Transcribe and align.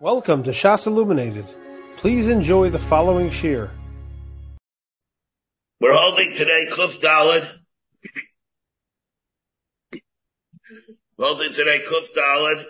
Welcome 0.00 0.44
to 0.44 0.52
Shas 0.52 0.86
Illuminated. 0.86 1.44
Please 1.96 2.28
enjoy 2.28 2.70
the 2.70 2.78
following 2.78 3.32
shir. 3.32 3.68
We're 5.80 5.92
holding 5.92 6.34
today 6.36 6.68
Kuf 6.70 7.00
Dalad. 7.02 7.50
Holding 11.18 11.52
today 11.52 11.80
Kuf 11.90 12.06
Dalad. 12.16 12.62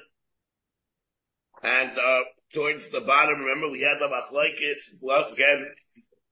And, 1.63 1.91
uh, 1.91 2.21
towards 2.55 2.91
the 2.91 3.01
bottom, 3.01 3.41
remember 3.41 3.69
we 3.73 3.83
had 3.83 3.99
the 4.01 4.09
Machlaikis. 4.09 4.99
Once 5.03 5.31
again, 5.31 5.67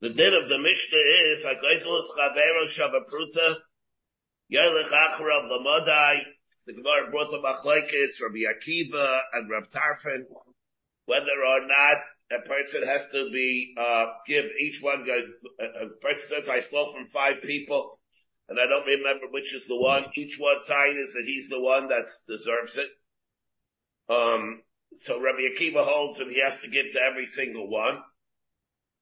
the 0.01 0.15
din 0.15 0.33
of 0.33 0.49
the 0.49 0.57
Mishnah 0.57 0.99
is, 1.27 1.45
HaGoizelus 1.45 2.09
Chavero 2.17 2.65
Shavapruta, 2.75 3.57
Yerlich 4.51 4.89
Achra 4.89 5.45
of 5.45 5.51
the 6.65 6.73
Gemara 6.73 7.11
brought 7.11 7.31
the 7.31 7.37
Machlaikis, 7.37 8.19
Rabbi 8.19 8.45
Akiva 8.49 9.21
and 9.35 9.51
Rab 9.51 9.65
Tarfon 9.71 10.25
whether 11.07 11.39
or 11.43 11.67
not 11.67 11.99
a 12.31 12.43
person 12.47 12.87
has 12.87 13.03
to 13.13 13.31
be, 13.33 13.75
uh, 13.79 14.07
give 14.27 14.45
each 14.61 14.83
one, 14.83 15.07
a, 15.07 15.87
a 15.87 15.89
person 16.03 16.23
says, 16.29 16.49
I 16.51 16.61
stole 16.61 16.93
from 16.93 17.07
five 17.09 17.43
people, 17.43 17.99
and 18.49 18.59
I 18.59 18.67
don't 18.67 18.87
remember 18.87 19.27
which 19.31 19.55
is 19.55 19.67
the 19.67 19.77
one. 19.77 20.07
Each 20.17 20.37
one 20.39 20.67
time 20.67 20.97
is 20.99 21.13
that 21.15 21.25
he's 21.27 21.49
the 21.49 21.61
one 21.61 21.89
that 21.89 22.07
deserves 22.29 22.77
it. 22.77 22.91
Um, 24.09 24.63
so 25.07 25.19
Rabbi 25.21 25.55
Akiva 25.55 25.85
holds 25.85 26.19
and 26.21 26.31
he 26.31 26.41
has 26.43 26.59
to 26.63 26.71
give 26.71 26.87
to 26.93 27.01
every 27.03 27.27
single 27.27 27.69
one. 27.69 27.99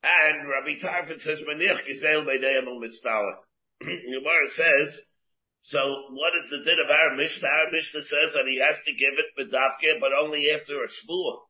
And 0.02 0.48
Rabbi 0.48 0.80
Tarfon 0.80 1.20
says, 1.20 1.40
Manich 1.44 1.80
Gizel 1.84 2.24
Beideyam 2.24 2.68
Mistalik. 2.80 3.40
Gemara 3.80 4.48
says, 4.56 5.00
so 5.62 5.78
what 6.12 6.32
is 6.36 6.50
the 6.50 6.64
din 6.64 6.76
of 6.76 6.90
our 6.90 7.16
Mishnah? 7.16 7.48
Our 7.48 7.72
Mishnah 7.72 8.04
says 8.04 8.32
that 8.36 8.48
he 8.48 8.60
has 8.60 8.76
to 8.84 8.92
give 8.92 9.16
it 9.16 9.32
bedavke, 9.32 10.00
but 10.00 10.12
only 10.12 10.48
after 10.52 10.76
a 10.76 10.88
shvuah 10.88 11.40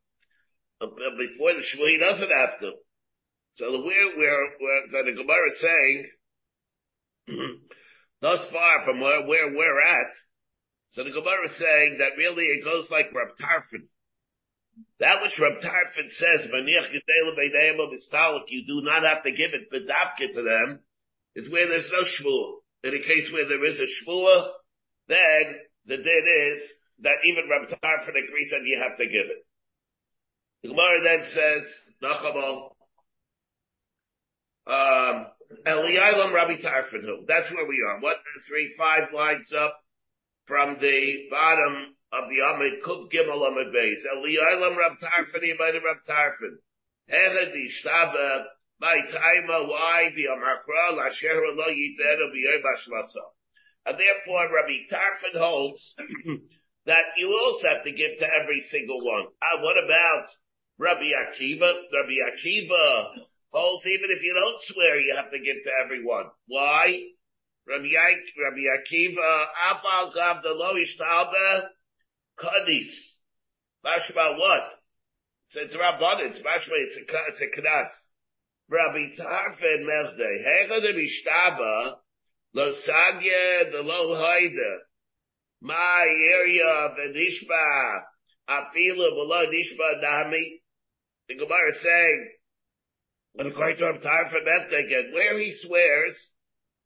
before 1.19 1.55
the 1.55 1.61
Shmuel, 1.61 1.91
he 1.91 1.99
doesn't 1.99 2.31
have 2.31 2.61
to. 2.61 2.73
So 3.57 3.71
we're, 3.71 4.19
we're, 4.19 4.49
we're 4.61 5.05
the 5.05 5.13
Gemara 5.13 5.51
is 5.51 5.61
saying, 5.61 6.11
thus 8.21 8.41
far 8.51 8.85
from 8.85 9.01
where, 9.01 9.27
where 9.27 9.49
we're 9.55 9.81
at, 9.81 10.11
so 10.93 11.03
the 11.03 11.11
Gemara 11.11 11.47
is 11.47 11.59
saying 11.59 11.99
that 11.99 12.19
really 12.19 12.45
it 12.45 12.65
goes 12.65 12.89
like 12.91 13.15
Rab 13.15 13.35
Tarfon. 13.39 13.87
That 14.99 15.23
which 15.23 15.39
Rab 15.39 15.61
Tarfon 15.63 16.11
says, 16.11 16.51
you 18.49 18.67
do 18.67 18.81
not 18.83 19.03
have 19.03 19.23
to 19.25 19.31
give 19.31 19.51
it 19.55 19.71
bedavke 19.71 20.35
to 20.35 20.43
them, 20.43 20.81
is 21.35 21.51
where 21.51 21.69
there's 21.69 21.91
no 21.91 22.03
shvuah. 22.03 22.55
In 22.85 22.95
a 22.95 23.03
case 23.03 23.31
where 23.33 23.49
there 23.49 23.65
is 23.67 23.79
a 23.79 23.87
shvuah, 23.87 24.51
then 25.09 25.55
the 25.87 25.97
din 25.97 26.27
is 26.29 26.63
that 27.01 27.19
even 27.25 27.49
Rab 27.51 27.69
Tarfon 27.69 28.15
agrees 28.15 28.51
that 28.51 28.65
you 28.65 28.79
have 28.83 28.97
to 28.99 29.07
give 29.07 29.27
it. 29.27 29.47
The 30.65 30.71
Gemara 30.71 31.05
then 31.05 31.27
says, 31.27 31.65
Nachabal, 32.03 32.71
um, 34.67 35.27
Eliyalam 35.67 36.33
Rabbi 36.33 36.57
Tarfinu. 36.57 37.27
That's 37.29 37.53
where 37.53 37.69
we 37.69 37.85
are. 37.87 38.01
One, 38.01 38.15
two, 38.15 38.41
three, 38.49 38.75
five 38.79 39.13
lines 39.15 39.53
up 39.53 39.79
from 40.47 40.79
the 40.81 41.29
bottom 41.31 41.95
of 42.15 42.31
the 42.31 42.41
Amid 42.41 42.83
Kuf 42.83 43.13
Gimel 43.13 43.47
Amid 43.47 43.75
Beis. 43.75 44.07
Eliyalam 44.17 44.75
Rabbi 44.75 44.97
Rabbi 45.61 45.85
by 48.81 48.97
Taima, 49.13 49.69
why 49.69 50.09
the 50.17 50.25
Amakra, 50.33 50.97
Lo. 50.97 51.69
And 53.85 53.99
therefore 53.99 54.49
Rabbi 54.51 54.89
Tarfon 54.91 55.39
holds 55.39 55.95
that 56.87 57.05
you 57.19 57.29
also 57.29 57.69
have 57.69 57.85
to 57.85 57.93
give 57.93 58.17
to 58.19 58.27
every 58.27 58.63
single 58.71 59.05
one. 59.05 59.27
Uh, 59.43 59.61
what 59.61 59.77
about 59.77 60.29
Rabbi 60.79 61.11
Akiva, 61.15 61.73
Rabbi 61.93 62.17
Akiva 62.35 63.15
holds 63.53 63.87
even 63.87 64.11
if 64.11 64.23
you 64.23 64.35
don't 64.35 64.61
swear, 64.67 65.01
you 65.01 65.15
have 65.15 65.31
to 65.31 65.39
give 65.39 65.63
to 65.63 65.71
everyone. 65.85 66.27
Why? 66.49 66.99
Rabbi, 67.67 67.89
Rabbi 67.95 68.65
Akiva, 68.75 69.47
Afal 69.71 70.13
Gav 70.13 70.43
the 70.43 70.51
Lo 70.51 70.75
Ishtalbe, 70.75 71.69
Kadis. 72.39 72.91
Mashma 73.87 74.39
what? 74.39 74.71
It's 75.53 75.75
a 75.75 75.79
Rabban, 75.79 76.31
it's 76.31 76.41
Mashma, 76.41 76.75
it's 76.75 76.97
a, 76.97 77.17
it's 77.29 77.41
a 77.41 77.61
Knas. 77.61 77.91
Rabbi 78.69 79.15
Tarfon 79.17 79.85
Mechdei, 79.87 80.45
Hecha 80.45 80.81
de 80.81 80.93
Mishtaba, 80.95 81.97
Lo 82.55 82.73
Sagye 82.73 83.71
de 83.71 83.83
Lo 83.83 84.15
Haide, 84.15 84.79
My 85.63 86.05
area 86.35 86.67
of 86.67 86.93
Venishba, 86.99 88.01
Afilu 88.49 89.11
Below 89.11 89.47
Nishba 89.47 90.03
Nami, 90.03 90.61
the 91.29 91.35
Gemara 91.35 91.73
is 91.73 91.83
saying, 91.83 92.31
when 93.35 93.47
according 93.49 93.79
to 93.79 93.99
from 93.99 94.47
again, 94.47 95.11
where 95.13 95.39
he 95.39 95.57
swears, 95.63 96.15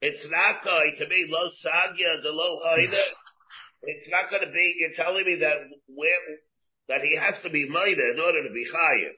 it's 0.01 0.27
not 0.31 0.65
going 0.65 0.97
to 0.99 1.07
be 1.07 1.27
lo 1.29 1.49
sagya 1.65 2.23
the 2.23 2.31
lo 2.31 2.59
haida. 2.65 3.03
It's 3.81 4.11
not 4.11 4.29
going 4.29 4.43
to 4.43 4.51
be. 4.51 4.75
You're 4.81 4.99
telling 4.99 5.25
me 5.25 5.39
that 5.39 5.55
where 5.87 6.19
that 6.89 7.01
he 7.01 7.15
has 7.15 7.39
to 7.45 7.51
be 7.51 7.69
maida 7.71 8.11
in 8.11 8.19
order 8.19 8.43
to 8.43 8.51
be 8.51 8.67
chayiv. 8.67 9.15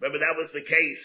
Remember 0.00 0.20
that 0.20 0.36
was 0.36 0.52
the 0.52 0.60
case 0.60 1.00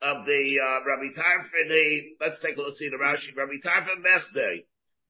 of 0.00 0.24
the 0.24 0.42
uh, 0.64 0.80
Rabbi 0.80 1.12
Tarfon. 1.12 2.16
Let's 2.20 2.40
take 2.40 2.56
a 2.56 2.60
look 2.60 2.72
see 2.72 2.88
the 2.88 2.96
Rashi. 2.96 3.36
Rabbi 3.36 3.60
Tarfon 3.60 4.00
Mesday. 4.00 4.64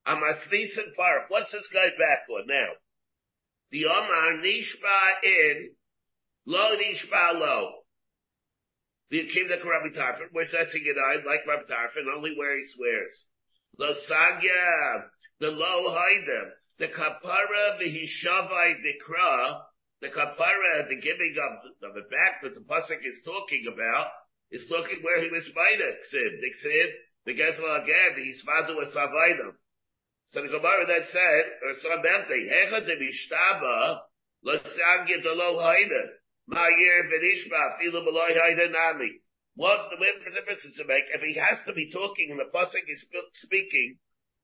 Amasnisin 0.06 0.94
Park. 0.96 1.30
What's 1.30 1.52
this 1.52 1.68
guy 1.72 1.90
back 1.94 2.26
on 2.28 2.46
now? 2.48 2.74
The 3.70 3.86
Omar 3.86 4.42
Nishba 4.42 4.98
in 5.22 5.70
Lo 6.46 6.76
nishba 6.76 7.40
lo. 7.40 7.72
The 9.10 9.20
Akivda 9.20 9.62
Rabbi 9.64 9.96
Tarfon, 9.96 10.28
we're 10.32 10.46
setting 10.46 10.82
it 10.84 10.96
like 11.24 11.46
Rabbi 11.46 11.64
Tarfon, 11.64 12.14
only 12.14 12.34
where 12.36 12.56
he 12.56 12.64
swears. 12.74 13.24
Lo 13.78 13.92
sagya, 14.08 15.04
the 15.40 15.50
lo 15.50 15.90
haida, 15.90 16.50
the 16.78 16.88
kapara, 16.88 17.78
the 17.78 17.86
hishavai 17.86 18.76
dikra, 18.84 19.62
the 20.00 20.08
kapara, 20.08 20.88
the 20.88 21.00
giving 21.00 21.34
of, 21.38 21.88
of 21.88 21.94
the 21.94 22.02
back 22.10 22.42
that 22.42 22.54
the 22.54 22.60
pasuk 22.60 23.00
is 23.06 23.20
talking 23.24 23.64
about, 23.72 24.08
is 24.50 24.66
talking 24.68 24.98
where 25.02 25.22
he 25.22 25.30
was 25.30 25.48
Ksiv, 25.48 26.12
the 26.12 26.68
Ksiv, 26.68 26.86
the 27.26 27.32
Gezel 27.32 27.64
Agav, 27.64 28.16
the 28.16 28.22
Hisvadu 28.22 28.76
Esavaidim. 28.84 29.52
So 30.28 30.42
the 30.42 30.48
Gemara 30.48 30.86
then 30.86 31.04
said, 31.10 31.44
or 31.62 31.74
Sabente, 31.74 32.36
Hecha 32.50 32.86
de 32.86 32.96
Mishtaba, 32.96 34.00
Lo 34.44 34.56
sagya 34.58 35.22
the 35.22 35.32
lo 35.32 35.58
haida. 35.58 36.02
What 36.46 36.70
the 39.90 39.96
difference 39.96 40.62
to 40.76 40.84
make 40.84 41.04
if 41.14 41.22
he 41.22 41.34
has 41.40 41.58
to 41.66 41.72
be 41.72 41.90
talking 41.90 42.30
and 42.30 42.38
the 42.40 42.50
pasuk 42.52 42.84
is 42.88 43.04
speaking 43.34 43.98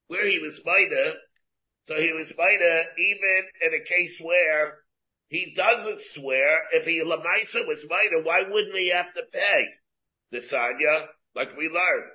where 0.07 0.27
he 0.27 0.39
was 0.39 0.61
Maida, 0.65 1.15
so 1.87 2.01
he 2.01 2.13
was 2.13 2.33
Maida 2.37 2.85
even 2.99 3.49
in 3.63 3.75
a 3.75 3.85
case 3.85 4.19
where 4.21 4.79
he 5.29 5.55
doesn't 5.57 6.01
swear. 6.15 6.59
If 6.73 6.85
he 6.85 7.01
lamaisa 7.05 7.67
was 7.67 7.85
Maida, 7.89 8.23
why 8.25 8.43
wouldn't 8.49 8.77
he 8.77 8.91
have 8.91 9.13
to 9.15 9.23
pay 9.33 9.69
the 10.33 10.39
sanya 10.39 11.09
like 11.35 11.57
we 11.57 11.69
learned? 11.69 12.11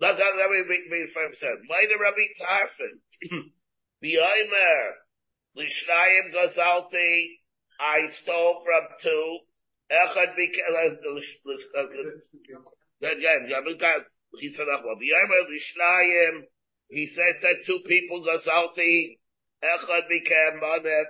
Let, 0.00 0.18
let, 0.18 0.36
let 0.36 0.50
me 0.50 0.62
read 0.68 1.12
first. 1.12 1.44
Maida 1.68 1.94
Rabbi 2.00 2.26
Tarfon. 2.40 3.00
V'yomer. 4.02 4.92
Lishnayim 5.56 6.32
Gazalti. 6.34 7.38
I 7.80 8.08
stole 8.22 8.64
from 8.64 8.84
two. 9.02 9.38
Echad 9.90 10.34
became, 10.36 10.64
he 16.88 17.06
said, 17.08 17.34
that 17.42 17.64
two 17.66 17.80
people 17.86 18.24
gazalti, 18.24 19.18
Echad 19.62 20.08
became 20.08 20.60
money. 20.60 21.04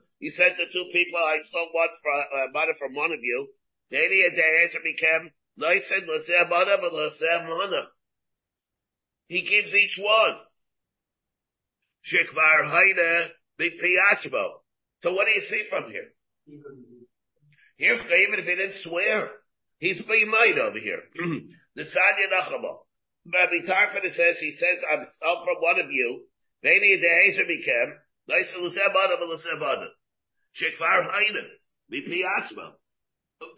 He 0.20 0.30
said 0.30 0.56
to 0.56 0.66
two 0.72 0.90
people, 0.92 1.20
I 1.20 1.38
stole 1.44 1.68
one 1.70 1.88
from, 2.02 2.18
uh, 2.18 2.50
money 2.52 2.72
from 2.76 2.94
one 2.94 3.12
of 3.12 3.22
you. 3.22 3.48
The 3.90 4.04
idiot 4.04 4.34
answer 4.62 4.80
became. 4.82 5.30
He 9.28 9.42
gives 9.42 9.74
each 9.74 9.98
one. 10.00 10.38
Shikvar 12.04 12.70
haine, 12.70 13.30
b'piyachbo. 13.58 14.60
So 15.02 15.12
what 15.12 15.26
do 15.26 15.32
you 15.32 15.46
see 15.46 15.64
from 15.70 15.90
here? 15.90 16.10
Here, 17.76 17.94
even 17.94 18.38
if 18.40 18.46
he 18.46 18.54
didn't 18.56 18.82
swear, 18.82 19.30
he's 19.78 20.02
being 20.02 20.30
made 20.30 20.58
over 20.58 20.78
here. 20.78 21.02
the 21.76 21.82
Sanya 21.82 22.26
Nachama. 22.32 22.82
Rabbi 23.28 23.66
Tarfon 23.68 24.02
says, 24.14 24.38
he 24.40 24.52
says, 24.52 24.82
I'm, 24.90 25.00
I'm 25.00 25.44
from 25.44 25.60
one 25.60 25.78
of 25.80 25.90
you. 25.90 26.24
The 26.62 26.70
Hazer 26.70 27.44
became, 27.46 27.94
nice 28.26 28.50
to 28.52 28.58
Lusebana, 28.58 29.14
but 29.20 29.28
Lusebana. 29.30 29.88
Shekvar 30.56 31.06
Haina. 31.06 31.44
Mipi 31.92 32.22
Atzma. 32.24 32.72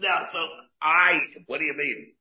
Now, 0.01 0.21
so 0.33 0.39
I, 0.83 1.19
what 1.47 1.59
do 1.59 1.65
you 1.65 1.75
mean? 1.77 2.13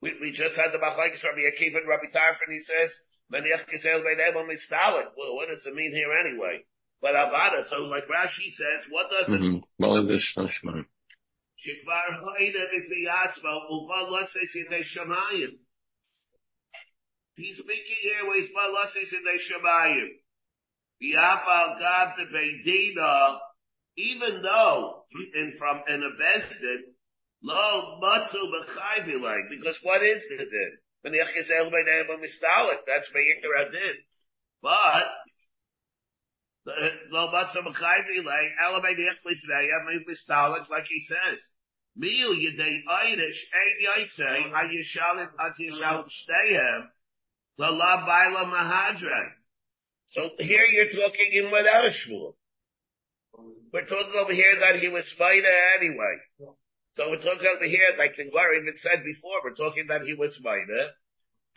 We, 0.00 0.14
we 0.20 0.32
just 0.32 0.56
had 0.56 0.72
the 0.72 0.78
Machlaikis 0.78 1.22
Rabbi 1.22 1.44
Akiva 1.52 1.78
and 1.78 1.88
Rabbi 1.88 2.08
Tarfon, 2.08 2.50
he 2.50 2.60
says, 2.60 2.90
Maniach 3.32 3.68
Kisel 3.68 4.02
Beidem 4.02 4.34
Mistalin. 4.48 5.12
Well, 5.16 5.34
what 5.36 5.48
does 5.48 5.66
it 5.66 5.74
mean 5.74 5.92
here 5.92 6.12
anyway? 6.12 6.64
But 7.02 7.14
Avada, 7.18 7.68
so 7.68 7.82
like 7.90 8.04
Rashi 8.06 8.54
says, 8.54 8.86
what 8.88 9.10
does 9.10 9.26
it? 9.28 9.64
Well, 9.76 10.06
this 10.06 10.22
Shekvar 10.38 10.86
let's 14.12 14.32
say 14.32 14.46
shemayim. 14.54 15.58
He's 17.34 17.56
speaking 17.56 17.98
here 18.02 18.28
with 18.28 18.50
let's 18.72 18.94
say 18.94 19.02
shemayim. 19.02 20.08
The 21.00 21.14
Afal 21.14 21.78
the 22.16 22.24
Beidina, 22.32 23.38
even 23.96 24.42
though 24.42 25.04
and 25.34 25.58
from 25.58 25.82
an 25.88 26.02
Abesdin, 26.02 26.82
lo 27.42 27.98
matzu 28.00 28.46
b'chayvi 28.46 29.20
like 29.20 29.50
because 29.50 29.78
what 29.82 30.04
is 30.04 30.24
it 30.30 30.38
then? 30.38 30.78
When 31.00 31.12
the 31.12 31.18
Yachis 31.18 31.50
El 31.50 31.70
Beinayim 31.72 32.06
Mistalik, 32.22 32.86
that's 32.86 33.10
Meir 33.12 33.66
Adin. 33.66 33.96
But 34.62 35.08
lo 36.66 37.32
matzu 37.32 37.62
b'chayvi 37.62 38.24
like, 38.24 38.52
elamei 38.62 38.94
niach 38.94 39.20
l'treya, 39.24 39.78
mistalik, 40.08 40.68
like 40.68 40.86
he 40.88 41.00
says. 41.00 41.40
Mil 41.96 42.34
yedei 42.34 42.80
Irish, 43.04 43.50
ein 43.52 43.76
yaitse, 43.86 44.52
ayishalim, 44.52 45.28
at 45.38 45.56
yishalim 45.60 46.06
shtehem, 46.06 46.88
la 47.58 47.68
la 47.68 48.06
baila 48.06 48.44
mahadra. 48.46 49.32
So 50.10 50.30
here 50.38 50.64
you're 50.66 50.90
talking 50.90 51.32
in 51.32 51.50
without 51.50 51.86
a 51.86 51.90
shmul. 51.90 52.34
We're 53.72 53.86
talking 53.86 54.12
over 54.18 54.32
here 54.32 54.60
that 54.60 54.76
he 54.76 54.88
was 54.88 55.08
Maida 55.18 55.48
anyway. 55.80 56.20
So 56.94 57.08
we're 57.08 57.22
talking 57.22 57.48
over 57.48 57.64
here, 57.64 57.96
like 57.98 58.16
the 58.16 58.24
even 58.28 58.76
said 58.76 59.02
before, 59.04 59.40
we're 59.42 59.54
talking 59.54 59.86
that 59.88 60.02
he 60.02 60.12
was 60.12 60.38
Maida. 60.42 60.92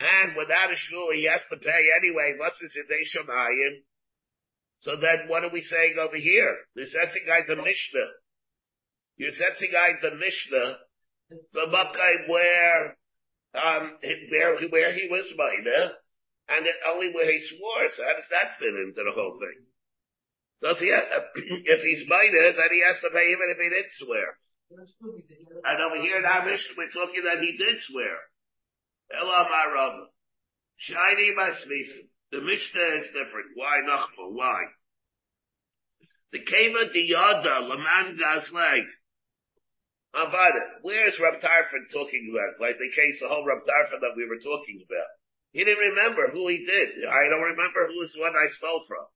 And 0.00 0.36
without 0.36 0.72
a 0.72 0.76
shul, 0.76 1.12
he 1.12 1.24
has 1.24 1.42
to 1.50 1.56
pay 1.58 1.88
anyway. 2.00 2.36
What's 2.38 2.58
this 2.60 2.76
in 2.76 2.88
Shamayim? 2.88 3.84
So 4.86 4.94
then 4.94 5.26
what 5.26 5.42
are 5.42 5.50
we 5.50 5.66
saying 5.66 5.98
over 5.98 6.14
here? 6.14 6.54
That's 6.78 6.94
a 6.94 7.26
guy 7.26 7.42
the 7.42 7.58
Mishnah. 7.58 8.10
You're 9.18 9.34
setting 9.34 9.74
out 9.74 9.98
the 9.98 10.14
Mishnah, 10.14 10.78
the 11.50 11.66
Makai 11.66 12.30
where, 12.30 12.94
um, 13.58 13.98
where, 14.30 14.54
where 14.70 14.94
he 14.94 15.08
was 15.10 15.26
minor, 15.34 15.90
and 16.54 16.66
it, 16.70 16.76
only 16.86 17.10
where 17.10 17.26
he 17.26 17.42
swore. 17.42 17.90
So 17.98 18.04
how 18.06 18.14
does 18.14 18.30
that 18.30 18.62
fit 18.62 18.78
into 18.78 19.02
the 19.02 19.10
whole 19.10 19.34
thing? 19.42 19.66
Does 20.62 20.78
he 20.78 20.94
have, 20.94 21.02
if 21.34 21.82
he's 21.82 22.06
minor, 22.06 22.54
then 22.54 22.70
he 22.70 22.82
has 22.86 23.02
to 23.02 23.10
pay 23.10 23.26
even 23.34 23.50
if 23.50 23.58
he 23.58 23.66
didn't 23.66 23.90
swear. 23.90 24.38
And 24.70 25.82
over 25.82 25.98
here 25.98 26.18
in 26.18 26.30
our 26.30 26.46
Mishnah, 26.46 26.78
we're 26.78 26.94
talking 26.94 27.26
that 27.26 27.42
he 27.42 27.58
did 27.58 27.74
swear. 27.90 28.22
Elam 29.18 29.50
Arav. 29.50 30.14
Shiny 30.78 31.34
Masmisa. 31.34 32.06
The 32.30 32.40
Mishnah 32.40 33.02
is 33.02 33.06
different. 33.10 33.50
Why 33.54 33.82
Nachma? 33.82 34.30
Why? 34.30 34.62
The 36.36 36.44
Keva 36.44 36.92
Diyada 36.92 37.64
Laman 37.66 38.18
Gazleg. 38.20 38.84
Avada. 40.14 40.82
Where's 40.82 41.18
Rab 41.18 41.40
Tarfon 41.40 41.88
talking 41.90 42.28
about? 42.28 42.60
Like 42.60 42.76
the 42.76 42.92
case, 42.92 43.20
the 43.20 43.28
whole 43.28 43.46
Rab 43.46 43.64
Tarfon 43.64 44.00
that 44.00 44.12
we 44.16 44.28
were 44.28 44.36
talking 44.36 44.84
about. 44.84 45.08
He 45.52 45.64
didn't 45.64 45.96
remember 45.96 46.28
who 46.32 46.48
he 46.48 46.66
did. 46.66 47.08
I 47.08 47.28
don't 47.30 47.56
remember 47.56 47.88
who 47.88 48.02
is 48.02 48.16
one 48.20 48.36
I 48.36 48.52
stole 48.52 48.84
from. 48.86 49.06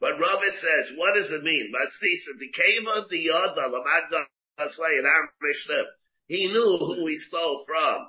But 0.00 0.18
Rabbi 0.18 0.48
says, 0.48 0.96
what 0.96 1.14
does 1.14 1.30
it 1.30 1.42
mean? 1.42 1.72
The 1.72 2.50
Keva 2.56 3.04
Diyada 3.12 3.68
Laman 3.68 4.24
in 4.56 5.04
our 5.04 5.28
Mishnah. 5.42 5.84
He 6.26 6.46
knew 6.46 6.78
who 6.80 7.06
he 7.06 7.18
stole 7.18 7.64
from. 7.66 8.08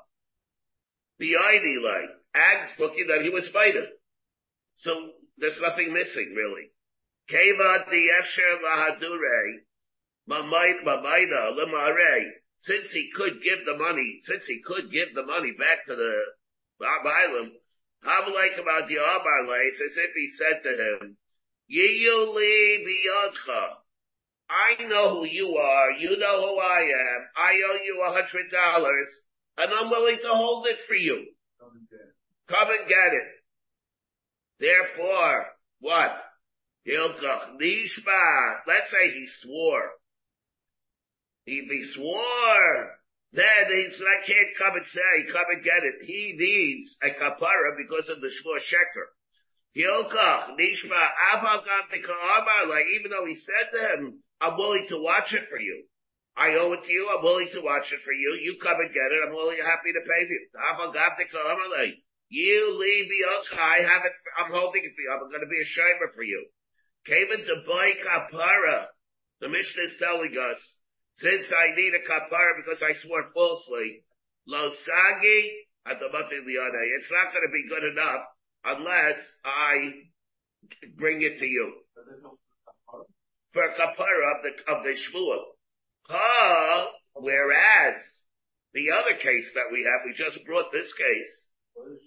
The 1.19 1.35
ID 1.35 1.83
like, 1.83 2.09
Ag's 2.33 2.79
looking 2.79 3.07
that 3.07 3.23
he 3.23 3.29
was 3.29 3.49
fighting. 3.49 3.91
So 4.77 4.91
there's 5.37 5.59
nothing 5.59 5.91
missing 5.91 6.33
really. 6.33 6.71
Since 12.61 12.91
he 12.91 13.09
could 13.15 13.41
give 13.43 13.65
the 13.65 13.77
money, 13.77 14.19
since 14.23 14.45
he 14.45 14.61
could 14.65 14.91
give 14.91 15.13
the 15.13 15.25
money 15.25 15.51
back 15.57 15.85
to 15.87 15.95
the 15.95 16.21
Bailam, 16.81 17.51
like 18.03 18.57
about 18.59 18.87
the 18.87 18.95
Abarle, 18.95 19.67
it's 19.67 19.81
as 19.81 19.97
if 19.97 20.13
he 20.13 20.29
said 20.37 20.63
to 20.63 20.69
him, 20.69 21.17
Yiyuli 21.71 22.85
biyodcha. 22.85 23.75
I 24.49 24.83
know 24.87 25.19
who 25.19 25.25
you 25.25 25.57
are, 25.57 25.91
you 25.91 26.17
know 26.17 26.41
who 26.41 26.59
I 26.59 26.81
am, 26.83 27.27
I 27.35 27.61
owe 27.69 27.79
you 27.83 28.01
a 28.05 28.11
hundred 28.13 28.49
dollars, 28.51 29.09
and 29.57 29.73
I'm 29.73 29.89
willing 29.89 30.19
to 30.21 30.29
hold 30.29 30.67
it 30.67 30.79
for 30.87 30.95
you. 30.95 31.25
Come 31.59 31.71
and 31.75 31.89
get 31.89 31.99
it. 31.99 32.15
Come 32.47 32.69
and 32.69 32.87
get 32.87 33.13
it. 33.13 33.27
Therefore, 34.59 35.45
what? 35.79 36.26
Let's 38.67 38.91
say 38.91 39.11
he 39.11 39.27
swore. 39.41 39.91
If 41.45 41.69
he 41.69 41.83
swore, 41.93 42.97
then 43.33 43.67
he's 43.71 44.01
I 44.01 44.25
can't 44.25 44.57
come 44.57 44.75
and 44.75 44.85
say, 44.85 45.31
come 45.31 45.45
and 45.51 45.63
get 45.63 45.83
it. 45.83 46.05
He 46.05 46.35
needs 46.37 46.97
a 47.03 47.09
kapara 47.09 47.75
because 47.77 48.09
of 48.09 48.21
the 48.21 48.27
shvur 48.27 48.59
sheker. 48.59 49.07
Hilkach 49.75 50.57
nishba 50.57 51.09
avagam 51.33 52.69
like 52.69 52.85
even 52.95 53.11
though 53.11 53.25
he 53.27 53.35
said 53.35 53.71
to 53.73 53.79
him, 53.93 54.23
I'm 54.41 54.57
willing 54.57 54.87
to 54.89 55.01
watch 55.01 55.33
it 55.33 55.47
for 55.49 55.59
you. 55.59 55.83
I 56.37 56.53
owe 56.53 56.73
it 56.73 56.85
to 56.85 56.91
you. 56.91 57.09
I'm 57.09 57.23
willing 57.23 57.49
to 57.53 57.61
watch 57.61 57.91
it 57.91 57.99
for 58.05 58.13
you. 58.13 58.37
You 58.41 58.57
come 58.61 58.79
and 58.79 58.93
get 58.93 59.11
it. 59.11 59.23
I'm 59.25 59.33
willing, 59.33 59.57
happy 59.57 59.91
to 59.91 60.01
pay 60.05 60.27
you. 60.29 60.47
You 62.29 62.77
leave 62.77 63.09
me, 63.09 63.25
I 63.57 63.81
have 63.81 64.05
it. 64.05 64.13
I'm 64.37 64.51
holding 64.51 64.83
it 64.85 64.93
for 64.93 65.01
you. 65.01 65.11
I'm 65.11 65.29
going 65.29 65.41
to 65.41 65.47
be 65.47 65.61
a 65.61 65.65
shamer 65.65 66.13
for 66.13 66.23
you. 66.23 66.45
Came 67.07 67.31
into 67.31 67.63
boy 67.65 67.91
kapara. 68.03 68.87
The 69.39 69.47
Mishnah 69.47 69.83
is 69.83 69.95
telling 69.97 70.35
us, 70.35 70.59
since 71.15 71.45
I 71.47 71.75
need 71.75 71.93
a 71.95 72.03
kapara 72.03 72.59
because 72.59 72.83
I 72.83 72.93
swore 72.99 73.23
falsely, 73.33 74.03
lo 74.45 74.69
sagi 74.69 75.67
at 75.85 75.99
the 75.99 76.05
It's 76.05 77.11
not 77.11 77.31
going 77.31 77.47
to 77.47 77.53
be 77.53 77.69
good 77.69 77.83
enough 77.95 78.23
unless 78.65 79.17
I 79.45 80.03
bring 80.97 81.21
it 81.21 81.39
to 81.39 81.45
you. 81.45 81.73
For 83.53 83.63
a 83.63 83.73
kapara 83.73 84.35
of 84.35 84.43
the, 84.43 84.73
of 84.73 84.83
the. 84.83 85.39
Ha, 86.09 86.87
whereas 87.15 87.97
the 88.73 88.91
other 88.91 89.15
case 89.15 89.51
that 89.55 89.71
we 89.71 89.87
have, 89.87 90.05
we 90.05 90.13
just 90.13 90.45
brought 90.45 90.71
this 90.73 90.91
case, 90.93 91.47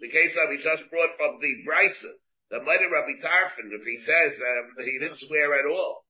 the 0.01 0.11
case 0.11 0.35
that 0.35 0.49
we 0.51 0.59
just 0.59 0.91
brought 0.91 1.17
from 1.17 1.41
the 1.41 1.65
Bryson, 1.65 2.17
the 2.51 2.61
mighty 2.63 2.87
Rabbi 2.91 3.23
Tarfon, 3.23 3.71
if 3.71 3.87
he 3.87 3.99
says 3.99 4.35
um, 4.39 4.75
he 4.85 4.99
didn't 4.99 5.23
swear 5.23 5.55
at 5.59 5.71
all. 5.71 6.05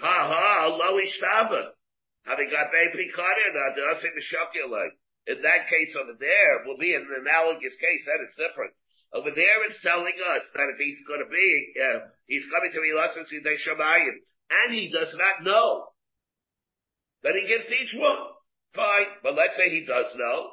Ha 0.00 0.18
ha, 0.26 0.66
lo 0.74 0.98
ishtaba. 0.98 1.70
Having 2.26 2.50
got 2.50 2.74
baby 2.74 3.08
karin, 3.14 3.54
adasing 3.56 4.12
the 4.14 4.22
shakulay. 4.22 4.90
In 5.28 5.42
that 5.42 5.68
case 5.68 5.94
over 5.94 6.16
there, 6.18 6.64
will 6.66 6.78
be 6.78 6.94
an 6.94 7.06
analogous 7.06 7.76
case, 7.76 8.04
that 8.06 8.24
it's 8.24 8.36
different. 8.36 8.72
Over 9.12 9.30
there, 9.30 9.64
it's 9.64 9.80
telling 9.82 10.16
us 10.36 10.42
that 10.54 10.68
if 10.72 10.78
he's 10.78 11.00
going 11.06 11.24
to 11.24 11.30
be, 11.30 11.72
uh, 11.80 11.98
he's 12.26 12.44
coming 12.50 12.72
to 12.72 12.80
Elasis 12.80 13.32
in 13.32 13.44
Shamayim, 13.44 14.16
and 14.50 14.74
he 14.74 14.90
does 14.90 15.14
not 15.16 15.44
know, 15.44 15.88
then 17.22 17.34
he 17.36 17.48
gives 17.48 17.66
to 17.66 17.74
each 17.74 17.94
one. 17.96 18.18
Fine. 18.74 19.06
But 19.22 19.34
let's 19.34 19.56
say 19.56 19.70
he 19.70 19.84
does 19.84 20.14
know. 20.16 20.52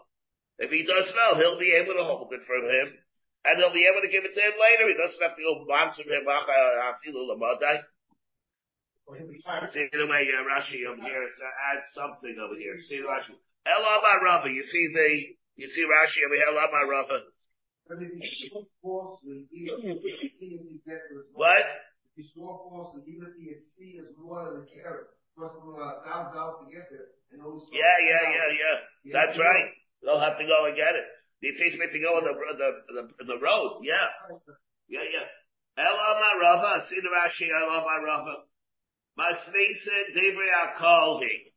If 0.58 0.72
he 0.72 0.84
does 0.84 1.12
know, 1.15 1.36
he'll 1.36 1.60
be 1.60 1.75
able 1.75 1.96
to 1.96 2.03
hold 2.03 2.32
it 2.32 2.44
from 2.48 2.63
him, 2.63 2.98
and 3.46 3.62
he'll 3.62 3.74
be 3.74 3.86
able 3.86 4.02
to 4.02 4.10
give 4.10 4.25
it 4.25 4.34
to 4.34 4.42
him 4.42 4.58
later. 4.58 4.90
He 4.90 4.98
doesn't 4.98 5.22
have 5.22 5.38
to 5.38 5.44
go 5.46 5.66
bounce 5.70 6.02
him. 6.02 6.10
See 6.10 6.18
the 9.94 10.08
way 10.10 10.25
uh, 10.34 10.42
Rashi 10.50 10.82
over 10.90 10.98
here 10.98 11.22
add 11.22 11.86
something 11.94 12.36
over 12.42 12.58
here. 12.58 12.82
See 12.82 12.98
the 12.98 13.06
Rashi. 13.06 13.38
Elama 13.70 14.22
Rava. 14.22 14.50
You 14.50 14.64
see 14.64 14.90
the 14.94 15.38
you 15.62 15.68
see 15.70 15.86
Rashi 15.86 16.25
over 16.25 16.36
here. 16.36 16.50
Elama 16.50 16.90
Rava. 16.90 17.22
What? 21.34 21.66
If 22.18 22.18
you 22.18 22.25
swore 22.34 22.58
falsely, 22.66 23.04
even 23.06 23.30
if 23.30 23.38
you 23.38 23.62
see 23.78 24.00
as 24.02 24.10
more 24.18 24.42
than 24.50 24.64
a 24.64 24.66
carrot, 24.74 25.06
because 25.36 25.52
from 25.54 25.75
uh, 25.75 26.02
down 26.02 26.34
down 26.34 26.66
to 26.66 26.72
get 26.72 26.90
there, 26.90 27.14
and 27.30 27.44
always 27.44 27.68
Yeah, 27.70 27.98
yeah, 28.10 28.25
yeah, 28.25 28.50
yeah. 28.58 29.14
That's 29.14 29.38
right. 29.38 29.70
They'll 30.02 30.20
have 30.20 30.40
to 30.40 30.46
go 30.48 30.66
and 30.66 30.75
get 30.75 30.96
it. 30.98 31.06
The 31.42 31.51
teach 31.51 31.77
me 31.77 31.88
to 31.92 32.00
go 32.00 32.18
on 32.18 32.24
the 32.24 32.34
the 32.34 32.70
the, 32.96 33.24
the 33.25 33.39
road. 33.39 33.82
Yeah, 33.84 34.08
yeah, 34.88 35.04
yeah. 35.04 35.27
Elama 35.77 36.39
Rava, 36.39 36.86
see 36.88 37.00
the 37.04 37.12
Rashi. 37.12 37.51
Elama 37.51 38.04
Rava. 38.04 38.36
Masnisa 39.20 40.15
Dibri 40.15 40.50
Akolhi. 40.51 41.51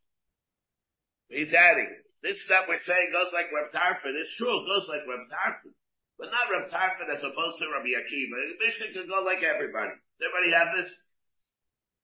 He's 1.29 1.53
adding. 1.53 1.91
This 2.21 2.39
that 2.51 2.67
we're 2.67 2.83
saying 2.83 3.15
goes 3.15 3.31
like 3.31 3.47
Reb 3.47 3.71
Tarfon. 3.71 4.11
It's 4.19 4.35
true, 4.35 4.51
it 4.51 4.67
goes 4.67 4.87
like 4.91 5.07
Reb 5.07 5.23
Tarfon. 5.31 5.71
But 6.19 6.35
not 6.35 6.51
Reb 6.51 6.67
Tarfon 6.67 7.07
as 7.15 7.23
opposed 7.23 7.63
to 7.63 7.71
Rabbi 7.71 7.95
Akiva. 7.95 8.59
Mishnah 8.59 8.91
can 8.91 9.07
go 9.07 9.23
like 9.23 9.39
everybody. 9.39 9.95
Does 9.95 10.27
everybody 10.27 10.51
have 10.51 10.75
this? 10.75 10.91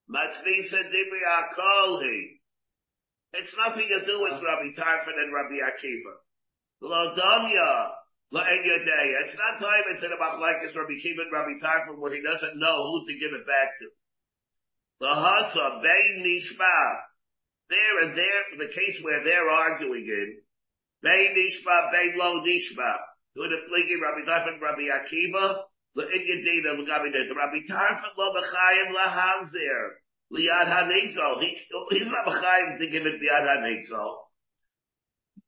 Masnisa 0.08 0.88
Dibri 0.88 1.22
Akolhi. 1.28 2.40
It's 3.36 3.52
nothing 3.60 3.92
to 3.92 4.06
do 4.08 4.24
with 4.24 4.40
uh-huh. 4.40 4.48
Rabbi 4.48 4.72
Tarfon 4.72 5.20
and 5.20 5.36
Rabbi 5.36 5.60
Akiva. 5.60 6.25
It's 6.82 6.92
not 9.38 9.60
time 9.60 9.86
into 9.96 10.08
the 10.08 10.18
machlekes 10.20 10.76
Rabbi 10.76 10.98
Kiva 11.02 11.22
and 11.22 11.32
Rabbi 11.32 11.56
Tarfon 11.64 12.00
where 12.00 12.14
he 12.14 12.22
doesn't 12.22 12.60
know 12.60 12.84
who 12.84 13.06
to 13.08 13.14
give 13.20 13.32
it 13.32 13.48
back 13.48 13.80
to. 13.80 13.88
The 15.00 15.08
hasa 15.08 15.82
bein 15.84 16.24
nishma. 16.24 16.76
there 17.70 18.00
and 18.04 18.18
there, 18.18 18.44
the 18.58 18.74
case 18.74 19.00
where 19.04 19.24
they're 19.24 19.50
arguing 19.50 20.06
in, 20.06 20.42
Bein 21.02 21.36
Nishma, 21.38 21.92
Bein 21.92 22.18
Lo 22.18 22.42
Nishma, 22.42 22.98
who 23.36 23.44
the 23.46 23.62
Pligi, 23.70 24.00
Rabbi 24.02 24.26
Dafin, 24.26 24.62
Rabbi 24.62 24.90
Akiva, 24.90 25.64
the 25.96 26.04
Inyadina, 26.04 26.78
Rabbi 26.82 27.12
Rabbi 27.14 27.62
Tarfon, 27.70 28.14
Lo 28.18 28.34
Bechayim, 28.34 28.94
La 28.94 29.08
Hamzir, 29.14 30.02
Liad 30.34 30.66
HaNegzol. 30.66 31.42
He, 31.42 31.58
he's 31.92 32.08
not 32.08 32.26
Bechayim 32.26 32.80
to 32.80 32.88
give 32.88 33.06
it 33.06 33.22
Liad 33.22 33.46
HaNegzol. 33.46 34.25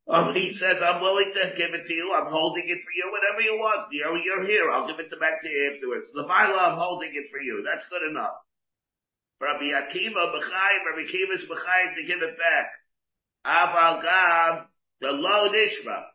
Um, 0.07 0.31
he 0.31 0.55
says, 0.55 0.79
I'm 0.79 1.03
willing 1.03 1.35
to 1.35 1.51
give 1.59 1.75
it 1.75 1.83
to 1.83 1.93
you. 1.93 2.15
I'm 2.15 2.31
holding 2.31 2.63
it 2.63 2.79
for 2.79 2.93
you, 2.95 3.11
whatever 3.11 3.43
you 3.43 3.59
want. 3.59 3.91
You 3.91 4.07
know, 4.07 4.15
you're 4.15 4.47
here. 4.47 4.71
I'll 4.71 4.87
give 4.87 5.03
it 5.03 5.11
back 5.19 5.43
to 5.43 5.49
you 5.51 5.75
afterwards. 5.75 6.07
The 6.15 6.23
Bible, 6.23 6.55
I'm 6.55 6.79
holding 6.79 7.11
it 7.11 7.27
for 7.27 7.43
you. 7.43 7.59
That's 7.59 7.83
good 7.91 8.07
enough. 8.07 8.39
Rabbi 9.43 9.67
Akiva 9.67 10.31
B'chayim, 10.31 10.81
Rabbi 10.87 11.03
Akiva 11.11 11.35
is 11.35 11.43
B'chayim 11.43 11.91
to 11.99 12.07
give 12.07 12.23
it 12.23 12.39
back. 12.39 12.67
Aval 13.43 13.99
Gav, 13.99 14.71
the 15.03 15.11
low 15.11 15.51
nishma. 15.51 16.07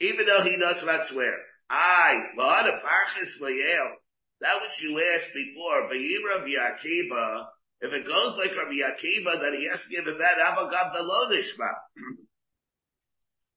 Even 0.00 0.30
though 0.30 0.46
he 0.46 0.54
does 0.54 0.78
not 0.86 1.10
swear. 1.10 1.34
I, 1.68 2.14
but 2.38 2.70
a 2.70 2.78
parchis 2.78 3.34
layel. 3.42 3.98
That 4.40 4.62
which 4.62 4.78
you 4.86 5.02
asked 5.18 5.34
before, 5.34 5.90
V'yim 5.90 6.22
Rabbi 6.30 6.54
Akiva, 6.54 7.50
if 7.82 7.90
it 7.90 8.06
goes 8.06 8.38
like 8.38 8.54
Rabbi 8.54 8.86
Akiva, 8.86 9.34
then 9.42 9.58
he 9.58 9.66
has 9.66 9.82
to 9.82 9.90
give 9.90 10.06
it 10.06 10.14
back. 10.14 10.38
Aval 10.38 10.70
Gav, 10.70 10.94
the 10.94 11.02
low 11.02 11.26
nishma. 11.26 11.74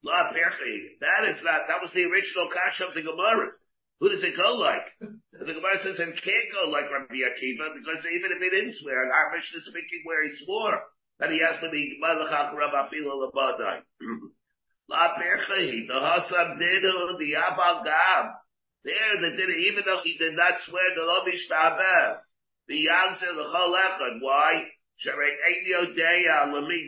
La 0.03 0.35
Perchi. 0.35 0.99
That 0.99 1.31
is 1.31 1.39
not, 1.43 1.71
that 1.71 1.79
was 1.79 1.95
the 1.95 2.03
original 2.03 2.51
kash 2.51 2.83
of 2.83 2.93
the 2.93 3.01
Gemara. 3.01 3.55
Who 4.03 4.11
does 4.11 4.23
it 4.23 4.35
go 4.35 4.59
like? 4.59 4.83
And 4.99 5.47
the 5.47 5.55
Gemara 5.55 5.79
says 5.79 5.95
it 5.95 6.19
can't 6.19 6.49
go 6.51 6.67
like 6.67 6.91
Rabbi 6.91 7.23
Akiva 7.23 7.71
because 7.71 8.03
even 8.11 8.35
if 8.35 8.43
he 8.43 8.51
didn't 8.51 8.75
swear, 8.83 8.99
and 8.99 9.15
our 9.15 9.31
Mishnah 9.31 9.63
is 9.63 9.71
speaking 9.71 10.03
where 10.03 10.27
he 10.27 10.35
swore, 10.43 10.75
that 11.23 11.31
he 11.31 11.39
has 11.39 11.55
to 11.63 11.71
be 11.71 11.99
Malachach 12.03 12.51
Rabbi 12.51 12.91
Filo 12.91 13.23
Labadai. 13.23 13.79
La 14.91 15.15
Perchi, 15.15 15.87
the 15.87 15.95
Hasam 15.95 16.59
Didu, 16.59 17.15
the 17.15 17.39
Aval 17.39 17.87
Gav. 17.87 18.43
There, 18.83 19.15
they 19.23 19.37
did 19.39 19.49
even 19.71 19.87
though 19.87 20.03
he 20.03 20.17
did 20.19 20.35
not 20.35 20.59
swear 20.67 20.83
the 20.95 21.07
Lo 21.07 21.23
Mishtabeh. 21.23 22.19
The 22.67 22.89
answer, 22.91 23.31
the 23.31 23.47
Chol 23.47 23.71
Echad. 23.71 24.19
Why? 24.19 24.67
Uh, 25.07 25.15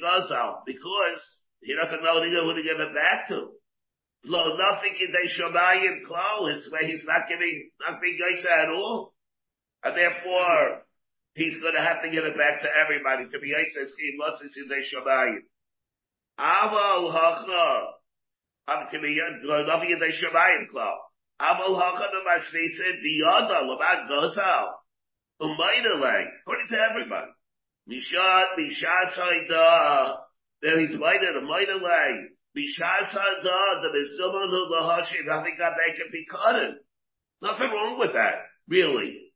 Gozal. 0.03 0.65
Because 0.65 1.21
he 1.65 1.73
doesn't 1.73 2.03
know 2.03 2.21
who 2.21 2.53
to 2.53 2.61
give 2.61 2.77
it 2.77 2.93
back 2.93 3.27
to. 3.29 3.49
Lo, 4.25 4.57
nothing 4.57 4.93
in 5.01 5.09
the 5.11 5.25
Shamayim 5.33 6.05
Klo, 6.05 6.53
his 6.53 6.69
way 6.71 6.85
he's 6.85 7.03
not 7.05 7.27
giving, 7.27 7.69
not 7.81 8.01
being 8.01 8.17
Gaisa 8.21 8.65
at 8.65 8.69
all. 8.69 9.13
And 9.83 9.97
therefore, 9.97 10.85
he's 11.33 11.57
gonna 11.61 11.81
have 11.81 12.01
to 12.03 12.09
give 12.09 12.23
it 12.23 12.37
back 12.37 12.61
to 12.61 12.69
everybody 12.69 13.29
to 13.29 13.39
be 13.39 13.49
Gaisa 13.49 13.89
Scheme 13.89 14.17
Lotsis 14.21 14.57
in 14.61 14.67
the 14.69 14.81
Shamayim. 14.85 15.41
Aval 16.39 17.11
Hacha, 17.11 17.93
am 18.67 18.87
to 18.91 18.99
be, 18.99 19.17
nothing 19.41 19.89
in 19.89 19.99
the 19.99 20.13
Shamayim 20.13 20.69
Klo. 20.71 20.89
Aval 21.41 21.81
Hacha, 21.81 22.09
the 22.13 22.21
Masnisa, 22.21 23.01
Diyada, 23.01 23.65
Labat 23.65 24.09
Gozal, 24.09 24.69
Umaydalay, 25.41 26.25
according 26.41 26.67
to 26.69 26.77
everybody. 26.77 27.31
Mishat, 27.89 28.57
Mishat 28.57 29.15
Saida, 29.15 30.24
there 30.65 30.79
he's 30.79 30.97
mighty, 30.97 31.29
the 31.29 31.45
mighty 31.45 31.77
way. 31.77 32.33
Bishas 32.57 33.13
Hadad, 33.13 33.77
the 33.85 33.93
Mizuman 33.93 34.49
of 34.49 34.69
the 34.73 34.81
Hashim, 34.81 35.29
having 35.29 35.55
got 35.59 35.77
be 36.11 36.25
cutted. 36.25 36.81
Nothing 37.39 37.69
wrong 37.69 37.99
with 37.99 38.13
that, 38.13 38.49
really. 38.67 39.29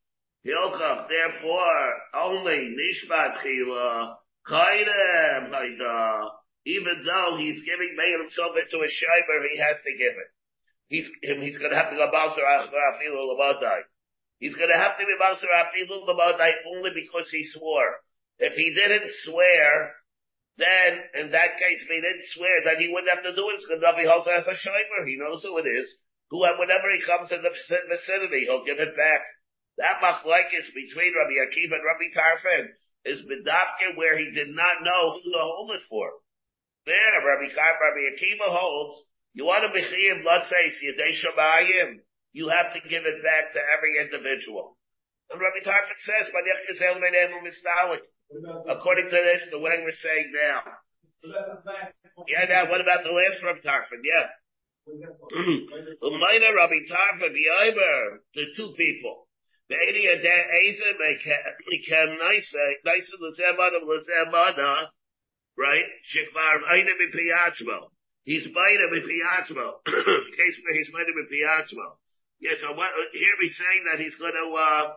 Hilchach, 0.44 1.08
therefore, 1.08 1.86
only 2.18 2.74
Nishmat 2.74 3.46
Chila, 3.46 4.16
Kaidem 4.50 5.52
Haida, 5.54 6.30
even 6.66 7.04
though 7.06 7.38
he's 7.38 7.62
giving 7.64 7.94
made 7.96 8.22
himself 8.24 8.56
into 8.58 8.84
a 8.84 8.90
shimer, 8.90 9.46
he 9.52 9.60
has 9.60 9.78
to 9.86 9.92
give 9.98 10.18
it. 10.18 10.32
He's, 10.88 11.08
he's 11.22 11.60
gonna 11.60 11.76
have 11.76 11.92
to 11.92 11.96
go 11.96 12.10
Balsar 12.12 12.42
Afilu 12.42 13.38
Labadai. 13.38 13.82
He's 14.40 14.56
gonna 14.56 14.78
have 14.78 14.98
to 14.98 15.06
be 15.06 15.14
Balsar 15.20 15.46
Afilu 15.46 16.08
Labadai 16.08 16.54
only 16.74 16.90
because 16.96 17.30
he 17.30 17.46
swore. 17.46 18.02
If 18.40 18.54
he 18.54 18.74
didn't 18.74 19.12
swear, 19.26 19.94
then 20.60 20.92
in 21.16 21.32
that 21.32 21.56
case, 21.56 21.80
if 21.80 21.88
he 21.88 22.04
didn't 22.04 22.36
swear 22.36 22.68
that 22.68 22.84
he 22.84 22.92
wouldn't 22.92 23.16
have 23.16 23.24
to 23.24 23.32
do 23.32 23.48
it, 23.56 23.64
because 23.64 23.80
he 23.80 24.12
also 24.12 24.36
has 24.36 24.46
a 24.46 24.60
shimer. 24.60 25.08
He 25.08 25.16
knows 25.16 25.42
who 25.42 25.56
it 25.58 25.68
is. 25.68 25.88
Who, 26.30 26.44
whenever 26.44 26.92
he 26.92 27.02
comes 27.08 27.32
in 27.32 27.42
the 27.42 27.50
vicinity, 27.50 28.46
he'll 28.46 28.68
give 28.68 28.78
it 28.78 28.94
back. 28.94 29.24
That 29.80 30.04
machlekes 30.04 30.68
between 30.76 31.16
Rabbi 31.16 31.40
Akiva 31.48 31.80
and 31.80 31.88
Rabbi 31.88 32.12
Tarfon 32.12 32.76
is 33.08 33.24
bedafke 33.24 33.96
where 33.96 34.20
he 34.20 34.30
did 34.36 34.52
not 34.52 34.84
know 34.84 35.16
who 35.16 35.32
to 35.32 35.40
hold 35.40 35.72
it 35.72 35.88
for. 35.90 36.12
There, 36.86 37.24
Rabbi 37.24 37.50
Rabbi 37.56 38.04
Akiva 38.14 38.52
holds, 38.52 39.00
you 39.34 39.46
want 39.46 39.64
to 39.64 39.72
be 39.74 39.80
chiyim, 39.82 40.26
let's 40.28 40.52
say, 40.52 40.68
yedei 40.84 41.16
shabayim, 41.16 42.04
you 42.34 42.50
have 42.50 42.74
to 42.76 42.82
give 42.84 43.08
it 43.08 43.24
back 43.24 43.54
to 43.54 43.62
every 43.64 43.98
individual. 44.04 44.78
And 45.32 45.40
Rabbi 45.40 45.64
Tarfon 45.64 45.96
says, 46.04 46.28
According 48.70 49.06
to 49.10 49.20
this, 49.26 49.48
the 49.50 49.60
way 49.60 49.82
we're 49.82 49.92
saying 49.92 50.32
now. 50.34 50.62
Yeah, 52.28 52.46
now 52.48 52.70
what 52.72 52.82
about 52.82 53.04
the 53.04 53.12
last 53.12 53.42
Rabbi 53.44 53.60
Tarfon? 53.60 54.02
Yeah. 54.06 54.30
Umayna 56.04 56.56
Rabbi 56.56 56.86
Tarfon, 56.90 57.34
the 57.34 58.20
the 58.36 58.46
two 58.56 58.74
people. 58.78 59.28
The 59.70 59.76
Eidia 59.76 60.22
da 60.22 60.34
Eza 60.66 60.98
became 61.70 62.18
nice, 62.18 62.54
nice 62.86 63.12
in 63.14 63.20
the 63.22 63.36
Zemana, 63.38 64.88
right? 65.58 65.86
Shekvar 66.06 66.74
Aina 66.74 66.92
Mipiachmo. 66.98 67.90
He's 68.24 68.46
Maina 68.46 68.88
Mipiachmo. 68.94 69.84
Case 69.86 70.58
where 70.64 70.78
he's 70.78 70.90
Maina 70.92 71.14
Mipiachmo. 71.14 71.98
Yeah, 72.40 72.54
so 72.60 72.74
what, 72.74 72.90
here 73.14 73.36
he's 73.42 73.58
saying 73.58 73.84
that 73.92 74.00
he's 74.00 74.16
to, 74.16 74.56
uh, 74.56 74.94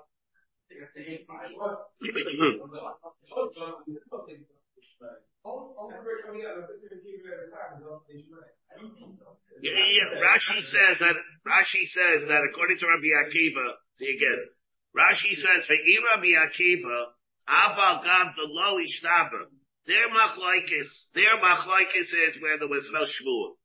Rashi 9.62 10.58
says 10.62 10.98
that, 11.00 11.16
Rashi 11.46 11.86
says 11.90 12.28
that 12.28 12.42
according 12.50 12.78
to 12.78 12.86
Rabbi 12.86 13.10
Akiva, 13.26 13.74
see 13.96 14.10
again, 14.10 14.48
Rashi 14.96 15.34
says, 15.34 15.66
for 15.66 15.74
Rabbi 15.74 16.32
Akiva, 16.38 17.06
Aval 17.48 18.04
Gam 18.04 18.34
the 18.36 18.46
low 18.46 18.78
ishtaba. 18.78 19.46
Their 19.86 20.08
machlaikis, 20.10 20.88
their 21.14 21.38
machlaikis 21.42 22.14
is 22.28 22.40
where 22.40 22.58
there 22.58 22.68
was 22.68 22.88
no 22.92 23.02
shmur. 23.02 23.56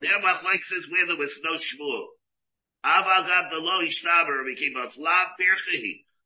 Their 0.00 0.20
machlaikis 0.20 0.72
is 0.76 0.90
where 0.90 1.06
there 1.06 1.16
was 1.16 1.32
no 1.42 1.54
shmur. 1.56 2.06
Aval 2.84 3.26
Gam 3.26 3.48
the 3.50 3.58
low 3.58 3.80
ishtaba, 3.80 4.28
Rabbi 4.28 4.52
Akiva, 4.52 4.86
it's 4.86 4.98
la 4.98 5.32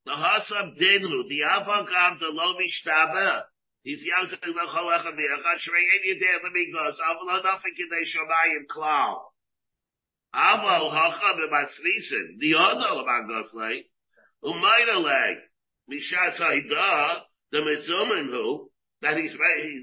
The 0.07 0.13
Hasab 0.13 0.79
Dinlu, 0.79 1.27
the 1.29 1.43
Avagam, 1.43 2.21
the 2.21 2.31
Lo 2.31 2.55
Mishtaba. 2.55 3.43
He's 3.83 4.07
Yazak 4.07 4.39
Lechol 4.39 4.87
Echad 4.95 5.19
Echad 5.19 5.59
Shrei 5.59 5.83
En 5.83 6.03
Yedei 6.07 6.39
Lemigos, 6.47 6.95
Aval 6.95 7.43
Hanafik 7.43 7.75
Yedei 7.75 8.07
Shamayim 8.07 8.67
Klal. 8.71 9.19
Aval 10.33 10.93
Hacham 10.93 11.39
Emasrisin, 11.43 12.39
the 12.39 12.53
Odol 12.53 13.05
Magoslei, 13.05 13.83
Umaydalei, 14.45 15.39
Mishat 15.91 16.39
Haida, 16.39 17.23
the 17.51 17.59
Mizumin 17.59 18.31
who, 18.31 18.71
that 19.03 19.17
he's, 19.17 19.33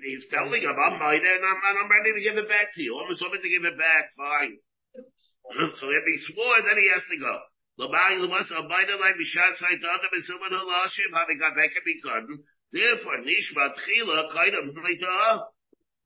he's 0.06 0.26
telling 0.32 0.62
him, 0.62 0.72
I'm 0.72 1.00
Maida 1.00 1.28
and 1.28 1.44
I'm, 1.44 1.84
I'm 1.84 1.92
ready 1.92 2.14
to 2.16 2.24
give 2.24 2.38
it 2.38 2.48
back 2.48 2.74
to 2.76 2.82
you. 2.82 2.98
I'm 2.98 3.12
assuming 3.12 3.42
to 3.42 3.50
give 3.50 3.66
it 3.66 3.78
back, 3.78 4.12
fine. 4.16 4.58
So 5.76 5.90
if 5.90 6.04
he 6.08 6.18
swore, 6.34 6.62
then 6.66 6.78
he 6.80 6.90
has 6.94 7.04
to 7.12 7.20
go. 7.20 7.40
Therefore, 12.74 13.18
Nishma 13.22 13.74
Tchila, 13.74 14.30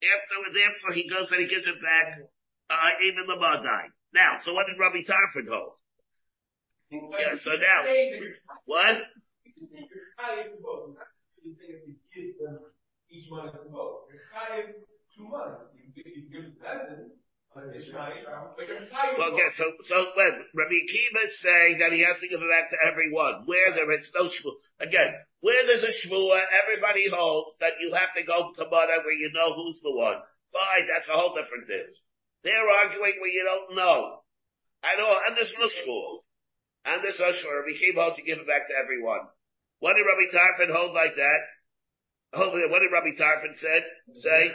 after, 0.03 0.35
therefore 0.53 0.93
he 0.93 1.09
goes 1.09 1.31
and 1.31 1.41
he 1.41 1.47
gives 1.47 1.67
it 1.67 1.81
back, 1.81 2.19
uh, 2.69 2.91
even 3.03 3.27
the 3.27 3.35
Madai. 3.35 3.87
Now, 4.13 4.37
so 4.43 4.53
what 4.53 4.67
did 4.67 4.79
Rabbi 4.79 5.03
Tarfon 5.03 5.47
hold? 5.49 5.73
Yeah, 6.91 7.35
so 7.41 7.51
now, 7.51 7.83
what? 8.65 8.97
You 9.57 9.67
give 16.31 17.26
well, 19.17 19.33
again, 19.33 19.51
so, 19.57 19.65
so 19.89 19.97
when 20.13 20.33
Rabbi 20.53 20.77
Akiva 20.85 21.21
is 21.25 21.35
saying 21.41 21.79
that 21.79 21.91
he 21.91 22.05
has 22.05 22.21
to 22.21 22.29
give 22.29 22.41
it 22.41 22.51
back 22.51 22.69
to 22.69 22.77
everyone, 22.85 23.49
where 23.49 23.73
there 23.73 23.89
is 23.97 24.05
no 24.13 24.29
shvua, 24.29 24.61
again, 24.79 25.17
where 25.41 25.65
there's 25.65 25.83
a 25.83 25.93
shvua, 26.05 26.45
everybody 26.53 27.09
holds 27.09 27.57
that 27.59 27.81
you 27.81 27.93
have 27.97 28.13
to 28.13 28.23
go 28.23 28.53
to 28.53 28.69
Mada 28.69 29.01
where 29.01 29.17
you 29.17 29.31
know 29.33 29.53
who's 29.57 29.81
the 29.81 29.91
one. 29.91 30.21
Fine, 30.53 30.85
that's 30.85 31.09
a 31.09 31.17
whole 31.17 31.33
different 31.33 31.65
thing. 31.65 31.89
They're 32.43 32.69
arguing 32.69 33.17
where 33.19 33.33
you 33.33 33.43
don't 33.43 33.75
know. 33.75 34.21
I 34.83 34.93
all, 35.01 35.19
and 35.25 35.35
there's 35.35 35.53
no 35.57 35.65
shvua. 35.65 36.21
And 36.85 37.03
there's 37.03 37.19
no 37.19 37.33
shvua. 37.33 37.65
Rabbi 37.65 37.73
Akiva 37.73 37.99
holds 38.05 38.17
to 38.17 38.23
give 38.23 38.37
it 38.37 38.47
back 38.47 38.69
to 38.69 38.77
everyone. 38.77 39.27
What 39.79 39.97
did 39.97 40.05
Rabbi 40.05 40.29
Tarfon 40.29 40.73
hold 40.73 40.93
like 40.93 41.15
that? 41.17 41.41
Oh, 42.33 42.51
what 42.51 42.79
did 42.79 42.93
Rabbi 42.93 43.17
Tarfon 43.17 43.57
said? 43.57 43.83
Say? 44.15 44.51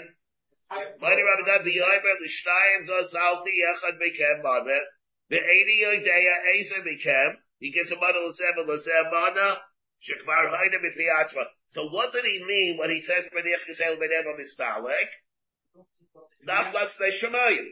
What 0.73 1.13
Rabbi 1.13 1.45
Tarfon? 1.45 1.65
The 1.65 1.77
Yomer, 1.77 2.15
the 2.17 2.31
Shtayim 2.33 2.87
goes 2.89 3.15
out 3.15 3.45
Echad 3.45 4.01
Bekem 4.01 4.43
Mana. 4.43 4.81
Eini 5.31 5.77
Yodeya 5.85 6.37
Eza 6.57 6.81
Bekem. 6.81 7.37
He 7.59 7.73
gives 7.73 7.91
a 7.91 7.97
Mana 7.97 8.19
L'Seva 8.25 8.65
L'Seva 8.65 9.11
Mana. 9.11 9.61
Shekvar 10.03 10.51
Haida 10.51 10.79
B'Fiatva. 10.83 11.45
So 11.69 11.89
what 11.89 12.13
did 12.13 12.25
he 12.25 12.43
mean 12.45 12.77
when 12.79 12.91
he 12.91 13.01
says 13.01 13.27
Menich 13.31 13.63
Yisrael 13.69 13.97
B'Neva 13.97 14.35
Mistalek? 14.35 15.11
Not 16.43 16.75
less 16.75 16.91
than 16.99 17.11
Shemayim. 17.11 17.69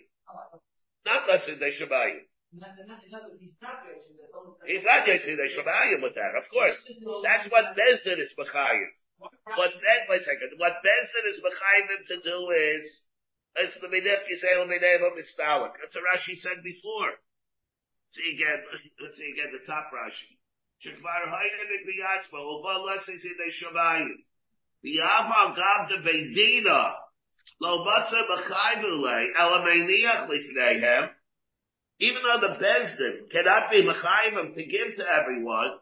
Not 1.06 1.28
less 1.28 1.46
than 1.46 1.58
Shemayim. 1.58 2.20
He's 4.66 4.84
not 4.84 5.06
they 5.06 5.18
Shemayim 5.18 6.02
with 6.02 6.14
that, 6.14 6.34
of 6.36 6.48
course. 6.52 6.76
That's 7.24 7.50
what 7.50 7.76
Bezdin 7.76 8.20
is 8.20 8.34
B'Chayim. 8.38 8.90
What 9.20 9.76
then, 9.76 10.00
wait 10.08 10.22
a 10.22 10.24
second, 10.24 10.56
what 10.56 10.80
Benson 10.80 11.24
is 11.28 11.44
behind 11.44 11.84
them 11.92 12.02
to 12.08 12.16
do 12.24 12.38
is, 12.56 12.84
it's 13.56 13.76
the 13.80 13.88
Minif 13.92 14.24
Menechis 14.24 14.64
Minif 14.64 15.04
of 15.04 15.12
Mistalik. 15.12 15.76
That's 15.76 15.94
what 15.94 16.08
Rashi 16.08 16.40
said 16.40 16.64
before. 16.64 17.20
See 18.16 18.32
again, 18.32 18.64
let's 19.02 19.16
see 19.20 19.28
again 19.28 19.52
the 19.52 19.66
top 19.68 19.92
Rashi. 19.92 20.40
Shekvar 20.80 21.28
Hayden 21.28 21.68
and 21.68 21.84
Biyatzma, 21.84 22.40
Uva 22.40 22.80
let's 22.88 23.06
say 23.06 23.20
they 23.20 23.52
Shamayim. 23.52 24.24
Biyava 24.80 25.54
Gab 25.54 25.88
de 25.90 25.98
Beidina, 26.00 26.94
Lo 27.60 27.84
Matza 27.84 28.24
Machayvule, 28.24 29.26
Ela 29.38 29.60
Meniach 29.68 30.28
Lifnehem, 30.30 31.10
even 31.98 32.22
though 32.22 32.48
the 32.48 32.54
Bezdin 32.58 33.30
cannot 33.30 33.70
be 33.70 33.82
Machayvim 33.84 34.54
to 34.54 34.64
give 34.64 34.96
to 34.96 35.04
everyone, 35.04 35.78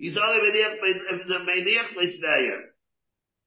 he's 0.00 0.16
only 0.16 0.40
meniach 0.48 0.80
meniach 0.80 1.92
lifneim. 1.94 2.60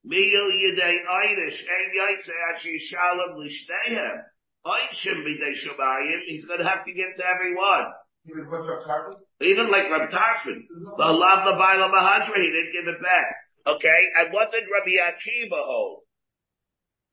Miyil 0.05 0.49
yedei 0.61 0.95
einish 1.01 1.59
ein 1.65 1.89
yaitze 1.97 2.33
actually 2.51 2.79
shalom 2.79 3.41
lishteihem. 3.41 4.23
Einshim 4.65 5.25
b'dei 5.25 5.51
shabayim, 5.59 6.19
he's 6.27 6.45
going 6.45 6.59
to 6.59 6.65
have 6.65 6.85
to 6.85 6.93
give 6.93 7.11
to 7.17 7.23
everyone. 7.25 7.91
Even 8.29 8.49
what 8.49 8.63
you're 8.63 8.83
talking? 8.83 9.19
Even 9.41 9.67
like 9.69 9.91
Rabbi 9.91 10.07
Tarfon, 10.07 10.63
the 10.71 11.11
Lav 11.11 11.43
Labaila 11.43 11.91
Mahadra, 11.91 12.37
he 12.39 12.47
didn't 12.47 12.71
give 12.71 12.87
it 12.87 13.01
back. 13.03 13.35
Okay, 13.75 14.01
and 14.15 14.31
what 14.31 14.51
did 14.51 14.63
Rabbi 14.71 14.95
Akiva 15.03 15.59
hold? 15.59 16.03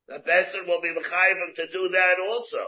The 0.07 0.19
Besson 0.19 0.67
will 0.67 0.81
be 0.81 0.95
Mechayim 0.95 1.55
to 1.55 1.67
do 1.67 1.89
that 1.89 2.15
also. 2.29 2.63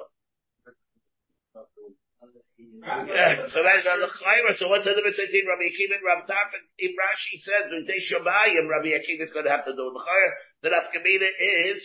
So 3.54 3.64
that's 3.64 3.88
on 3.88 4.00
the 4.04 4.12
Chayra. 4.12 4.52
So 4.60 4.68
what's 4.68 4.84
the 4.84 4.92
difference 4.92 5.16
between 5.16 5.48
Rabbi 5.48 5.72
Akiva 5.72 5.96
and 5.96 6.06
Rabbi 6.06 6.26
Tarfon? 6.28 6.64
If 6.78 6.92
Rashi 7.00 7.40
says 7.40 7.72
they 7.72 8.00
Shabayim, 8.04 8.68
Rabbi 8.68 8.92
Akiva 8.96 9.24
is 9.24 9.32
going 9.32 9.46
to 9.46 9.54
have 9.56 9.64
to 9.66 9.72
do. 9.72 9.88
The 9.88 10.04
Chayra, 10.04 10.30
the 10.62 10.70
Nafkamina 10.76 11.30
is 11.72 11.80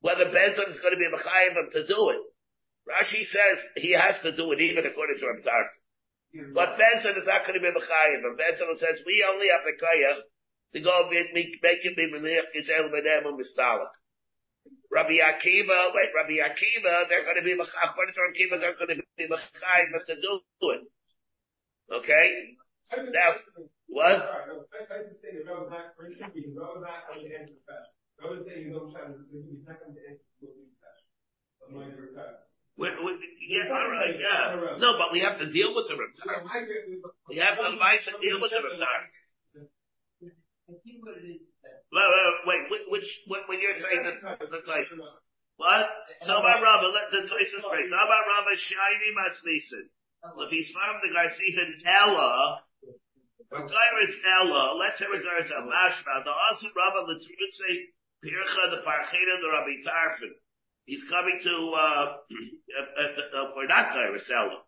whether 0.00 0.28
Bezin 0.28 0.68
is 0.72 0.80
going 0.80 0.96
to 0.96 1.00
be 1.00 1.08
Mechayim 1.08 1.56
to 1.72 1.86
do 1.86 2.00
it. 2.12 2.22
Rashi 2.88 3.24
says 3.28 3.58
he 3.76 3.92
has 3.92 4.20
to 4.22 4.34
do 4.36 4.52
it 4.52 4.60
even 4.60 4.84
according 4.84 5.16
to 5.20 5.26
Rabbi 5.26 5.44
Tarfon. 5.44 5.80
But 6.54 6.78
Benson 6.78 7.18
is 7.18 7.26
not 7.26 7.42
going 7.42 7.58
to 7.58 7.64
be 7.64 7.72
Mechayim. 7.74 8.22
And 8.22 8.36
Benson 8.38 8.70
says 8.76 9.02
we 9.04 9.24
only 9.26 9.48
have 9.50 9.66
the 9.66 9.74
Kayach 9.74 10.20
to 10.74 10.80
go 10.80 11.10
make, 11.10 11.34
it 11.34 11.96
be 11.96 12.06
Menich 12.06 12.54
Yisrael 12.54 12.86
Benem 12.92 13.26
and 13.26 13.38
Mistalik. 13.38 13.90
Rabbi 14.90 15.22
Akiva, 15.22 15.94
wait, 15.94 16.10
Rabbi 16.14 16.42
Akiva, 16.42 17.06
they're 17.08 17.22
going 17.22 17.38
to 17.38 17.46
be. 17.46 17.54
According 17.54 18.14
to 18.14 18.20
Rabbi 18.20 18.34
Akiva, 18.34 18.58
they're 18.60 18.74
going 18.74 18.98
to 18.98 19.02
be 19.16 19.24
Mechayim 19.30 19.94
to 20.06 20.14
do 20.16 20.42
it. 20.74 20.82
Okay? 21.94 22.56
Now, 22.90 23.34
what? 23.86 24.18
We, 32.76 32.88
we, 32.88 33.12
yeah, 33.48 33.68
all 33.70 33.90
right, 33.90 34.16
yeah. 34.18 34.76
No, 34.78 34.96
but 34.96 35.12
we 35.12 35.20
have 35.20 35.38
to 35.38 35.50
deal 35.52 35.74
with 35.74 35.86
the 35.88 35.94
Reptar. 35.94 36.42
We 37.28 37.36
have 37.36 37.58
to 37.58 38.18
deal 38.20 38.40
with 38.40 38.50
the 38.50 38.56
Reptar. 38.56 39.06
Wait, 40.22 41.49
wait, 42.46 42.62
wait, 42.70 42.84
which, 42.88 43.08
when, 43.26 43.58
you're 43.58 43.78
saying 43.78 44.06
the, 44.06 44.14
the 44.46 44.62
places. 44.62 45.02
What? 45.58 45.86
So 46.24 46.32
about 46.38 46.62
Rava, 46.62 46.88
let 46.88 47.12
the 47.12 47.28
choices 47.28 47.60
phrase. 47.66 47.90
How 47.92 48.06
about 48.06 48.24
Rava 48.24 48.54
shiny 48.56 49.10
masnisin? 49.12 49.86
If 50.46 50.50
he's 50.52 50.70
from 50.72 51.00
the 51.02 51.10
Garsifin 51.12 51.80
Ella, 51.84 52.62
Regardless 53.50 54.14
Ella, 54.22 54.78
let's 54.78 55.02
say 55.02 55.10
regardless 55.10 55.50
of 55.50 55.66
Mashma, 55.66 56.22
the 56.22 56.30
Rava, 56.70 57.00
the 57.10 57.18
say 57.18 57.90
Pircha, 58.22 58.62
the 58.70 58.80
Parcheda, 58.86 59.34
the 59.42 59.50
Rabbi 59.50 59.82
Tarfon. 59.82 60.38
He's 60.86 61.02
coming 61.10 61.40
to, 61.42 61.54
uh, 61.74 62.06
uh, 62.14 63.10
uh, 63.34 63.46
for 63.50 63.66
not 63.66 63.90
Gairisella. 63.90 64.62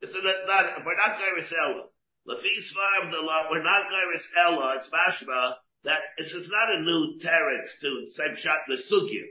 This 0.00 0.10
is 0.10 0.22
not, 0.22 0.46
that 0.46 0.84
for 0.84 0.94
not 0.94 1.18
Gairisella. 1.18 1.90
Lafis 2.28 2.70
farm 2.70 3.10
the 3.10 3.18
law, 3.18 3.50
we're 3.50 3.66
not 3.66 3.90
Gairisella, 3.90 4.78
it's 4.78 4.90
mashma, 4.94 5.54
that 5.84 6.02
this 6.18 6.32
is 6.32 6.48
not 6.50 6.76
a 6.76 6.84
new 6.84 7.18
teretz 7.24 7.70
to 7.80 7.90
send 8.12 8.36
shot 8.36 8.60
the 8.68 8.76
sugya. 8.76 9.24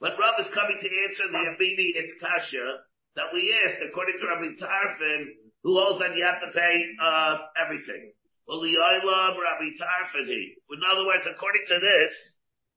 But 0.00 0.20
Rav 0.20 0.36
is 0.40 0.52
coming 0.52 0.76
to 0.76 0.90
answer 1.08 1.26
the 1.32 1.56
immediate 1.56 2.20
kasha 2.20 2.84
that 3.16 3.32
we 3.32 3.48
asked, 3.64 3.80
according 3.80 4.20
to 4.20 4.28
Rabbi 4.28 4.52
Tarfon, 4.60 5.20
who 5.64 5.80
holds 5.80 5.98
that 6.04 6.12
you 6.12 6.24
have 6.24 6.40
to 6.44 6.52
pay, 6.52 6.74
uh, 7.00 7.36
everything. 7.64 8.12
Well, 8.46 8.60
the 8.60 8.76
Oilam 8.76 9.34
Rabbi 9.40 9.72
Tarfon, 9.80 10.28
he. 10.28 10.54
In 10.70 10.80
other 10.84 11.06
words, 11.08 11.24
according 11.24 11.64
to 11.66 11.78
this, 11.80 12.12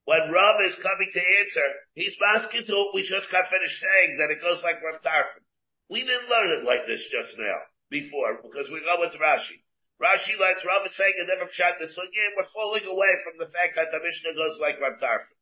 when 0.05 0.31
Rav 0.31 0.55
is 0.65 0.79
coming 0.79 1.11
to 1.11 1.21
answer, 1.43 1.67
he's 1.93 2.15
asking 2.39 2.65
to 2.65 2.91
we 2.95 3.03
just 3.03 3.29
got 3.29 3.51
finished 3.51 3.77
saying 3.83 4.17
that 4.17 4.31
it 4.31 4.41
goes 4.41 4.63
like 4.63 4.81
Rav 4.81 5.03
Tarfon. 5.03 5.43
We 5.91 6.07
didn't 6.07 6.31
learn 6.31 6.55
it 6.55 6.65
like 6.65 6.87
this 6.87 7.03
just 7.11 7.37
now, 7.37 7.59
before, 7.91 8.39
because 8.41 8.71
we 8.71 8.79
go 8.79 8.95
with 9.03 9.19
Rashi. 9.19 9.59
Rashi 9.99 10.39
lets 10.39 10.63
Rav 10.63 10.87
saying 10.87 11.17
and 11.19 11.27
never 11.27 11.51
shot 11.51 11.75
the 11.75 11.91
sugya, 11.91 12.23
and 12.31 12.35
we're 12.39 12.55
falling 12.55 12.87
away 12.87 13.13
from 13.27 13.35
the 13.35 13.51
fact 13.51 13.75
that 13.75 13.91
the 13.91 13.99
Mishnah 13.99 14.31
goes 14.31 14.55
like 14.63 14.79
Rav 14.79 14.95
Tarfon. 14.95 15.35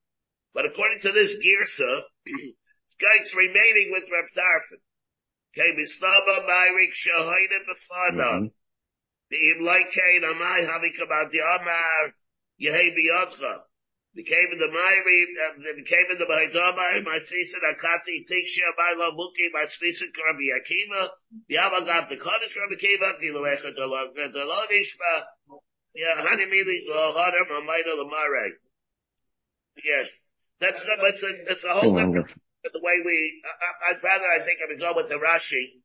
But 0.58 0.66
according 0.66 1.06
to 1.06 1.14
this 1.14 1.38
Girsa, 1.38 2.10
it's 3.22 3.34
remaining 3.38 3.94
with 3.94 4.10
Rav 4.10 4.30
Tarfon. 4.34 4.82
Okay, 5.54 5.70
Misnaba 5.78 6.50
Myrik 6.50 6.94
Shahoida 6.98 7.60
Befana. 7.70 8.50
The 9.30 9.38
mm-hmm. 9.38 9.62
Imlaikain 9.62 10.26
Amai 10.26 10.66
Havikabad 10.66 11.30
the 11.30 11.42
Amar 11.46 12.14
Yehi 12.62 12.94
Biyadcha. 12.98 13.67
The 14.16 14.24
cave 14.24 14.50
in 14.50 14.58
the 14.58 14.66
the 14.68 15.86
cave 15.86 16.08
in 16.10 16.18
the 16.18 16.26
Maidamar, 16.26 17.04
my 17.06 17.20
season 17.22 17.62
Akati, 17.70 18.26
Tiksha, 18.26 18.68
my 18.76 18.98
Lamuki, 18.98 19.46
my 19.54 19.66
season 19.70 20.10
Rabbi 20.10 20.50
Akiva, 20.58 21.10
the 21.48 21.56
Avagat, 21.56 22.10
the 22.10 22.18
Kaddish 22.18 22.56
Rabbi 22.58 22.82
Akiva, 22.82 23.20
the 23.20 23.30
Luecha, 23.30 23.70
the 23.76 24.42
Lodishma, 24.42 25.62
yeah, 25.94 26.18
Hanimili, 26.18 26.90
Lohadar, 26.90 27.46
Mamaida, 27.52 27.94
Lamare. 27.94 28.58
Yes. 29.84 30.10
That's, 30.60 30.82
that's 30.82 31.22
a, 31.22 31.32
that's 31.48 31.64
a 31.64 31.74
whole 31.74 31.94
different, 31.94 32.26
the 32.74 32.82
way 32.82 32.98
we, 33.06 33.44
I, 33.46 33.92
I'd 33.94 34.04
rather, 34.04 34.26
I 34.26 34.44
think, 34.44 34.60
I 34.60 34.68
would 34.68 34.82
go 34.82 34.94
with 34.96 35.10
the 35.10 35.22
Rashi. 35.22 35.78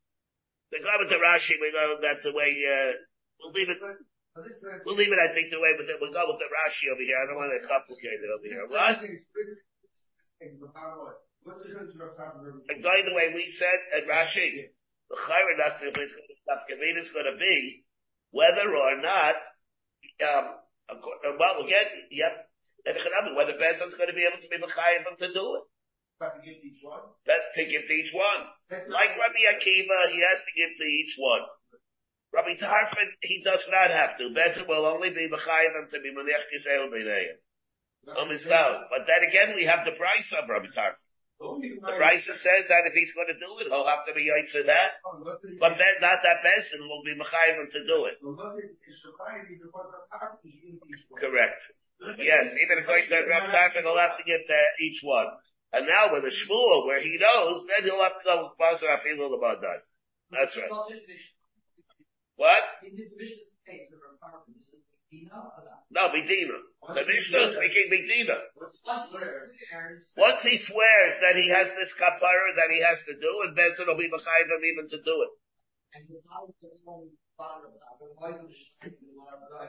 The 0.72 0.80
go 0.80 0.92
with 0.98 1.10
the 1.12 1.20
Rashi, 1.20 1.60
we 1.60 1.70
go 1.70 2.00
that 2.00 2.24
the 2.24 2.32
way, 2.32 2.56
uh, 2.64 2.92
we'll 3.40 3.52
leave 3.52 3.68
it, 3.68 3.78
We'll 4.32 4.96
leave 4.96 5.12
it, 5.12 5.20
I 5.20 5.28
think, 5.36 5.52
the 5.52 5.60
way 5.60 5.76
with 5.76 5.92
it. 5.92 6.00
We'll 6.00 6.12
go 6.12 6.24
with 6.32 6.40
the 6.40 6.48
Rashi 6.48 6.88
over 6.88 7.04
here. 7.04 7.20
I 7.20 7.28
don't 7.28 7.36
want 7.36 7.52
to 7.52 7.68
complicate 7.68 8.16
it 8.16 8.32
over 8.32 8.48
here. 8.48 8.64
What? 8.64 9.04
And 10.40 10.56
going 12.80 13.04
the 13.04 13.14
way 13.14 13.28
we 13.36 13.52
said 13.52 13.76
at 13.92 14.08
Rashi, 14.08 14.72
the 15.10 15.16
Chayra 15.20 15.52
Nafkavin 15.60 16.96
is 16.96 17.12
going 17.12 17.28
to 17.28 17.36
be 17.36 17.84
whether 18.32 18.72
or 18.72 18.96
not, 19.04 19.36
um, 20.24 20.56
well, 21.36 21.60
again, 21.60 22.08
yep, 22.10 22.48
whether 23.36 23.52
Benson's 23.60 24.00
going 24.00 24.08
to 24.08 24.16
be 24.16 24.24
able 24.24 24.40
to 24.40 24.48
be 24.48 24.56
Mechayiv 24.56 25.12
to 25.18 25.28
do 25.32 25.56
it. 25.60 25.64
But 26.18 26.36
to 26.36 26.40
give 26.40 26.56
to 26.56 26.66
each 26.66 26.80
one? 26.80 27.02
That, 27.26 27.52
to 27.56 27.64
give 27.66 27.84
to 27.84 27.92
each 27.92 28.14
one. 28.14 28.46
Like 28.70 29.18
Rabbi 29.18 29.42
Akiva, 29.52 30.08
he 30.08 30.22
has 30.24 30.40
to 30.40 30.52
give 30.56 30.78
to 30.78 30.86
each 30.86 31.16
one. 31.18 31.42
Rabbi 32.32 32.56
Tarfon, 32.56 33.08
he 33.20 33.44
does 33.44 33.60
not 33.68 33.90
have 33.92 34.16
to. 34.16 34.32
Bezin 34.32 34.66
will 34.66 34.86
only 34.86 35.10
be 35.10 35.28
B'chayim 35.28 35.88
to 35.92 36.00
be 36.00 36.10
Menech 36.16 36.48
Yisrael 36.48 36.88
B'neiim. 36.88 37.36
But 38.88 39.04
then 39.06 39.20
again, 39.28 39.54
we 39.54 39.64
have 39.68 39.84
the 39.84 39.92
price 39.92 40.32
of 40.32 40.48
Rabbi 40.48 40.72
Tarfon. 40.72 40.96
The 41.82 41.98
price 41.98 42.24
says 42.24 42.64
that 42.70 42.86
if 42.86 42.94
he's 42.94 43.12
going 43.12 43.26
to 43.28 43.38
do 43.38 43.50
it, 43.60 43.66
he'll 43.68 43.84
have 43.84 44.06
to 44.06 44.14
be 44.14 44.30
Yaitz 44.30 44.54
that. 44.64 45.02
But 45.60 45.74
then 45.76 45.94
not 46.00 46.22
that 46.22 46.38
Bezin 46.40 46.88
will 46.88 47.02
be 47.04 47.14
B'chayim 47.20 47.68
to 47.68 47.80
do 47.86 48.06
it. 48.08 48.16
Correct. 51.20 51.62
Yes, 52.18 52.50
even 52.58 52.82
if 52.82 52.86
going 52.86 53.06
to 53.06 53.14
Rabbi 53.30 53.52
Tarfon, 53.54 53.82
he'll 53.86 53.98
have 53.98 54.18
to 54.18 54.24
get 54.26 54.42
uh, 54.50 54.82
each 54.82 54.98
one. 55.04 55.26
And 55.72 55.86
now 55.86 56.12
with 56.12 56.24
the 56.24 56.34
Shmuel, 56.34 56.84
where 56.86 57.00
he 57.00 57.16
knows, 57.20 57.64
then 57.70 57.84
he'll 57.86 58.02
have 58.02 58.18
to 58.18 58.24
go 58.24 58.34
with 58.42 58.58
Basar 58.58 58.90
Afilu 58.98 59.30
L'Badan. 59.30 59.80
That's 60.32 60.56
right. 60.56 60.68
What? 62.36 62.62
No, 65.92 66.08
Medina. 66.08 66.56
The 66.88 67.04
Mishnah 67.04 67.42
is 67.46 67.54
speaking 67.54 67.86
Medina. 67.92 68.38
Once? 70.16 70.40
He 70.42 70.56
swears 70.58 71.14
that 71.20 71.36
he 71.36 71.52
has 71.52 71.68
this 71.76 71.92
kapara 72.00 72.48
that 72.56 72.72
he 72.72 72.80
has 72.80 72.98
to 73.06 73.14
do, 73.20 73.32
and 73.44 73.54
Benson 73.54 73.86
will 73.86 74.00
be 74.00 74.08
behind 74.08 74.48
him 74.48 74.62
even 74.64 74.88
to 74.88 74.98
do 75.04 75.16
it. 75.28 75.32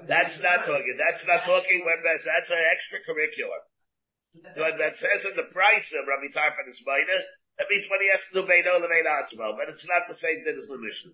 That's 0.07 0.39
not 0.39 0.63
talking. 0.65 0.95
That's 0.95 1.25
not 1.27 1.43
talking 1.43 1.83
when 1.83 1.99
that's 2.03 2.23
that's 2.23 2.49
an 2.49 2.63
extracurricular. 2.73 3.61
When 4.55 4.77
that 4.79 4.97
says 4.97 5.27
in 5.27 5.35
the 5.35 5.51
price 5.51 5.87
of 5.93 6.07
Rabbi 6.07 6.31
Tarfon 6.33 6.71
is 6.71 6.81
Maida, 6.87 7.19
that 7.57 7.69
means 7.69 7.85
when 7.85 8.01
he 8.01 8.09
has 8.09 8.23
to 8.29 8.41
do 8.41 8.49
Beino 8.49 8.81
Levein 8.81 9.05
Atzmo, 9.05 9.53
but 9.53 9.69
it's 9.69 9.85
not 9.85 10.09
the 10.09 10.17
same 10.17 10.41
thing 10.41 10.57
as 10.57 10.65
the 10.65 10.77
Mishnah. 10.81 11.13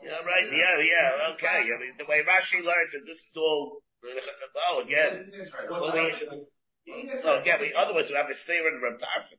Yeah, 0.00 0.24
right. 0.24 0.48
Yeah, 0.48 0.80
yeah. 0.80 1.36
Okay. 1.36 1.68
I 1.68 1.76
mean, 1.76 1.92
the 2.00 2.08
way 2.08 2.24
Rashi 2.24 2.64
learns 2.64 2.96
it, 2.96 3.04
this 3.04 3.20
is 3.20 3.36
all. 3.36 3.84
Uh, 4.00 4.08
oh, 4.72 4.82
again. 4.82 5.30
Well, 5.68 5.92
we, 5.92 6.16
oh, 6.32 6.48
so 7.22 7.28
again, 7.38 7.60
we, 7.60 7.76
otherwise 7.76 8.08
we 8.08 8.16
have 8.16 8.30
a 8.32 8.34
steer 8.34 8.66
in 8.66 8.80
Rabbi 8.80 8.98
Tarfon. 8.98 9.38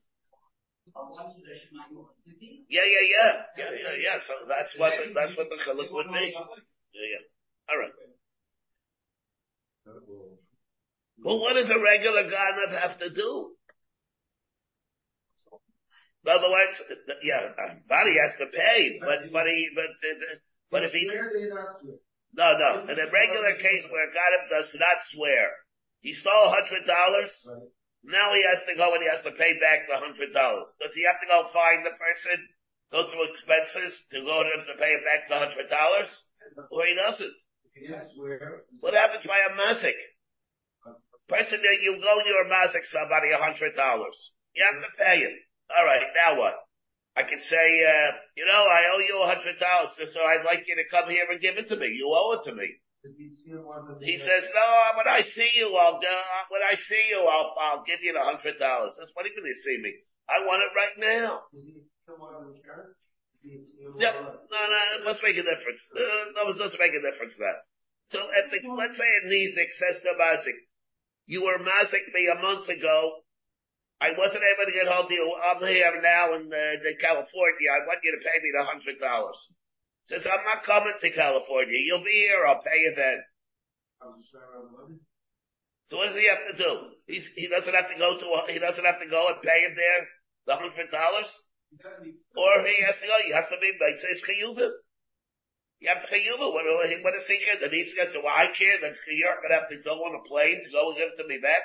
Yeah, 2.69 2.85
yeah, 2.85 3.01
yeah, 3.01 3.31
yeah, 3.57 3.71
yeah, 3.73 3.95
yeah. 3.97 4.17
So 4.27 4.33
that's 4.47 4.77
what 4.77 4.93
that's 5.15 5.35
what 5.35 5.49
the 5.49 5.57
chiluk 5.65 5.91
would 5.91 6.07
be. 6.13 6.31
Yeah, 6.93 7.07
yeah. 7.17 7.23
All 7.69 7.81
right. 7.81 7.93
Well, 11.23 11.39
what 11.39 11.53
does 11.55 11.71
a 11.71 11.79
regular 11.79 12.23
ganav 12.27 12.75
have 12.75 12.99
to 12.99 13.09
do? 13.09 13.55
In 16.23 16.31
other 16.31 16.51
words, 16.51 16.75
yeah, 17.23 17.51
body 17.87 18.15
has 18.19 18.35
to 18.39 18.47
pay, 18.51 18.99
but 18.99 19.31
but 19.31 19.47
he 19.47 19.67
but 19.75 19.91
but 20.71 20.83
if 20.83 20.91
he's 20.91 21.11
no 22.35 22.47
no 22.59 22.71
in 22.87 22.95
a 22.99 23.07
regular 23.11 23.55
case 23.55 23.83
where 23.91 24.07
ganav 24.11 24.49
does 24.49 24.71
not 24.75 24.99
swear, 25.11 25.51
he 25.99 26.13
stole 26.13 26.47
a 26.47 26.55
hundred 26.55 26.87
dollars. 26.87 27.31
Now 28.03 28.31
he 28.35 28.43
has 28.43 28.63
to 28.67 28.75
go 28.75 28.91
and 28.91 29.03
he 29.03 29.07
has 29.07 29.23
to 29.23 29.31
pay 29.31 29.55
back 29.63 29.87
the 29.87 29.99
hundred 29.99 30.31
dollars. 30.35 30.67
Does 30.79 30.95
he 30.95 31.03
have 31.07 31.19
to 31.23 31.27
go 31.27 31.47
find 31.55 31.87
the 31.87 31.95
person, 31.95 32.39
go 32.91 33.07
through 33.07 33.31
expenses 33.31 33.95
to 34.11 34.19
go 34.23 34.43
to 34.43 34.49
him 34.51 34.63
to 34.67 34.75
pay 34.75 34.91
him 34.91 35.03
back 35.07 35.27
the 35.31 35.39
hundred 35.39 35.67
dollars, 35.71 36.11
or 36.71 36.83
he 36.83 36.95
doesn't? 36.99 37.35
What 38.79 38.93
happens 38.93 39.23
by 39.23 39.39
a 39.39 39.55
mazik? 39.55 39.95
Person 41.29 41.59
that 41.63 41.79
you 41.81 41.97
go 42.03 42.13
your 42.27 42.45
mazik 42.51 42.83
somebody 42.91 43.31
a 43.31 43.39
hundred 43.39 43.75
dollars. 43.75 44.15
You 44.53 44.63
have 44.67 44.83
to 44.83 44.91
pay 44.99 45.19
him. 45.23 45.35
All 45.71 45.85
right, 45.85 46.03
now 46.15 46.37
what? 46.37 46.55
I 47.15 47.23
can 47.23 47.39
say, 47.39 47.67
uh, 47.85 48.11
you 48.35 48.45
know, 48.45 48.65
I 48.65 48.89
owe 48.93 48.99
you 48.99 49.21
a 49.21 49.29
hundred 49.29 49.57
dollars, 49.61 49.93
so 49.95 50.19
I'd 50.19 50.45
like 50.45 50.65
you 50.67 50.75
to 50.75 50.85
come 50.89 51.09
here 51.09 51.25
and 51.29 51.39
give 51.39 51.57
it 51.57 51.69
to 51.69 51.77
me. 51.77 51.93
You 51.93 52.09
owe 52.09 52.41
it 52.41 52.49
to 52.49 52.53
me. 52.55 52.67
He 54.01 54.17
says, 54.17 54.43
no, 54.55 54.67
when 54.97 55.07
I 55.07 55.21
see 55.21 55.51
you, 55.55 55.75
I'll, 55.75 55.99
uh, 55.99 56.43
when 56.49 56.63
I 56.63 56.75
see 56.75 57.03
you, 57.11 57.19
I'll, 57.21 57.51
I'll 57.59 57.83
give 57.85 57.99
you 58.01 58.13
the 58.15 58.23
hundred 58.23 58.57
dollars. 58.57 58.95
That's 58.97 59.11
what 59.13 59.27
you 59.27 59.35
going 59.35 59.45
to 59.45 59.59
see 59.61 59.77
me? 59.77 59.93
I 60.27 60.41
want 60.47 60.63
it 60.63 60.71
right 60.73 60.95
now. 61.03 61.43
Yep. 63.43 64.15
No, 64.23 64.59
no, 64.71 64.79
it 64.97 65.03
must 65.03 65.19
make 65.21 65.35
a 65.35 65.43
difference. 65.43 65.83
Uh, 65.91 66.31
no, 66.33 66.49
it 66.49 66.57
doesn't 66.57 66.79
make 66.79 66.95
a 66.95 67.03
difference 67.03 67.35
that. 67.43 67.67
So, 68.15 68.23
the, 68.23 68.57
let's 68.71 68.95
say 68.95 69.03
a 69.03 69.21
Nizik 69.27 69.71
says 69.75 69.99
to 70.01 70.15
Mazik, 70.15 70.57
you 71.25 71.43
were 71.43 71.59
Mazik 71.59 72.11
me 72.13 72.27
a 72.27 72.41
month 72.41 72.67
ago. 72.69 73.23
I 74.01 74.11
wasn't 74.17 74.43
able 74.43 74.67
to 74.67 74.75
get 74.75 74.91
hold 74.91 75.07
of 75.07 75.11
you. 75.11 75.23
I'm 75.23 75.63
here 75.63 75.95
now 76.03 76.35
in, 76.35 76.51
uh, 76.51 76.75
in 76.75 76.95
California. 76.99 77.69
I 77.71 77.87
want 77.87 78.03
you 78.03 78.11
to 78.11 78.19
pay 78.19 78.35
me 78.43 78.51
the 78.51 78.65
hundred 78.67 78.99
dollars. 78.99 79.39
Says, 80.11 80.27
I'm 80.27 80.43
not 80.43 80.67
coming 80.67 80.91
to 80.99 81.09
California. 81.15 81.79
You'll 81.79 82.03
be 82.03 82.27
here. 82.27 82.43
I'll 82.43 82.59
pay 82.59 82.83
you 82.83 82.91
then. 82.95 83.19
So 85.87 85.95
what 85.97 86.11
does 86.11 86.19
he 86.19 86.27
have 86.27 86.43
to 86.51 86.55
do? 86.59 86.71
He's, 87.07 87.23
he 87.35 87.47
doesn't 87.47 87.71
have 87.71 87.87
to 87.87 87.95
go 87.95 88.19
to, 88.19 88.51
he 88.51 88.59
doesn't 88.59 88.83
have 88.83 88.99
to 88.99 89.07
go 89.07 89.31
and 89.31 89.39
pay 89.39 89.63
him 89.63 89.75
there 89.75 90.03
the 90.47 90.55
hundred 90.59 90.91
dollars? 90.91 91.31
Or 92.35 92.51
he 92.67 92.83
has 92.83 92.99
to 92.99 93.07
go, 93.07 93.15
he 93.23 93.31
has 93.31 93.47
to 93.47 93.57
be, 93.63 93.71
like, 93.79 93.99
says 94.03 94.19
chiyuvim. 94.27 94.73
You 95.83 95.91
have 95.91 95.99
to 95.99 96.07
chiyuvim. 96.07 96.39
What, 96.39 96.63
what 96.63 97.15
is 97.19 97.27
he 97.27 97.43
get? 97.43 97.59
And 97.59 97.75
he's 97.75 97.91
got 97.91 98.15
to, 98.15 98.23
well, 98.23 98.31
I 98.31 98.55
can't. 98.55 98.79
That's 98.79 99.03
you're 99.03 99.35
going 99.43 99.51
to 99.51 99.59
have 99.59 99.67
to 99.67 99.83
go 99.83 99.99
on 100.07 100.15
a 100.15 100.23
plane 100.23 100.63
to 100.63 100.71
go 100.71 100.95
and 100.95 100.95
give 100.95 101.11
it 101.11 101.19
to 101.19 101.27
me 101.27 101.43
back. 101.43 101.59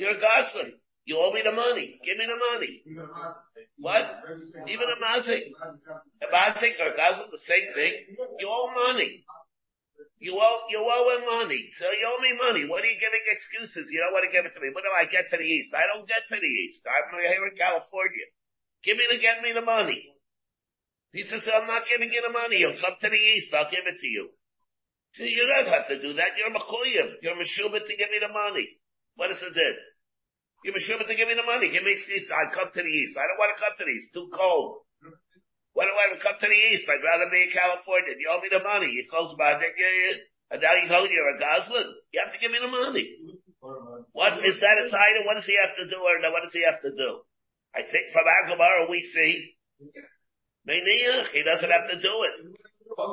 You're 0.00 0.16
a 0.16 0.20
Gosling. 0.20 0.80
You 1.04 1.20
owe 1.20 1.28
me 1.28 1.44
the 1.44 1.52
money. 1.52 2.00
Give 2.00 2.16
me 2.16 2.24
the 2.24 2.40
money. 2.40 2.80
What? 3.76 4.04
Even 4.64 4.88
a 4.88 4.96
mazik. 4.96 5.52
A 6.24 6.28
mazik 6.32 6.80
or 6.80 6.96
gazel, 6.96 7.28
the 7.28 7.44
same 7.44 7.68
thing. 7.76 8.16
You 8.40 8.48
owe 8.48 8.72
money. 8.72 9.28
You 10.16 10.40
owe, 10.40 10.60
you 10.72 10.80
owe 10.80 11.08
him 11.16 11.24
money. 11.28 11.68
So 11.76 11.84
you 11.92 12.04
owe 12.08 12.20
me 12.20 12.32
money. 12.40 12.64
What 12.64 12.80
are 12.80 12.88
you 12.88 12.96
giving 12.96 13.24
excuses? 13.28 13.92
You 13.92 14.00
don't 14.00 14.16
want 14.16 14.24
to 14.24 14.32
give 14.32 14.48
it 14.48 14.56
to 14.56 14.60
me. 14.60 14.72
When 14.72 14.84
do 14.84 14.92
I 14.92 15.04
get 15.04 15.28
to 15.32 15.36
the 15.36 15.44
east? 15.44 15.76
I 15.76 15.84
don't 15.84 16.08
get 16.08 16.24
to 16.32 16.36
the 16.40 16.52
east. 16.64 16.80
I'm 16.88 17.12
here 17.12 17.44
in 17.44 17.56
California. 17.60 18.28
Give 18.84 18.96
me 18.96 19.04
to 19.04 19.20
get 19.20 19.44
me 19.44 19.52
the 19.52 19.64
money. 19.64 20.09
He 21.12 21.26
says, 21.26 21.42
I'm 21.50 21.66
not 21.66 21.90
giving 21.90 22.12
you 22.14 22.22
the 22.22 22.30
money. 22.30 22.62
You'll 22.62 22.78
come 22.78 22.94
to 22.94 23.08
the 23.10 23.22
east. 23.34 23.50
I'll 23.50 23.70
give 23.70 23.82
it 23.82 23.98
to 23.98 24.06
you. 24.06 24.30
So 25.18 25.26
you 25.26 25.42
don't 25.42 25.66
have 25.66 25.90
to 25.90 25.98
do 25.98 26.14
that. 26.14 26.38
You're 26.38 26.54
Mechuyev. 26.54 27.18
You're 27.22 27.34
Meshubit 27.34 27.82
to 27.82 27.94
give 27.98 28.10
me 28.14 28.22
the 28.22 28.30
money. 28.30 28.78
What 29.18 29.34
does 29.34 29.42
it 29.42 29.50
do? 29.50 29.70
You're 30.62 30.78
Meshubit 30.78 31.10
to 31.10 31.18
give 31.18 31.26
me 31.26 31.34
the 31.34 31.42
money. 31.42 31.66
Give 31.74 31.82
me 31.82 31.98
excuse. 31.98 32.30
I'll 32.30 32.54
come 32.54 32.70
to 32.70 32.82
the 32.82 32.94
east. 32.94 33.18
I 33.18 33.26
don't 33.26 33.42
want 33.42 33.50
to 33.50 33.58
come 33.58 33.74
to 33.74 33.84
the 33.84 33.90
east. 33.90 34.14
Too 34.14 34.30
cold. 34.30 34.86
Why 35.74 35.86
do 35.86 35.94
I 35.94 36.14
come 36.22 36.38
to 36.38 36.46
the 36.46 36.60
east? 36.70 36.86
I'd 36.86 37.02
rather 37.02 37.26
be 37.26 37.42
in 37.42 37.50
California. 37.50 38.14
You 38.14 38.30
owe 38.30 38.42
me 38.42 38.50
the 38.54 38.62
money. 38.62 38.90
You 38.94 39.10
close 39.10 39.34
by 39.34 39.58
it. 39.58 40.18
And 40.50 40.62
now 40.62 40.74
you 40.78 40.86
know 40.86 41.06
you're 41.06 41.34
a 41.34 41.38
Goslin. 41.42 41.90
You 42.14 42.22
have 42.22 42.34
to 42.34 42.38
give 42.42 42.54
me 42.54 42.62
the 42.62 42.70
money. 42.70 43.06
What 44.14 44.42
is 44.46 44.58
that 44.62 44.76
a 44.82 44.86
title? 44.90 45.26
What 45.26 45.38
does 45.38 45.46
he 45.46 45.58
have 45.58 45.74
to 45.74 45.86
do 45.90 45.98
or 45.98 46.14
what 46.30 46.42
does 46.42 46.54
he 46.54 46.62
have 46.66 46.82
to 46.82 46.90
do? 46.94 47.22
I 47.74 47.82
think 47.86 48.10
from 48.10 48.26
our 48.26 48.44
Gemara 48.50 48.90
we 48.90 49.02
see 49.14 49.54
he 51.32 51.42
doesn't 51.42 51.70
have 51.70 51.88
to 51.88 51.98
do 52.00 52.14
it. 52.28 52.34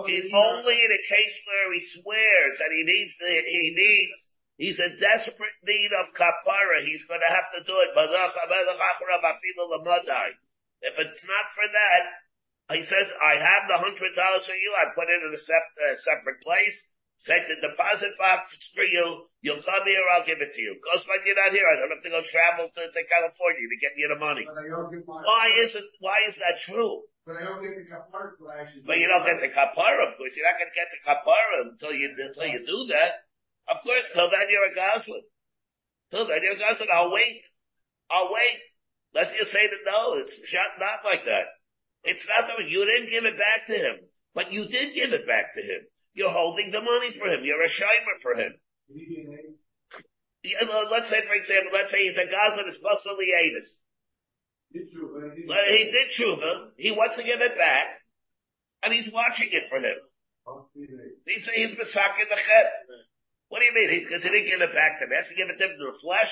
It's 0.10 0.33
only 0.33 0.77
in 0.77 0.91
a 0.91 1.03
case 1.07 1.36
where 1.47 1.67
he 1.73 1.81
swears 2.01 2.55
and 2.60 2.71
he 2.73 2.83
needs 2.83 3.13
the, 3.21 3.29
he 3.29 3.71
needs, 3.77 4.17
he's 4.57 4.79
in 4.81 4.97
desperate 4.99 5.57
need 5.63 5.91
of 6.01 6.12
kapara, 6.17 6.81
he's 6.83 7.05
gonna 7.07 7.29
have 7.29 7.47
to 7.55 7.62
do 7.63 7.75
it. 7.86 7.93
If 10.81 10.93
it's 10.97 11.23
not 11.25 11.45
for 11.55 11.67
that, 11.71 12.03
he 12.77 12.83
says, 12.83 13.07
I 13.23 13.38
have 13.39 13.63
the 13.69 13.77
hundred 13.79 14.13
dollars 14.17 14.45
for 14.45 14.53
you, 14.57 14.71
I 14.75 14.91
put 14.93 15.07
it 15.07 15.21
in 15.23 15.31
a 15.33 15.38
sep- 15.39 15.77
separate 16.03 16.41
place, 16.43 16.77
set 17.17 17.47
the 17.47 17.57
deposit 17.63 18.17
box 18.19 18.51
for 18.75 18.83
you, 18.83 19.29
you'll 19.41 19.63
come 19.63 19.86
here, 19.88 20.03
I'll 20.13 20.25
give 20.27 20.41
it 20.41 20.51
to 20.53 20.62
you. 20.62 20.75
Because 20.75 21.07
when 21.07 21.21
you're 21.25 21.38
not 21.39 21.53
here, 21.55 21.65
I 21.65 21.79
don't 21.79 21.93
have 21.95 22.03
to 22.03 22.12
go 22.12 22.21
travel 22.27 22.65
to, 22.67 22.81
to 22.91 23.01
California 23.07 23.65
to 23.71 23.77
get 23.79 23.93
you 23.95 24.10
the 24.12 24.19
money. 24.19 24.43
Why 25.23 25.47
is 25.63 25.71
it, 25.79 25.86
why 26.01 26.17
is 26.27 26.36
that 26.43 26.60
true? 26.65 27.07
But 27.28 27.44
I 27.44 27.44
don't 27.44 27.60
get 27.60 27.76
the 27.76 27.84
kapara 27.84 28.40
till 28.40 28.48
I 28.48 28.63
actually. 28.63 28.88
But 28.88 29.04
you 29.04 29.12
don't 29.12 29.28
get 29.28 29.44
the 29.44 29.52
kapara, 29.52 30.08
of 30.08 30.16
course. 30.16 30.32
You're 30.32 30.48
not 30.48 30.56
going 30.56 30.72
to 30.72 30.80
get 30.80 30.88
the 30.96 31.04
kapara 31.04 31.56
until 31.68 31.92
you 31.92 32.08
until 32.16 32.48
you 32.48 32.63
do 32.63 32.88
that. 32.96 33.28
Of 33.68 33.84
course, 33.84 34.08
till 34.16 34.32
then 34.32 34.48
you're 34.48 34.72
a 34.72 34.76
goslin. 34.80 35.28
Till 36.08 36.24
then 36.24 36.40
you're 36.40 36.56
a 36.56 36.63
goslin. 36.63 36.88
I'll 36.88 37.12
wait. 37.12 37.44
I'll 38.08 38.32
wait. 38.32 38.63
Let's 39.12 39.36
just 39.36 39.52
say 39.52 39.60
that 39.60 39.84
no, 39.84 40.24
it's 40.24 40.32
shot 40.48 40.80
not 40.80 41.04
like 41.04 41.28
that. 41.28 41.52
It's 42.08 42.24
not 42.32 42.48
that 42.48 42.63
you 42.72 42.88
didn't 42.88 43.12
give 43.12 43.28
it 43.28 43.36
back 43.36 43.68
to 43.68 43.76
him, 43.76 44.08
but 44.32 44.56
you 44.56 44.72
did 44.72 44.96
give 44.96 45.12
it 45.12 45.28
back 45.28 45.52
to 45.60 45.62
him. 45.62 45.84
You're 46.16 46.32
holding 46.32 46.72
the 46.72 46.80
money 46.80 47.12
for 47.20 47.28
him. 47.28 47.44
You're 47.44 47.60
a 47.60 47.68
shimer 47.68 48.24
for 48.24 48.40
him. 48.40 48.56
Yeah, 50.48 50.63
let's 50.63 51.12
say, 51.12 51.28
for 51.28 51.36
example, 51.36 51.76
let's 51.76 51.92
say 51.92 52.08
he's 52.08 52.16
a 52.16 52.24
goslin, 52.24 52.72
is 52.72 52.80
possibly 52.80 53.36
Avis. 55.47 55.71
He 55.71 55.82
did 55.91 56.08
tshuva. 56.12 56.51
He 56.77 56.91
wants 56.91 57.15
to 57.17 57.23
give 57.23 57.39
it 57.39 57.56
back, 57.58 57.88
and 58.84 58.93
he's 58.93 59.10
watching 59.12 59.49
it 59.51 59.69
for 59.69 59.80
him. 59.80 59.97
He's 61.27 61.43
he's 61.47 61.73
misakin 61.75 62.27
the 62.32 62.39
chet. 62.39 62.67
What 63.49 63.60
do 63.60 63.65
you 63.67 63.75
mean? 63.75 64.03
Because 64.03 64.23
he 64.23 64.30
didn't 64.30 64.47
give 64.47 64.63
it 64.63 64.75
back 64.75 64.99
to 64.99 65.08
him. 65.08 65.12
He 65.12 65.17
has 65.19 65.27
to 65.32 65.36
give 65.36 65.47
it 65.47 65.60
to 65.60 65.67
the 65.67 65.99
flesh. 66.03 66.32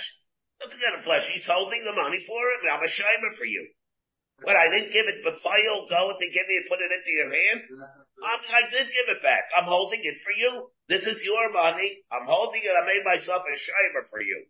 To 0.63 0.71
get 0.71 0.95
the 0.95 1.04
flesh. 1.04 1.28
He's 1.32 1.48
holding 1.48 1.84
the 1.84 1.91
money 1.95 2.24
for 2.24 2.39
him. 2.39 2.60
I'm 2.71 2.84
a 2.84 2.91
shimer 2.91 3.36
for 3.36 3.43
you. 3.43 3.67
What 4.43 4.56
I 4.56 4.67
didn't 4.67 4.91
give 4.91 5.08
it, 5.08 5.24
but 5.24 5.39
you'll 5.39 5.88
go 5.88 6.12
to 6.12 6.28
give 6.28 6.48
me 6.48 6.56
and 6.60 6.67
put 6.67 6.84
it 6.84 6.91
into 6.91 7.12
your 7.12 7.32
hand. 7.32 7.60
I'm, 8.19 8.39
I 8.43 8.62
did 8.67 8.88
give 8.91 9.08
it 9.15 9.24
back. 9.24 9.48
I'm 9.56 9.67
holding 9.67 10.04
it 10.04 10.19
for 10.24 10.36
you. 10.36 10.71
This 10.91 11.08
is 11.08 11.24
your 11.24 11.52
money. 11.52 12.04
I'm 12.12 12.28
holding 12.28 12.60
it. 12.63 12.71
I 12.71 12.84
made 12.84 13.04
myself 13.08 13.43
a 13.48 13.56
shimer 13.56 14.08
for 14.12 14.19
you. 14.19 14.43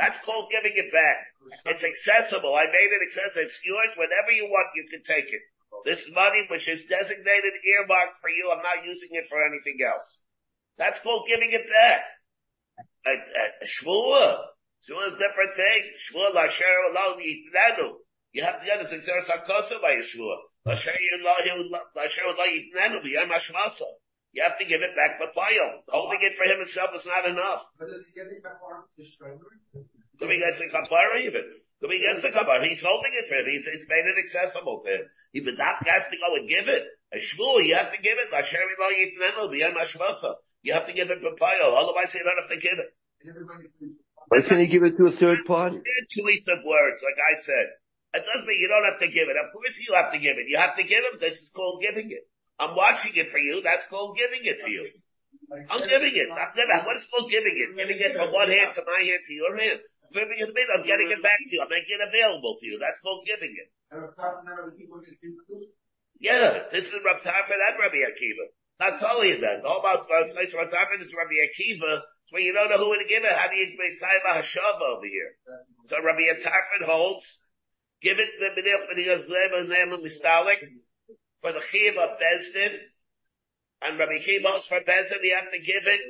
That's 0.00 0.16
called 0.24 0.48
giving 0.48 0.72
it 0.72 0.88
back. 0.88 1.28
It's 1.68 1.84
accessible. 1.84 2.56
I 2.56 2.64
made 2.72 2.88
it 2.88 3.04
accessible. 3.04 3.44
It's 3.44 3.60
yours. 3.60 3.92
Whenever 4.00 4.32
you 4.32 4.48
want, 4.48 4.72
you 4.72 4.88
can 4.88 5.04
take 5.04 5.28
it. 5.28 5.44
This 5.84 6.00
money, 6.16 6.48
which 6.48 6.64
is 6.68 6.88
designated 6.88 7.54
earmarked 7.60 8.16
for 8.24 8.32
you, 8.32 8.48
I'm 8.48 8.64
not 8.64 8.80
using 8.88 9.12
it 9.12 9.28
for 9.28 9.38
anything 9.44 9.76
else. 9.84 10.04
That's 10.80 10.98
called 11.04 11.28
giving 11.28 11.52
it 11.52 11.68
back. 11.68 12.00
A, 13.04 13.12
a, 13.12 13.44
a 13.60 13.66
shvua. 13.68 14.40
Shvua 14.88 15.12
is 15.12 15.14
a 15.14 15.20
different 15.20 15.52
thing. 15.56 15.80
Shvua 16.08 16.32
la 16.32 16.48
shara 16.48 16.96
You 18.32 18.42
have 18.42 18.60
to 18.60 18.66
get 18.66 18.80
a 18.80 18.88
success 18.88 19.28
sakosa 19.28 19.80
by 19.84 20.00
a 20.00 20.04
shvua. 20.04 20.36
You 24.30 24.46
have 24.46 24.58
to 24.62 24.66
give 24.66 24.78
it 24.78 24.94
back 24.94 25.18
Papayel. 25.18 25.82
Holding 25.90 26.22
it 26.22 26.38
for 26.38 26.46
him 26.46 26.62
himself 26.62 26.94
is 26.94 27.02
not 27.02 27.26
enough. 27.26 27.66
But 27.74 27.90
does 27.90 28.06
he 28.06 28.14
get 28.14 28.30
it 28.30 28.38
back 28.46 28.62
on 28.62 28.86
the 28.94 29.02
stranger? 29.02 29.50
Could 29.74 30.30
be 30.30 30.38
against 30.38 30.62
the 30.62 30.70
kapara 30.70 31.18
even. 31.26 31.42
Could 31.82 31.90
be 31.90 31.98
against 31.98 32.22
the 32.22 32.30
kapara. 32.30 32.62
He's 32.62 32.78
holding 32.78 33.10
it 33.10 33.26
for 33.26 33.42
him. 33.42 33.46
He's, 33.50 33.66
he's 33.66 33.88
made 33.90 34.06
it 34.06 34.22
accessible 34.22 34.86
to 34.86 34.88
him. 34.88 35.02
He 35.34 35.42
but 35.42 35.58
that 35.58 35.82
has 35.82 36.06
to 36.06 36.16
go 36.20 36.30
and 36.38 36.46
give 36.46 36.70
it. 36.70 36.84
A 37.10 37.18
shvur, 37.18 37.66
you 37.66 37.74
have 37.74 37.90
to 37.90 37.98
give 37.98 38.14
it. 38.22 38.30
Lasheri 38.30 38.74
lo 38.78 38.86
yitnenu 38.94 39.50
b'yam 39.50 39.74
hashvasa. 39.74 40.38
You 40.62 40.78
have 40.78 40.86
to 40.86 40.94
give 40.94 41.10
it 41.10 41.18
papayel. 41.18 41.74
Otherwise, 41.74 42.14
you 42.14 42.22
don't 42.22 42.38
have 42.38 42.52
to 42.54 42.60
give 42.62 42.78
it. 42.78 42.94
Everybody 43.26 43.66
please. 43.82 43.98
Why 44.30 44.46
can't 44.46 44.62
he 44.62 44.70
give 44.70 44.86
it 44.86 44.94
to 44.94 45.10
a 45.10 45.14
third 45.18 45.42
party? 45.42 45.82
There 45.82 45.98
are 45.98 46.06
choice 46.06 46.46
of 46.54 46.62
words, 46.62 47.02
like 47.02 47.18
I 47.18 47.34
said. 47.42 47.66
It 48.14 48.22
doesn't 48.22 48.46
mean 48.46 48.62
you 48.62 48.70
don't 48.70 48.86
have 48.86 49.02
to 49.02 49.10
give 49.10 49.26
it. 49.26 49.34
Of 49.34 49.50
course 49.50 49.74
you 49.74 49.90
have 49.98 50.14
to 50.14 50.22
give 50.22 50.38
it. 50.38 50.46
You 50.46 50.58
have 50.58 50.78
to 50.78 50.86
give 50.86 51.02
it. 51.02 51.18
This 51.18 51.34
is 51.34 51.50
called 51.50 51.82
giving 51.82 52.14
it. 52.14 52.29
I'm 52.60 52.76
watching 52.76 53.16
it 53.16 53.32
for 53.32 53.40
you. 53.40 53.64
That's 53.64 53.88
called 53.88 54.20
giving 54.20 54.44
it 54.44 54.60
to 54.60 54.68
you. 54.68 54.84
I'm 55.50 55.80
giving 55.80 56.12
it. 56.12 56.28
I'm 56.28 56.52
giving. 56.52 56.80
What 56.84 57.00
is 57.00 57.08
called 57.08 57.32
giving 57.32 57.56
it? 57.56 57.72
Giving 57.72 57.96
it 57.96 58.12
from 58.12 58.30
one 58.36 58.52
hand 58.52 58.76
to 58.76 58.84
my 58.84 59.00
hand 59.00 59.24
to 59.24 59.32
your 59.32 59.56
hand. 59.56 59.80
Giving 60.12 60.36
it 60.36 60.46
to 60.46 60.52
me. 60.52 60.62
I'm 60.68 60.84
getting 60.84 61.08
it 61.08 61.24
back 61.24 61.40
to 61.40 61.50
you. 61.50 61.64
I'm 61.64 61.72
making 61.72 61.96
it 61.96 62.04
available 62.04 62.60
to 62.60 62.64
you. 62.68 62.76
That's 62.76 63.00
called 63.00 63.24
giving 63.24 63.56
it. 63.56 63.68
And. 63.90 64.12
Yeah, 66.20 66.68
this 66.68 66.84
is 66.84 67.00
Rav 67.00 67.24
Tarfon 67.24 67.56
and 67.56 67.76
Rabbi 67.80 68.04
Akiva. 68.04 68.52
Not 68.76 69.00
totally 69.00 69.40
that. 69.40 69.64
All 69.64 69.80
about 69.80 70.04
Rav 70.04 70.28
Tarfon 70.28 71.00
is 71.00 71.10
Rabbi 71.16 71.36
Akiva. 71.48 72.04
So 72.28 72.36
when 72.36 72.44
you 72.44 72.52
don't 72.52 72.68
know 72.68 72.78
who 72.78 72.92
to 72.92 73.08
give 73.08 73.24
it, 73.24 73.32
how 73.32 73.48
do 73.48 73.56
you 73.56 73.72
make 73.74 73.96
time 73.98 74.20
a 74.28 74.44
hashava 74.44 75.00
over 75.00 75.08
here? 75.08 75.32
So 75.88 75.96
Rabbi 75.98 76.28
Tarfon 76.44 76.84
holds, 76.84 77.24
give 78.04 78.20
it 78.20 78.30
the 78.38 78.52
B'nich 78.52 78.84
B'nich 78.86 79.24
B'nich 79.26 79.98
Mistalik 80.04 80.60
for 81.40 81.52
the 81.52 81.64
Chiv 81.72 81.96
of 81.96 82.20
Bezdin, 82.20 82.74
and 83.82 83.98
Rabbi 83.98 84.20
Akiva 84.20 84.44
holds 84.44 84.68
for 84.68 84.80
Bezdin, 84.84 85.24
you 85.24 85.34
have 85.34 85.50
to 85.52 85.60
give 85.60 85.84
it 85.88 86.02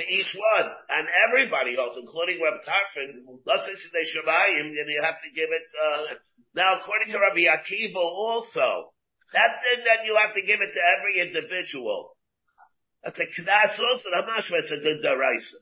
to 0.00 0.02
each 0.08 0.32
one. 0.32 0.68
And 0.88 1.04
everybody 1.28 1.76
holds, 1.76 2.00
including 2.00 2.40
Rabbi 2.40 2.64
Tarfon, 2.64 3.28
let's 3.44 3.68
say 3.68 3.76
and 3.76 4.72
you 4.72 5.02
have 5.04 5.20
to 5.20 5.30
give 5.36 5.50
it, 5.52 5.66
uh, 5.76 6.16
now 6.54 6.80
according 6.80 7.12
to 7.12 7.20
Rabbi 7.20 7.44
Akiva 7.44 8.00
also, 8.00 8.96
that 9.32 9.60
thing 9.64 9.84
that 9.84 10.04
you 10.04 10.16
have 10.16 10.34
to 10.34 10.42
give 10.42 10.60
it 10.60 10.72
to 10.72 10.82
every 10.96 11.20
individual. 11.20 12.16
That's 13.04 13.18
a 13.18 13.28
knas 13.28 13.76
also, 13.76 14.08
the 14.08 14.24
mashma, 14.24 14.62
it's 14.62 14.72
a 14.72 14.80
good 14.80 15.04
daraisa. 15.04 15.60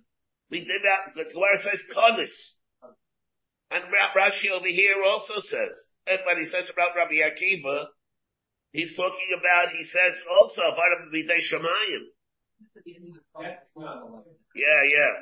We 0.51 0.61
did 0.61 0.83
that, 0.83 1.15
the 1.15 1.31
Gemara 1.31 1.63
says 1.63 1.81
konis. 1.95 2.35
And 3.71 3.85
Rabbi 3.87 4.19
Rashi 4.19 4.51
over 4.51 4.67
here 4.67 5.03
also 5.07 5.41
says, 5.41 5.75
and 6.07 6.19
when 6.27 6.43
he 6.43 6.51
says 6.51 6.69
about 6.71 6.99
Rabbi 6.99 7.23
Akiva, 7.23 7.87
he's 8.73 8.97
talking 8.97 9.31
about, 9.39 9.71
he 9.71 9.85
says 9.85 10.15
also, 10.41 10.63
Yeah, 14.55 14.83
yeah. 14.85 15.15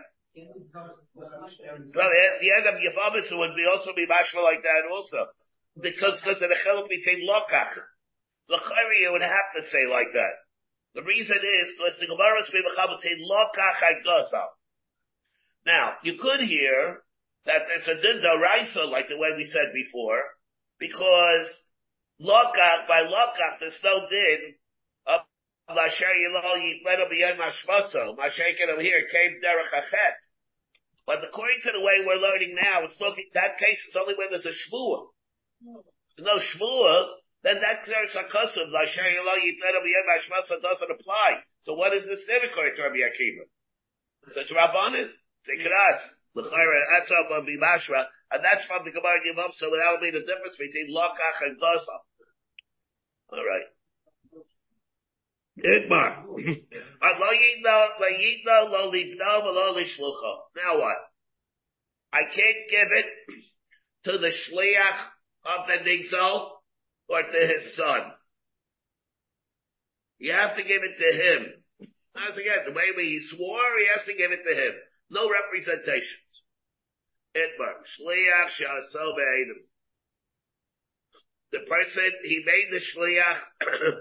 Well, 1.14 2.10
the, 2.10 2.24
the 2.40 2.50
end 2.52 2.66
of 2.66 2.74
Yavamis 2.74 3.30
would 3.32 3.56
be 3.56 3.66
also 3.70 3.92
be 3.94 4.06
mashma 4.06 4.42
like 4.42 4.62
that 4.62 4.86
also. 4.90 5.26
Because, 5.80 6.20
because 6.20 6.42
of 6.42 6.48
the 6.50 6.58
chiluk 6.64 6.88
between 6.88 7.26
lokach. 7.28 7.74
L'chayri, 8.48 9.02
you 9.02 9.12
would 9.12 9.22
have 9.22 9.52
to 9.54 9.62
say 9.70 9.86
like 9.90 10.12
that. 10.14 10.34
The 10.94 11.02
reason 11.02 11.36
is 11.36 11.74
because 11.76 11.98
the 12.00 12.06
Gemara 12.06 12.40
is 12.40 12.50
b'mechabotin 12.50 13.20
lokach 13.22 13.82
agosal. 13.82 14.48
Now, 15.66 15.94
you 16.02 16.14
could 16.18 16.40
hear 16.40 17.02
that 17.44 17.62
it's 17.76 17.86
a 17.86 18.00
din 18.00 18.22
daraisa, 18.22 18.90
like 18.90 19.08
the 19.08 19.18
way 19.18 19.30
we 19.36 19.44
said 19.44 19.72
before, 19.74 20.22
because 20.78 21.46
lokach, 22.20 22.86
by 22.88 23.02
lokach, 23.02 23.60
there's 23.60 23.78
no 23.82 24.08
din 24.08 24.54
of 25.06 25.20
lasher 25.74 26.14
yilol 26.14 26.58
yitledo 26.58 27.10
b'yom 27.10 27.38
hashmaso. 27.38 28.16
Mashaken 28.16 28.70
over 28.72 28.82
here 28.82 29.06
came 29.10 29.40
derech 29.42 29.72
achet. 29.72 30.18
But 31.06 31.24
according 31.24 31.60
to 31.64 31.72
the 31.72 31.80
way 31.80 32.04
we're 32.04 32.20
learning 32.20 32.54
now, 32.54 32.84
it's 32.84 33.00
looking, 33.00 33.28
that 33.34 33.58
case 33.58 33.84
is 33.88 33.96
only 33.96 34.14
when 34.14 34.28
there's 34.30 34.46
a. 34.46 34.52
There's 36.16 36.26
no 36.26 36.38
shvua, 36.38 37.08
then 37.42 37.60
that 37.60 37.84
clears 37.84 38.14
hakasuv, 38.14 38.72
lasher 38.72 39.02
yilol 39.02 39.38
yitledo 39.38 39.80
b'yom 39.82 40.06
hashmaso 40.10 40.60
doesn't 40.60 40.90
apply. 40.90 41.42
So 41.62 41.74
what 41.74 41.94
is 41.94 42.06
this 42.06 42.24
din 42.26 42.48
according 42.50 42.76
to 42.76 42.82
Rabbi 42.82 43.02
Akiva? 43.02 43.46
So 44.34 44.40
it's 44.40 44.52
Rabbanin. 44.52 45.08
Take 45.46 45.60
it 45.60 45.72
us. 45.72 46.02
L'chayra, 46.34 46.80
that's 46.92 47.10
how 47.10 47.24
will 47.30 47.44
be 47.44 47.58
mashra, 47.58 48.06
and 48.30 48.44
that's 48.44 48.64
from 48.66 48.84
the 48.84 48.92
Gemara 48.92 49.18
Yimam, 49.26 49.50
so 49.54 49.70
that 49.70 49.90
will 49.90 50.04
be 50.04 50.12
the 50.12 50.22
difference 50.22 50.54
between 50.54 50.94
lokach 50.94 51.42
and 51.42 51.58
dosa. 51.58 51.96
Alright. 53.32 53.64
Igmar. 55.64 56.24
Now 60.56 60.78
what? 60.78 60.96
I 62.12 62.20
can't 62.34 62.70
give 62.70 62.88
it 62.92 63.06
to 64.04 64.18
the 64.18 64.28
shliach 64.28 64.98
of 65.44 65.66
the 65.66 65.90
nigzal 65.90 66.50
or 67.08 67.22
to 67.22 67.46
his 67.46 67.76
son. 67.76 68.12
You 70.18 70.32
have 70.32 70.56
to 70.56 70.62
give 70.62 70.82
it 70.82 70.98
to 70.98 71.12
him. 71.22 71.64
Once 72.14 72.36
again, 72.36 72.64
the 72.66 72.72
way 72.72 72.92
he 72.96 73.20
swore, 73.20 73.78
he 73.78 73.86
has 73.94 74.04
to 74.06 74.14
give 74.14 74.32
it 74.32 74.42
to 74.44 74.54
him. 74.54 74.74
No 75.10 75.28
representations. 75.30 76.42
Itmar. 77.36 77.84
Shliach 77.98 78.58
be'edim. 78.58 79.67
The 81.52 81.60
person, 81.68 82.10
he 82.24 82.44
made 82.44 82.68
the 82.70 82.80
shliach 82.80 83.38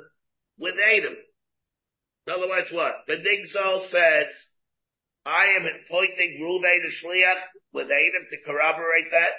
with 0.57 0.75
Adam. 0.75 1.15
In 2.27 2.33
other 2.33 2.49
words, 2.49 2.71
what? 2.71 2.93
The 3.07 3.15
Nigzal 3.15 3.89
says, 3.89 4.33
I 5.25 5.55
am 5.55 5.65
appointing 5.65 6.39
Ruvain 6.41 6.83
the 6.83 6.91
shliach 6.91 7.41
with 7.73 7.87
Adam 7.87 8.27
to 8.29 8.37
corroborate 8.45 9.11
that. 9.11 9.35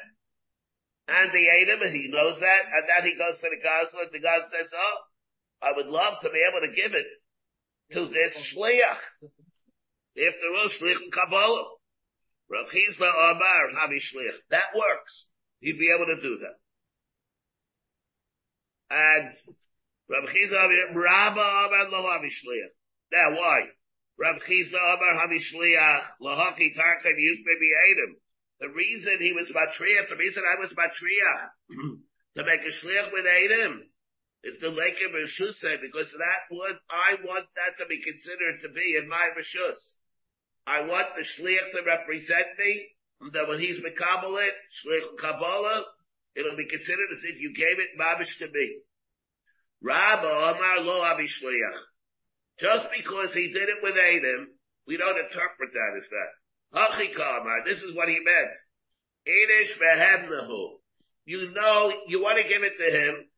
And 1.08 1.32
the 1.32 1.48
Adam, 1.48 1.82
and 1.82 1.94
he 1.94 2.08
knows 2.08 2.38
that, 2.40 2.62
and 2.72 2.84
then 2.88 3.10
he 3.10 3.16
goes 3.16 3.40
to 3.40 3.48
the 3.48 3.56
Gazla, 3.56 4.02
and 4.04 4.12
the 4.12 4.20
God 4.20 4.42
says, 4.52 4.68
oh, 4.74 4.98
I 5.62 5.72
would 5.74 5.86
love 5.86 6.20
to 6.20 6.28
be 6.28 6.44
able 6.44 6.66
to 6.66 6.76
give 6.76 6.92
it 6.92 7.06
to 7.92 8.06
this 8.06 8.36
shliach. 8.52 9.30
If 10.14 10.34
there 10.40 10.52
was 10.52 10.76
shlich 10.80 11.10
Kabbalah. 11.12 11.64
Rav 12.50 12.66
Chisda 12.68 13.08
Amar 13.08 13.68
Havi 13.76 14.00
shliach. 14.00 14.38
That 14.50 14.74
works. 14.74 15.26
He'd 15.60 15.78
be 15.78 15.92
able 15.94 16.06
to 16.06 16.22
do 16.22 16.38
that. 16.38 16.56
And 18.90 19.32
Rav 20.08 20.28
Chizma 20.30 20.94
Rabba 20.94 21.40
Amar 21.40 21.90
Lo 21.90 22.08
Havi 22.08 22.30
Shlich. 22.32 22.72
Now 23.12 23.36
why? 23.36 23.58
Rav 24.18 24.36
Chisda 24.42 24.76
Amar 24.76 25.14
Havi 25.14 25.38
Shliach 25.38 26.04
Lahachi 26.22 26.74
Tarkan 26.74 27.16
Yus 27.16 27.38
Maybe 27.44 27.70
Adam. 27.92 28.16
The 28.60 28.68
reason 28.70 29.18
he 29.20 29.32
was 29.32 29.52
matriach, 29.54 30.08
the 30.08 30.16
reason 30.16 30.42
I 30.42 30.58
was 30.58 30.72
matriach, 30.72 31.50
to 32.36 32.44
make 32.44 32.60
a 32.66 32.72
Shliach 32.86 33.12
with 33.12 33.26
Adam, 33.26 33.82
is 34.44 34.56
the 34.60 34.68
Lekim 34.68 35.14
Rishus 35.14 35.60
because 35.80 36.10
that 36.10 36.40
would, 36.50 36.76
I 36.90 37.22
want 37.24 37.46
that 37.54 37.82
to 37.82 37.88
be 37.88 38.02
considered 38.02 38.62
to 38.62 38.68
be 38.70 38.96
in 39.00 39.08
my 39.08 39.28
Rishus. 39.38 39.76
I 40.66 40.82
want 40.82 41.08
the 41.16 41.22
shliach 41.22 41.72
to 41.72 41.80
represent 41.86 42.58
me, 42.58 42.88
and 43.20 43.32
that 43.32 43.48
when 43.48 43.58
he's 43.58 43.80
Mekabal 43.80 44.36
it, 44.46 44.54
shliach 44.84 45.16
Kabbalah, 45.18 45.84
it'll 46.38 46.56
be 46.56 46.70
considered 46.70 47.10
as 47.12 47.24
if 47.24 47.40
you 47.42 47.52
gave 47.54 47.78
it 47.82 47.98
Mabish 47.98 48.38
to 48.38 48.46
me. 48.46 48.78
Rabba 49.82 50.54
Amar 50.54 50.80
Lo 50.80 51.02
Avi 51.02 51.26
Shliach. 51.26 51.80
Just 52.58 52.86
because 52.96 53.34
he 53.34 53.48
did 53.52 53.68
it 53.68 53.82
with 53.82 53.94
Adam, 53.94 54.48
we 54.86 54.96
don't 54.96 55.18
interpret 55.18 55.70
that 55.74 55.94
as 55.98 56.08
that. 56.10 56.32
This 57.66 57.82
is 57.82 57.94
what 57.94 58.08
he 58.08 58.18
meant. 58.18 58.54
Inish 59.26 59.78
vehemnahu. 59.78 60.78
You 61.24 61.52
know, 61.52 61.92
you 62.08 62.22
want 62.22 62.38
to 62.38 62.48
give 62.48 62.62
it 62.62 62.78
to 62.78 62.90
him, 62.90 63.28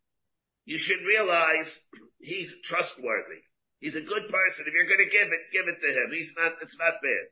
you 0.65 0.79
should 0.79 1.05
realize 1.05 1.67
he's 2.21 2.53
trustworthy. 2.65 3.43
He's 3.81 3.97
a 3.97 4.01
good 4.01 4.29
person. 4.29 4.65
If 4.67 4.73
you're 4.73 4.87
going 4.87 5.05
to 5.05 5.11
give 5.11 5.27
it, 5.27 5.43
give 5.53 5.67
it 5.67 5.81
to 5.81 5.91
him. 5.91 6.13
He's 6.13 6.33
not, 6.37 6.53
it's 6.63 6.77
not 6.79 7.01
bad. 7.03 7.27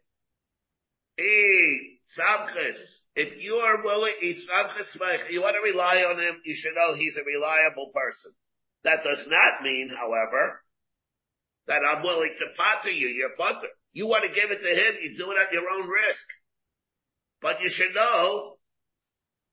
Hey, 1.17 2.01
Samchis, 2.19 2.81
if 3.19 3.43
you 3.43 3.55
are 3.55 3.83
willing, 3.83 4.15
you 4.23 5.43
want 5.43 5.57
to 5.59 5.65
rely 5.67 6.07
on 6.07 6.21
him, 6.23 6.39
you 6.45 6.55
should 6.55 6.75
know 6.79 6.95
he's 6.95 7.17
a 7.19 7.27
reliable 7.27 7.91
person. 7.93 8.31
That 8.85 9.03
does 9.03 9.27
not 9.27 9.63
mean, 9.63 9.91
however, 9.91 10.63
that 11.67 11.83
I'm 11.83 12.05
willing 12.05 12.31
to 12.39 12.47
potter 12.57 12.91
you. 12.91 13.09
You're 13.09 13.35
potter. 13.37 13.67
You 13.93 14.07
want 14.07 14.23
to 14.23 14.31
give 14.31 14.51
it 14.55 14.63
to 14.63 14.71
him, 14.71 14.95
you 15.03 15.19
do 15.19 15.33
it 15.33 15.37
at 15.43 15.53
your 15.53 15.69
own 15.69 15.89
risk. 15.89 16.27
But 17.43 17.61
you 17.61 17.71
should 17.71 17.95
know, 17.95 18.59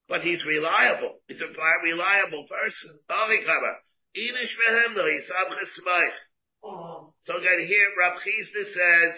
but 0.08 0.22
he's 0.22 0.46
reliable. 0.46 1.22
He's 1.28 1.42
a 1.42 1.50
reliable 1.50 2.46
person. 2.46 3.00
So 7.24 7.38
again 7.38 7.66
here, 7.66 7.88
Rav 7.98 8.18
Chisda 8.22 8.64
says, 8.66 9.18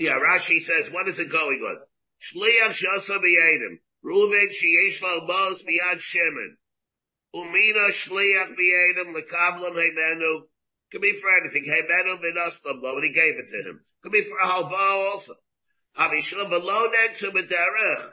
yeah, 0.00 0.16
Rashi 0.16 0.64
says, 0.64 0.90
what 0.92 1.08
is 1.08 1.18
it 1.18 1.30
going 1.30 1.60
on? 1.60 1.76
Shliach 2.24 2.72
shasa 2.72 3.20
b'yedim. 3.20 3.84
Reuven 4.02 4.48
sheyesh 4.48 5.02
lo 5.02 5.26
bos 5.26 5.62
biyad 5.62 6.00
shemen. 6.00 6.56
Umina 7.36 7.90
shliach 7.92 8.56
biyadam 8.56 9.12
lekavlam 9.12 9.76
heimenu. 9.76 10.48
Could 10.90 11.02
be 11.02 11.20
for 11.20 11.28
anything. 11.44 11.66
Heimenu 11.68 12.16
v'noslam 12.16 12.80
lo, 12.80 12.96
and 12.96 13.04
he 13.04 13.12
gave 13.12 13.34
it 13.36 13.50
to 13.52 13.68
him. 13.68 13.84
Could 14.02 14.12
be 14.12 14.24
for 14.24 14.38
a 14.38 14.46
halva 14.46 15.12
also. 15.12 15.34
Havishlam 15.98 16.48
below 16.48 16.88
to 17.18 17.30
b'derech. 17.30 18.10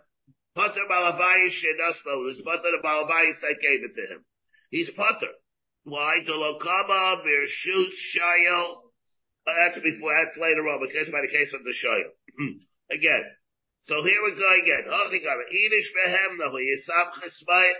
Potter 0.55 0.81
balabayis 0.91 1.55
shenoslo, 1.55 2.27
who's 2.27 2.41
potter 2.43 2.83
balabayis 2.83 3.39
that 3.39 3.55
gave 3.61 3.83
it 3.85 3.95
to 3.95 4.13
him. 4.13 4.25
He's 4.71 4.89
potter. 4.89 5.31
Why? 5.85 6.15
To 6.25 6.31
Dolokama 6.33 7.23
birshut 7.23 7.91
shayel. 8.13 8.75
That's 9.47 9.79
before, 9.79 10.11
that's 10.11 10.35
later 10.35 10.67
on, 10.67 10.83
because 10.83 11.07
by 11.07 11.23
the 11.23 11.31
case 11.31 11.55
of 11.55 11.63
the 11.63 11.71
shayel. 11.71 12.11
again. 12.91 13.23
So 13.87 14.03
here 14.03 14.19
we 14.19 14.35
go 14.35 14.51
again. 14.59 14.83
Inish 14.91 15.89
behem 15.95 16.35
nahu 16.35 16.59
yisam 16.59 17.07
chesmayich. 17.15 17.79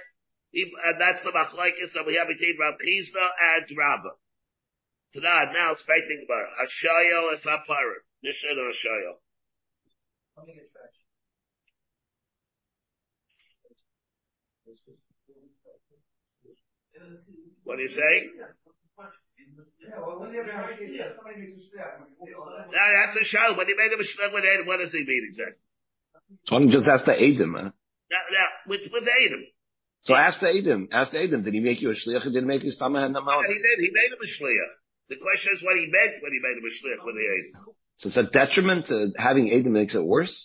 And 0.56 0.96
that's 1.02 1.24
the 1.24 1.32
machlaikis 1.32 1.92
that 1.94 2.08
we 2.08 2.16
have 2.16 2.28
between 2.28 2.56
Rav 2.58 2.76
Chisda 2.80 3.26
and 3.60 3.78
Rabba. 3.78 4.16
Tanad, 5.16 5.54
now 5.54 5.72
it's 5.72 5.82
fighting 5.82 6.24
about 6.24 6.48
Hashayel 6.56 7.34
is 7.34 7.44
Hapara. 7.44 8.00
Nishan 8.24 8.58
or 8.58 8.72
Hashayel. 8.72 9.20
What 17.64 17.80
are 17.80 17.82
you 17.82 17.90
saying? 17.90 18.32
Yeah, 19.88 20.04
well, 20.04 20.20
when 20.20 20.36
you're 20.36 20.44
somebody 20.44 21.48
makes 21.48 21.64
a 21.64 21.68
step. 21.72 22.04
Now, 22.04 22.88
that's 22.92 23.16
a 23.16 23.24
shayel. 23.24 23.56
When 23.56 23.68
he 23.68 23.76
made 23.80 23.96
him 23.96 24.00
a 24.00 24.04
mishloach 24.04 24.34
with 24.36 24.44
Adam, 24.44 24.68
what 24.68 24.84
does 24.84 24.92
he 24.92 25.00
mean 25.08 25.24
exactly? 25.24 25.64
So 26.44 26.60
why 26.60 26.68
just 26.68 26.92
ask 26.92 27.06
the 27.08 27.16
Adam, 27.16 27.56
man? 27.56 27.72
Now, 28.12 28.24
now 28.32 28.48
with, 28.68 28.84
with 28.92 29.08
Adam. 29.08 29.48
So 30.04 30.16
ask 30.16 30.40
the 30.44 30.52
Adam. 30.52 30.92
Ask 30.92 31.12
the 31.12 31.24
Adam. 31.24 31.44
Did 31.44 31.54
he 31.54 31.64
make 31.64 31.80
you 31.82 31.92
a 31.92 31.96
shliach? 31.96 32.28
Or 32.28 32.32
did 32.36 32.44
he 32.44 32.48
make 32.48 32.64
you 32.64 32.72
stamah 32.76 33.08
and 33.08 33.16
Yeah, 33.16 33.48
he 33.48 33.58
did. 33.64 33.80
He 33.80 33.92
made 33.96 34.12
him 34.12 34.20
a 34.20 34.28
shliach. 34.28 34.74
The 35.08 35.20
question 35.24 35.56
is 35.56 35.64
what 35.64 35.80
he 35.80 35.88
meant 35.88 36.20
when 36.20 36.36
he 36.36 36.40
made 36.44 36.60
him 36.60 36.68
a 36.68 36.74
shliach 36.76 37.02
with 37.08 37.16
the 37.16 37.26
Adam. 37.32 37.76
So 37.96 38.12
it's 38.12 38.20
a 38.20 38.28
detriment 38.28 38.88
to 38.88 39.16
having 39.18 39.48
Adam 39.56 39.72
makes 39.72 39.96
it 39.96 40.04
worse? 40.04 40.36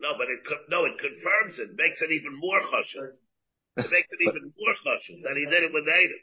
No, 0.00 0.14
but 0.18 0.26
it 0.30 0.42
no, 0.68 0.84
it 0.84 0.98
confirms 0.98 1.58
it, 1.58 1.74
makes 1.74 2.02
it 2.02 2.10
even 2.10 2.34
more 2.38 2.60
chashuv. 2.60 3.18
It 3.82 3.90
makes 3.90 4.10
it 4.10 4.20
even 4.22 4.50
more 4.54 4.74
chashuv 4.82 5.22
that 5.26 5.34
he 5.38 5.46
did 5.46 5.62
it 5.62 5.72
with 5.74 5.86
Adam. 5.86 6.22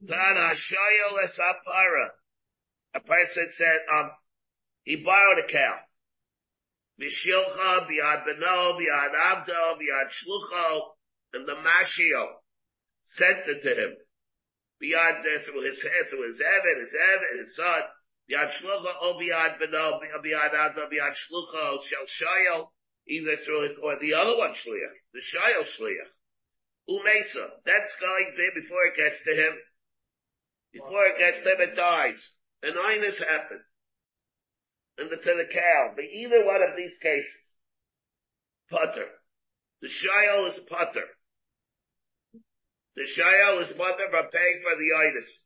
A 0.00 0.54
person 3.00 3.48
said, 3.52 3.78
um, 3.92 4.10
he 4.84 4.96
borrowed 4.96 5.44
a 5.44 5.48
cow. 5.50 5.80
Mishilcha, 7.00 7.86
biad 7.86 8.24
beno, 8.26 8.78
biad 8.78 9.14
abdo, 9.14 9.78
biad 9.78 10.10
shlucho, 10.10 10.94
and 11.32 11.46
the 11.46 11.54
mashio 11.54 12.42
sent 13.04 13.48
it 13.48 13.62
to 13.62 13.74
him. 13.74 13.96
Biad 14.82 15.20
uh, 15.20 15.38
through 15.44 15.62
his 15.62 15.80
through 16.10 16.28
his 16.28 16.40
Evan, 16.40 16.80
his 16.80 16.94
Evan, 16.94 17.38
his 17.44 17.56
son. 17.56 17.82
Biad 18.30 18.50
shlucho, 18.52 18.94
o 19.00 19.14
biad 19.14 19.58
beno, 19.60 20.00
biad 20.24 20.54
abdo, 20.54 20.88
biad 20.90 21.14
shlucho, 21.14 21.78
shel 22.06 22.72
either 23.08 23.36
through 23.44 23.68
his, 23.68 23.78
or 23.82 23.98
the 24.00 24.14
other 24.14 24.36
one 24.36 24.52
shliach, 24.52 24.96
the 25.12 25.20
shayel 25.20 25.64
shliach. 25.64 26.12
Umesa, 26.88 27.50
that's 27.64 27.94
going 28.00 28.34
there 28.36 28.62
before 28.62 28.84
it 28.86 28.96
gets 28.96 29.22
to 29.24 29.34
him. 29.34 29.52
Before 30.72 31.04
it 31.06 31.18
gets 31.18 31.38
to 31.44 31.50
him, 31.50 31.60
it 31.60 31.76
dies. 31.76 32.20
An 32.62 32.74
inus 32.74 33.18
happened. 33.18 33.64
And 34.98 35.10
the, 35.10 35.16
to 35.16 35.34
the 35.36 35.48
cow. 35.52 35.92
But 35.94 36.04
either 36.04 36.44
one 36.44 36.62
of 36.62 36.76
these 36.76 36.96
cases, 37.00 37.30
putter. 38.70 39.06
The 39.80 39.88
shayel 39.88 40.48
is 40.50 40.58
putter. 40.68 41.06
The 42.96 43.06
shayel 43.06 43.62
is 43.62 43.68
putter 43.68 44.08
for 44.10 44.28
paying 44.32 44.60
for 44.62 44.74
the 44.74 44.90
itis. 44.98 45.42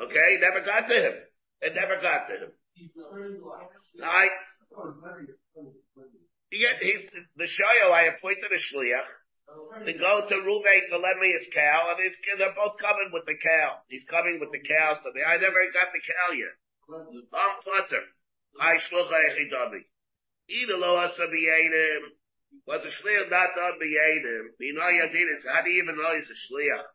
Okay, 0.00 0.38
never 0.40 0.64
got 0.66 0.88
to 0.88 0.94
him. 0.94 1.14
It 1.62 1.74
never 1.74 2.02
got 2.02 2.26
to 2.28 2.34
him. 2.34 2.52
I, 4.04 4.26
he 6.50 6.66
he's, 6.82 7.08
the 7.36 7.44
shayel, 7.44 7.92
I 7.92 8.12
appointed 8.14 8.52
a 8.52 8.58
shliach 8.58 9.08
to 9.84 9.92
go 9.92 10.26
to 10.26 10.36
Ruvain 10.42 10.82
to 10.90 10.98
lend 10.98 11.20
me 11.20 11.30
his 11.38 11.48
cow, 11.54 11.94
and 11.94 12.02
his, 12.02 12.18
they're 12.38 12.56
both 12.56 12.78
coming 12.82 13.10
with 13.12 13.26
the 13.26 13.38
cow. 13.38 13.78
He's 13.88 14.04
coming 14.10 14.38
with 14.40 14.50
the 14.50 14.62
cow 14.62 14.98
to 14.98 15.08
me. 15.14 15.22
I 15.22 15.38
never 15.38 15.60
got 15.70 15.92
the 15.94 16.02
cow 16.02 16.28
yet. 16.34 16.56
I'm 17.34 17.54
putter. 17.62 18.04
I 18.60 18.78
shlucha 18.78 19.18
echidami. 19.30 19.86
Either 20.48 20.76
lo 20.78 20.96
asa 20.96 21.26
b'yedim. 21.26 22.14
Was 22.66 22.82
a 22.84 22.88
shliach 22.88 23.30
not 23.30 23.54
done 23.54 23.78
b'yedim? 23.78 24.54
You 24.58 24.74
know 24.74 24.86
yadin 24.86 25.36
is, 25.36 25.46
how 25.46 25.62
do 25.62 25.70
you 25.70 25.82
even 25.82 25.96
know 25.98 26.14
he's 26.14 26.30
a 26.30 26.38
shliach? 26.46 26.86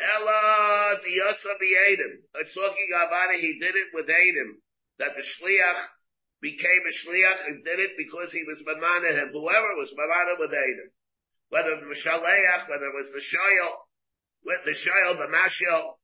Ella 0.00 0.98
the 1.02 1.14
asa 1.28 1.52
b'yedim. 1.60 2.14
It's 2.42 2.54
talking 2.54 2.90
about 2.94 3.34
it, 3.34 3.40
he 3.40 3.58
did 3.58 3.74
it 3.74 3.90
with 3.92 4.06
Adam. 4.06 4.62
That 4.98 5.14
the 5.14 5.22
shliach 5.22 5.82
became 6.40 6.82
a 6.86 6.94
shliach 6.94 7.46
and 7.46 7.64
did 7.64 7.80
it 7.80 7.98
because 7.98 8.30
he 8.32 8.44
was 8.46 8.62
mamana 8.62 9.10
him. 9.10 9.30
Whoever 9.32 9.74
was 9.76 9.92
mamana 9.92 10.38
with 10.38 10.50
Adam. 10.50 10.90
Whether 11.50 11.80
the 11.80 11.86
Mishaleach, 11.86 12.68
whether 12.68 12.86
it 12.86 12.94
was 12.94 13.10
the 13.12 13.24
Shayel, 13.24 13.72
with 14.44 14.60
the 14.64 14.76
Shayel, 14.76 15.16
the 15.16 15.32
Mashel, 15.32 15.96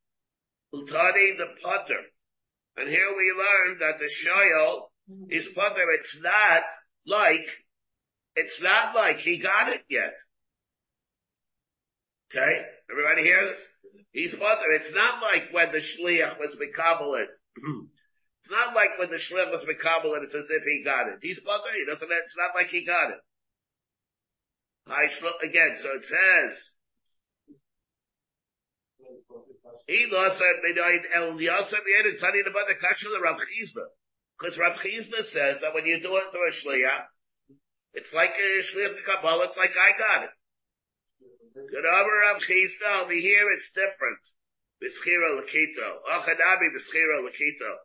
Utani, 0.73 1.37
the 1.37 1.61
Potter. 1.61 2.01
And 2.77 2.89
here 2.89 3.13
we 3.15 3.31
learn 3.31 3.79
that 3.79 3.99
the 3.99 4.09
Shayel 4.09 4.89
is 5.29 5.47
Potter. 5.55 5.85
It's 5.99 6.17
not 6.21 6.63
like, 7.05 7.47
it's 8.35 8.61
not 8.61 8.95
like 8.95 9.17
he 9.17 9.39
got 9.39 9.69
it 9.69 9.83
yet. 9.89 10.13
Okay? 12.31 12.61
Everybody 12.91 13.23
hear 13.23 13.49
this? 13.49 13.59
He's 14.11 14.33
Potter. 14.33 14.71
It's 14.71 14.93
not 14.93 15.21
like 15.21 15.53
when 15.53 15.71
the 15.71 15.79
Shliach 15.79 16.39
was 16.39 16.57
Mekabelit. 16.59 17.27
It's 18.45 18.53
not 18.53 18.77
like 18.77 19.01
when 19.01 19.09
the 19.09 19.17
Shlem 19.17 19.49
was 19.49 19.65
mekabel 19.65 20.13
and 20.13 20.21
it's 20.21 20.37
as 20.37 20.45
if 20.53 20.61
he 20.61 20.85
got 20.85 21.09
it. 21.09 21.17
He's 21.25 21.41
bugger. 21.41 21.73
He 21.73 21.81
doesn't. 21.81 22.05
It's 22.05 22.37
not 22.37 22.53
like 22.53 22.69
he 22.69 22.85
got 22.85 23.09
it. 23.09 23.17
I 24.85 25.09
again. 25.41 25.81
So 25.81 25.89
it 25.97 26.05
says. 26.05 26.53
He 29.89 30.05
lost 30.13 30.37
El 30.37 31.41
Yosef 31.41 31.81
Yedid 31.89 32.21
studying 32.21 32.45
about 32.45 32.69
the 32.69 32.77
kasha 32.77 33.09
of 33.09 33.17
Rav 33.17 33.41
Chisda. 33.41 33.89
Because 34.37 34.61
Rav 34.61 34.77
Chisda 34.77 35.25
says 35.33 35.65
that 35.65 35.73
when 35.73 35.89
you 35.89 35.97
do 35.97 36.13
it 36.21 36.29
through 36.29 36.45
a 36.45 36.53
shliach, 36.53 37.09
it's 37.97 38.13
like 38.13 38.29
a 38.29 38.61
shliach 38.61 38.93
Kabbalah, 39.09 39.49
it's 39.49 39.57
like 39.57 39.73
I 39.73 39.97
got 39.97 40.29
it. 40.29 40.33
Good 41.55 41.81
over 41.81 42.13
Rav 42.29 42.45
Chisda, 42.45 43.09
over 43.09 43.17
here 43.17 43.49
it's 43.57 43.73
different. 43.73 44.21
Bischira 44.77 45.33
Lakito. 45.33 45.89
Achadabi 46.13 46.69
Bischira 46.77 47.25
Lakito. 47.25 47.84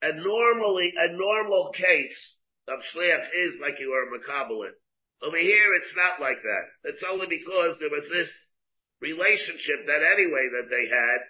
A 0.00 0.12
normally, 0.12 0.94
a 0.96 1.12
normal 1.12 1.72
case 1.72 2.36
of 2.68 2.80
shliach 2.80 3.26
is 3.34 3.58
like 3.60 3.80
you 3.80 3.92
are 3.92 4.06
makabelit. 4.06 4.74
Over 5.22 5.38
here, 5.38 5.74
it's 5.74 5.94
not 5.96 6.20
like 6.20 6.40
that. 6.42 6.90
It's 6.90 7.02
only 7.02 7.26
because 7.26 7.78
there 7.78 7.90
was 7.90 8.08
this 8.08 8.30
relationship 9.00 9.86
that 9.86 10.02
anyway 10.02 10.48
that 10.54 10.70
they 10.70 10.86
had, 10.86 11.20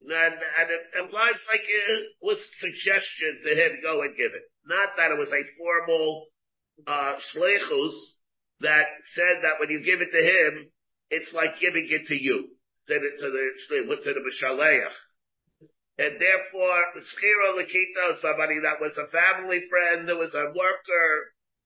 and, 0.00 0.34
and 0.34 0.70
it 0.70 1.04
implies 1.04 1.40
like 1.48 1.64
it 1.66 2.06
was 2.22 2.38
suggestion 2.60 3.42
to 3.44 3.54
him 3.54 3.80
go 3.82 4.00
and 4.02 4.16
give 4.16 4.32
it. 4.32 4.44
Not 4.64 4.96
that 4.96 5.10
it 5.10 5.18
was 5.18 5.32
a 5.32 5.44
formal 5.58 6.26
uh 6.86 7.18
that 8.60 8.86
said 9.14 9.42
that 9.42 9.60
when 9.60 9.70
you 9.70 9.84
give 9.84 10.00
it 10.00 10.10
to 10.12 10.22
him, 10.22 10.70
it's 11.10 11.32
like 11.32 11.60
giving 11.60 11.86
it 11.90 12.06
to 12.06 12.14
you, 12.14 12.48
to 12.88 12.94
the 12.94 13.10
to 13.20 13.30
the 13.30 13.96
to 13.96 14.14
the 14.14 14.20
mishaleach 14.20 14.92
and 15.98 16.20
therefore 16.20 16.78
Schira 17.02 17.58
Lakito, 17.58 18.20
somebody 18.20 18.60
that 18.62 18.80
was 18.80 18.96
a 18.96 19.10
family 19.10 19.62
friend, 19.68 20.08
that 20.08 20.16
was 20.16 20.34
a 20.34 20.52
worker, 20.54 21.10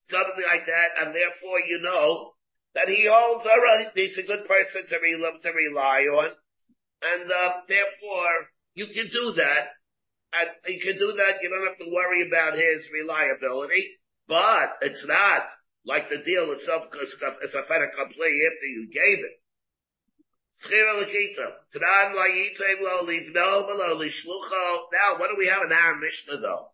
something 0.09 0.43
like 0.49 0.65
that, 0.65 0.89
and 0.99 1.13
therefore 1.13 1.59
you 1.67 1.81
know 1.81 2.33
that 2.73 2.89
he 2.89 3.05
holds 3.05 3.45
all 3.45 3.61
right, 3.61 3.91
he's 3.93 4.17
a 4.17 4.23
good 4.23 4.45
person 4.45 4.81
to, 4.89 4.97
to 4.97 5.51
rely 5.53 6.01
on, 6.09 6.29
and 7.03 7.31
uh, 7.31 7.61
therefore 7.67 8.49
you 8.73 8.87
can 8.87 9.07
do 9.13 9.33
that, 9.37 9.69
and 10.33 10.49
you 10.73 10.81
can 10.81 10.97
do 10.97 11.13
that, 11.13 11.37
you 11.43 11.49
don't 11.49 11.67
have 11.67 11.77
to 11.77 11.93
worry 11.93 12.27
about 12.27 12.57
his 12.57 12.89
reliability, 12.91 13.85
but 14.27 14.81
it's 14.81 15.05
not 15.05 15.45
like 15.85 16.09
the 16.09 16.23
deal 16.25 16.51
itself 16.53 16.85
is 17.03 17.53
a 17.53 17.63
fait 17.67 17.83
accompli 17.83 18.41
after 18.49 18.65
you 18.65 18.87
gave 18.87 19.19
it. 19.19 19.42
Now, 24.93 25.17
what 25.19 25.29
do 25.29 25.35
we 25.37 25.47
have 25.47 25.63
in 25.65 25.73
our 25.73 25.95
Mishnah 25.99 26.39
though? 26.39 26.71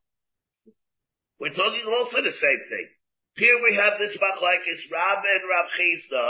We're 1.39 1.55
talking 1.55 1.85
also 1.87 2.21
the 2.21 2.35
same 2.35 2.61
thing. 2.69 2.87
Here 3.35 3.55
we 3.63 3.75
have 3.75 3.97
this 3.97 4.17
machlekes 4.17 4.91
Rab 4.91 5.23
and 5.23 5.43
Rav 5.47 5.71
Chisda. 5.71 6.25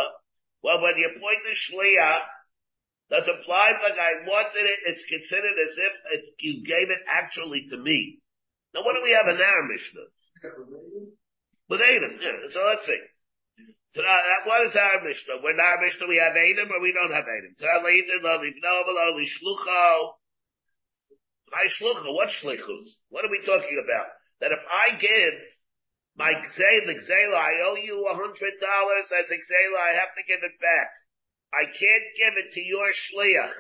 Well, 0.62 0.82
when 0.82 0.98
you 0.98 1.10
point 1.20 1.42
the 1.44 1.56
shliach, 1.56 2.22
does 3.10 3.26
apply 3.26 3.74
like 3.82 3.98
I 3.98 4.22
wanted 4.28 4.66
it, 4.70 4.80
it's 4.86 5.04
considered 5.10 5.58
as 5.58 5.78
if 5.78 5.94
it's, 6.14 6.30
you 6.40 6.62
gave 6.62 6.94
it 6.94 7.02
actually 7.08 7.66
to 7.72 7.78
me. 7.78 8.20
Now 8.74 8.86
what 8.86 8.94
do 8.94 9.02
we 9.02 9.18
have 9.18 9.26
in 9.34 9.42
our 9.42 9.64
Mishnah? 9.66 10.08
With 11.70 11.82
Adam, 11.82 12.20
yeah. 12.22 12.50
So 12.52 12.62
let's 12.62 12.86
see. 12.86 13.02
What 13.96 14.66
is 14.68 14.76
our? 14.76 15.02
When 15.42 15.60
our 15.60 15.82
Mishnah 15.82 16.08
we 16.08 16.18
have 16.18 16.38
Adam 16.38 16.70
or 16.72 16.82
we 16.82 16.94
don't 16.94 17.14
have 17.14 17.26
Adam? 17.26 17.56
My 21.52 21.66
shlucha, 21.66 22.14
what 22.14 22.30
shlichus? 22.30 22.86
What 23.10 23.26
are 23.26 23.32
we 23.32 23.42
talking 23.46 23.82
about? 23.84 24.08
That 24.42 24.52
if 24.52 24.60
I 24.70 24.96
give 24.98 25.42
my 26.16 26.32
the 26.34 26.94
gzela, 26.94 27.36
I 27.36 27.62
owe 27.66 27.80
you 27.82 28.08
a 28.12 28.14
hundred 28.14 28.60
dollars 28.60 29.12
as 29.18 29.32
a 29.32 29.36
gzela, 29.36 29.80
I 29.80 29.96
have 29.96 30.14
to 30.16 30.24
give 30.28 30.44
it 30.44 30.60
back. 30.62 30.92
I 31.54 31.66
can't 31.66 32.08
give 32.18 32.38
it 32.46 32.54
to 32.54 32.62
your 32.62 32.92
shliach 32.92 33.56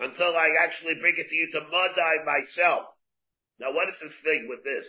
until 0.00 0.36
I 0.36 0.56
actually 0.60 0.96
bring 1.00 1.14
it 1.16 1.28
to 1.28 1.36
you 1.36 1.50
to 1.52 1.60
Madai 1.60 2.24
myself. 2.26 2.86
Now 3.58 3.72
what 3.72 3.88
is 3.88 3.96
this 4.02 4.20
thing 4.24 4.46
with 4.48 4.64
this? 4.64 4.84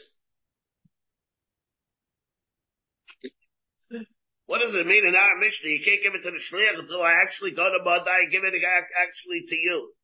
What 4.52 4.60
does 4.60 4.76
it 4.76 4.84
mean 4.84 5.08
in 5.08 5.16
our 5.16 5.40
Mishnah? 5.40 5.72
You 5.72 5.80
can't 5.80 6.04
give 6.04 6.12
it 6.12 6.28
to 6.28 6.32
the 6.36 6.44
shliach 6.52 6.84
until 6.84 7.00
I 7.00 7.24
actually 7.24 7.56
go 7.56 7.64
to 7.64 7.80
Madai 7.88 8.28
and 8.28 8.32
give 8.36 8.44
it 8.44 8.52
actually 8.52 9.48
to 9.48 9.56
you. 9.56 9.96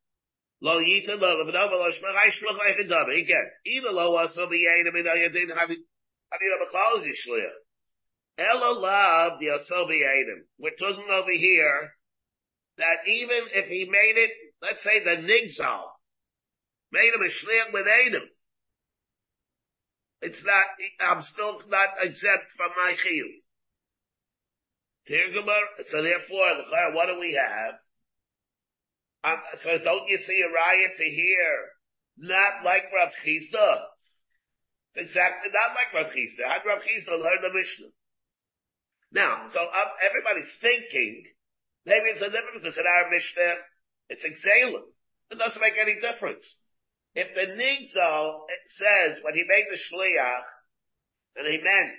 Lo 0.62 0.80
yita 0.80 1.20
lo 1.20 1.44
levnova 1.44 1.76
lo 1.76 1.92
shmachai 1.92 2.32
shluch 2.32 2.56
like 2.56 2.80
a 2.80 2.88
dummy. 2.88 3.28
Again, 3.28 3.44
either 3.66 3.92
lo 3.92 4.16
also 4.16 4.48
be 4.48 4.64
yain 4.64 4.88
min 4.88 5.04
al 5.06 5.20
yadin 5.20 5.52
having 5.52 5.84
having 6.32 6.52
a 6.56 6.64
b'chalz 6.64 7.04
yishliach. 7.04 7.60
Elo 8.40 8.80
lav 8.80 9.38
the 9.42 9.50
also 9.50 9.86
be 9.86 10.00
We're 10.58 10.80
talking 10.80 11.12
over 11.12 11.36
here 11.36 11.92
that 12.78 13.04
even 13.06 13.52
if 13.52 13.68
he 13.68 13.84
made 13.92 14.16
it, 14.16 14.32
let's 14.62 14.82
say 14.82 15.04
the 15.04 15.28
nigzal 15.28 15.92
made 16.94 17.12
him 17.12 17.20
a 17.20 17.28
shliach 17.28 17.74
with 17.74 17.86
Adam, 17.86 18.30
it's 20.22 20.42
not. 20.42 20.66
I'm 21.02 21.22
still 21.24 21.62
not 21.68 21.90
exempt 22.00 22.54
from 22.56 22.72
my 22.78 22.94
chiyuv. 22.94 23.44
So 25.08 26.02
therefore, 26.02 26.52
what 26.94 27.08
do 27.08 27.20
we 27.20 27.40
have? 27.40 27.76
Um, 29.24 29.42
so 29.64 29.78
don't 29.84 30.08
you 30.10 30.18
see 30.18 30.42
a 30.42 30.52
riot 30.52 30.98
to 30.98 31.04
hear? 31.04 31.50
Not 32.18 32.64
like 32.66 32.92
Rav 32.94 33.12
Chisda. 33.24 33.84
It's 34.96 35.10
exactly 35.10 35.52
not 35.54 35.76
like 35.76 35.94
Rav 35.94 36.12
Chisda. 36.12 36.44
How 36.48 36.60
Rav 36.66 36.84
Chisda 36.84 37.12
learn 37.12 37.42
the 37.42 37.54
Mishnah? 37.54 37.94
Now, 39.12 39.48
so 39.54 39.60
um, 39.62 39.90
everybody's 40.04 40.52
thinking, 40.60 41.24
maybe 41.86 42.10
it's 42.12 42.22
a 42.22 42.30
difference 42.30 42.60
because 42.62 42.78
in 42.78 42.86
our 42.86 43.10
Mishnah, 43.10 43.56
it's 44.10 44.26
exhaling. 44.26 44.92
It 45.32 45.40
doesn't 45.40 45.62
make 45.62 45.80
any 45.80 46.00
difference. 46.02 46.44
If 47.16 47.34
the 47.34 47.56
Nigzal 47.56 48.46
says 48.78 49.24
when 49.24 49.36
he 49.36 49.44
made 49.48 49.66
the 49.72 49.78
Shliach, 49.78 50.48
and 51.38 51.48
he 51.48 51.58
meant, 51.64 51.98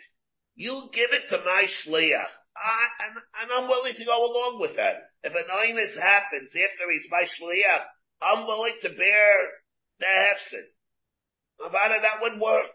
you 0.56 0.90
give 0.92 1.10
it 1.12 1.28
to 1.30 1.38
my 1.44 1.64
Shliach, 1.64 2.32
I, 2.58 3.06
and, 3.06 3.14
and 3.14 3.48
I'm 3.54 3.68
willing 3.68 3.94
to 3.94 4.04
go 4.04 4.18
along 4.26 4.60
with 4.60 4.74
that. 4.76 5.14
If 5.22 5.34
an 5.34 5.46
oinus 5.46 5.94
happens 5.94 6.50
after 6.50 6.90
he's 6.90 7.06
my 7.10 7.22
shliach, 7.22 7.84
I'm 8.20 8.46
willing 8.46 8.74
to 8.82 8.90
bear 8.90 9.32
the 10.00 10.06
hefsin. 10.06 10.66
Avada, 11.62 12.02
that 12.02 12.22
would 12.22 12.40
work. 12.40 12.74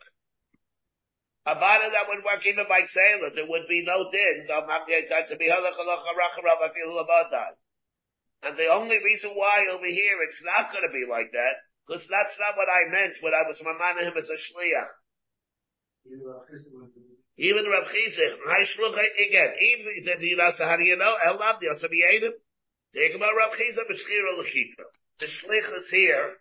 Avada, 1.47 1.91
that 1.91 2.07
would 2.07 2.23
work 2.23 2.45
even 2.47 2.65
by 2.67 2.87
sailor. 2.87 3.31
There 3.35 3.47
would 3.47 3.67
be 3.67 3.83
no 3.83 4.11
din. 4.11 4.47
And 8.43 8.57
the 8.57 8.67
only 8.67 8.97
reason 9.03 9.31
why 9.35 9.63
over 9.71 9.87
here 9.87 10.17
it's 10.27 10.43
not 10.43 10.71
going 10.71 10.83
to 10.87 10.91
be 10.91 11.05
like 11.09 11.31
that, 11.31 11.55
because 11.87 12.03
that's 12.07 12.35
not 12.39 12.55
what 12.55 12.67
I 12.67 12.91
meant 12.91 13.15
when 13.21 13.33
I 13.33 13.47
was 13.47 13.59
mamana 13.59 14.03
him 14.03 14.17
as 14.17 14.29
a 14.29 14.35
shliach. 14.35 14.91
Uh, 16.03 16.43
Even 17.37 17.65
Rav 17.65 17.89
Chizich, 17.89 18.35
again, 18.37 19.51
even 19.57 20.05
the 20.05 20.15
Dinasa, 20.21 20.69
how 20.69 20.77
do 20.77 20.85
you 20.85 20.95
know? 20.95 21.15
El 21.25 21.37
Labdi, 21.37 21.65
also 21.69 21.87
be 21.89 22.05
Adam. 22.05 22.33
Take 22.93 23.15
about 23.15 23.33
Rav 23.33 23.57
Chizich, 23.57 23.89
B'shchira 23.89 24.37
L'chita. 24.37 24.85
The 25.19 25.25
shlichus 25.25 25.89
here 25.89 26.37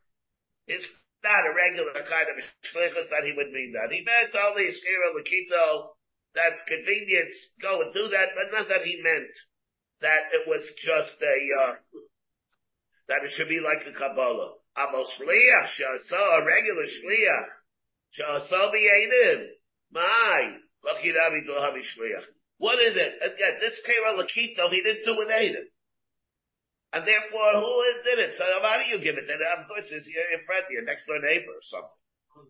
is 0.69 0.85
not 1.25 1.49
a 1.49 1.55
regular 1.55 1.97
kind 2.05 2.29
of 2.29 2.45
shlichus 2.69 3.09
that 3.09 3.25
he 3.25 3.33
would 3.33 3.53
mean 3.53 3.73
that. 3.73 3.93
He 3.93 4.05
meant 4.05 4.37
only 4.37 4.69
Shchira 4.69 5.17
L'chito, 5.17 5.97
that's 6.35 6.61
convenience, 6.69 7.37
go 7.61 7.81
and 7.83 7.93
do 7.95 8.09
that, 8.09 8.37
but 8.37 8.53
not 8.53 8.69
that 8.69 8.85
he 8.85 9.01
meant 9.03 9.33
that 10.01 10.33
it 10.33 10.49
was 10.49 10.61
just 10.77 11.17
a, 11.23 11.37
uh, 11.63 11.75
that 13.09 13.25
it 13.25 13.33
should 13.33 13.49
be 13.49 13.61
like 13.61 13.87
a 13.87 13.97
Kabbalah. 13.97 14.61
Amo 14.77 15.05
shliach, 15.05 15.69
shasa, 15.73 16.21
a 16.21 16.45
regular 16.45 16.85
shliach, 16.85 17.49
shasa 18.13 18.73
be 18.73 18.89
Adam. 18.89 19.47
My, 19.93 20.57
what 22.63 22.79
is 22.79 22.95
it? 22.95 23.13
Again, 23.19 23.59
this 23.59 23.75
Kera 23.83 24.15
Lakito, 24.15 24.71
he 24.71 24.83
didn't 24.83 25.03
do 25.03 25.19
with 25.19 25.31
Adam. 25.31 25.67
And 26.93 27.03
therefore, 27.09 27.59
who 27.59 27.75
did 28.05 28.21
it? 28.21 28.37
So 28.37 28.45
how 28.45 28.79
do 28.79 28.87
you 28.87 29.03
give 29.03 29.17
it? 29.17 29.27
And 29.27 29.41
of 29.41 29.67
course, 29.67 29.89
it's 29.91 30.07
your, 30.07 30.23
friend, 30.45 30.63
your 30.71 30.85
next 30.85 31.09
door 31.09 31.19
neighbor 31.19 31.57
or 31.57 31.65
something. 31.67 31.99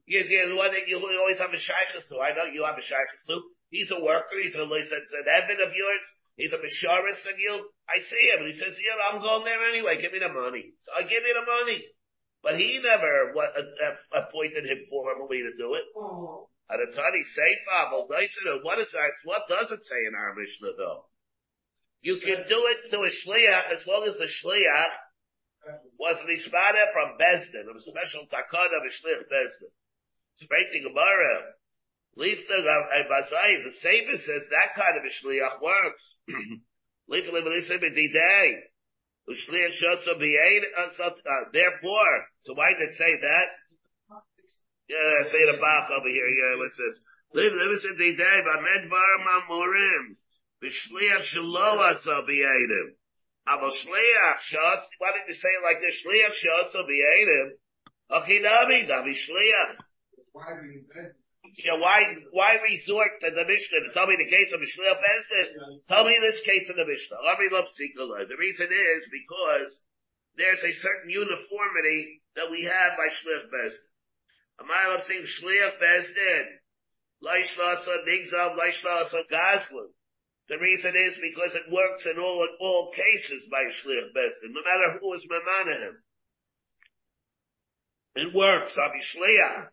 Yes, 0.07 0.27
yes, 0.29 0.51
one 0.53 0.71
that 0.75 0.87
you 0.87 0.99
always 0.99 1.39
have 1.39 1.55
a 1.55 1.59
shaykhs 1.59 2.07
to. 2.11 2.21
I 2.21 2.35
know 2.37 2.51
you 2.51 2.63
have 2.67 2.79
a 2.79 2.85
shaykhs 2.85 3.25
too. 3.27 3.41
He's 3.71 3.91
a 3.91 3.99
worker. 3.99 4.37
He's 4.37 4.55
a, 4.55 4.63
he's 4.67 4.93
an 4.93 5.27
admin 5.27 5.63
of 5.63 5.73
yours. 5.75 6.05
He's 6.37 6.53
a 6.53 6.61
Misharis 6.61 7.25
of 7.29 7.37
you. 7.39 7.73
I 7.89 8.01
see 8.05 8.25
him. 8.31 8.45
And 8.45 8.51
he 8.53 8.57
says, 8.57 8.77
yeah, 8.79 9.01
I'm 9.01 9.21
going 9.21 9.45
there 9.45 9.65
anyway. 9.69 10.01
Give 10.01 10.13
me 10.13 10.21
the 10.21 10.33
money. 10.33 10.77
So 10.81 10.93
I 10.93 11.09
give 11.09 11.25
you 11.25 11.35
the 11.35 11.47
money. 11.47 11.83
But 12.43 12.59
he 12.59 12.81
never 12.83 13.33
what, 13.33 13.57
uh, 13.57 13.65
uh, 13.65 14.27
appointed 14.27 14.67
him 14.67 14.85
formally 14.91 15.41
to 15.41 15.53
do 15.57 15.75
it. 15.75 15.87
Oh. 15.97 16.52
Seifa, 16.73 17.69
ah, 17.71 17.91
what 18.63 18.79
is 18.81 18.93
that? 18.93 19.13
What 19.25 19.49
does 19.49 19.71
it 19.71 19.85
say 19.85 20.07
in 20.09 20.15
our 20.15 20.35
Mishnah 20.35 20.73
though? 20.77 21.05
You 22.01 22.17
can 22.19 22.45
do 22.49 22.67
it 22.67 22.91
to 22.91 22.99
a 22.99 23.11
shliach 23.11 23.73
as 23.79 23.87
long 23.87 24.09
as 24.09 24.19
the 24.19 24.27
shliach 24.27 24.95
was 25.99 26.17
mishmada 26.27 26.93
from 26.93 27.17
Bezdin, 27.19 27.71
a 27.71 27.81
special 27.81 28.27
takana 28.27 28.77
of 28.77 28.85
a 28.85 28.91
shliach 28.91 29.29
Bezdin. 29.31 29.71
Spreading 30.41 30.83
Gemara. 30.89 31.55
Lifta 32.19 32.59
Bazai, 32.61 33.63
the 33.65 33.71
uh, 33.71 33.73
uh, 33.73 33.81
Saber 33.81 34.19
says 34.19 34.45
that 34.51 34.75
kind 34.77 34.99
of 34.99 35.05
a 35.05 35.09
shliach 35.09 35.63
works. 35.63 36.17
B'didei. 37.09 38.63
Ushliach 39.29 39.73
Shotza 39.81 40.19
B'yein, 40.21 40.63
therefore, 41.53 42.27
so 42.43 42.55
why 42.55 42.73
did 42.73 42.89
it 42.89 42.95
say 42.97 43.15
that? 43.21 43.47
Yeah, 44.93 45.25
say 45.33 45.41
the 45.49 45.57
Bach 45.57 45.89
over 45.89 46.13
here. 46.13 46.29
Yeah, 46.29 46.61
what's 46.61 46.77
this? 46.77 47.01
Live, 47.33 47.57
listen 47.57 47.97
to 47.97 48.13
day, 48.13 48.39
but 48.45 48.61
medvar 48.61 49.13
mamurim. 49.25 50.21
B'shliach 50.61 51.25
shelo 51.33 51.81
asa 51.81 52.21
b'yedim. 52.29 52.93
Abo 53.49 53.73
shliach 53.73 54.41
shot, 54.53 54.85
why 55.01 55.17
did 55.17 55.33
you 55.33 55.35
say 55.35 55.49
it 55.49 55.65
like 55.65 55.81
this? 55.81 55.97
Shliach 56.05 56.37
shot 56.37 56.65
so 56.77 56.85
b'yedim. 56.85 57.57
Achinami, 58.13 58.85
davi 58.85 59.17
shliach. 59.17 59.81
Yeah, 61.57 61.77
why, 61.81 62.01
why 62.33 62.57
resort 62.65 63.17
to 63.21 63.29
the 63.33 63.45
Mishnah 63.45 63.93
tell 63.93 64.09
me 64.09 64.17
the 64.17 64.29
case 64.29 64.53
of 64.57 64.61
a 64.61 64.69
Shliach 64.69 64.97
Bezdin? 64.97 65.85
Tell 65.89 66.05
me 66.09 66.17
this 66.21 66.41
case 66.49 66.65
of 66.73 66.77
the 66.77 66.89
Mishnah. 66.89 67.21
Let 67.29 67.37
me 67.41 67.53
love 67.53 67.69
The 67.77 68.41
reason 68.41 68.73
is 68.73 69.03
because 69.13 69.69
there's 70.37 70.65
a 70.65 70.73
certain 70.81 71.13
uniformity 71.13 72.25
that 72.37 72.49
we 72.49 72.65
have 72.65 72.97
by 72.97 73.09
Shliach 73.13 73.53
Bezdin. 73.53 73.92
A 74.61 74.65
mile 74.65 74.99
of 74.99 75.05
saying 75.05 75.25
shliach 75.25 75.79
bezdin. 75.81 76.47
Leishlasa 77.23 78.05
nigzav 78.09 78.57
leishlasa 78.59 79.23
gazlan. 79.31 79.91
The 80.49 80.59
reason 80.59 80.93
is 80.97 81.17
because 81.21 81.55
it 81.55 81.71
works 81.73 82.05
in 82.07 82.19
all 82.19 82.43
in 82.43 82.57
all 82.61 82.93
cases 82.93 83.49
by 83.51 83.63
shliach 83.65 84.13
bezdin, 84.13 84.53
no 84.53 84.63
matter 84.63 84.99
who 85.01 85.13
is 85.15 85.27
mamana 85.27 85.79
him. 85.79 86.03
It 88.15 88.35
works. 88.35 88.75
Shliach. 88.77 89.69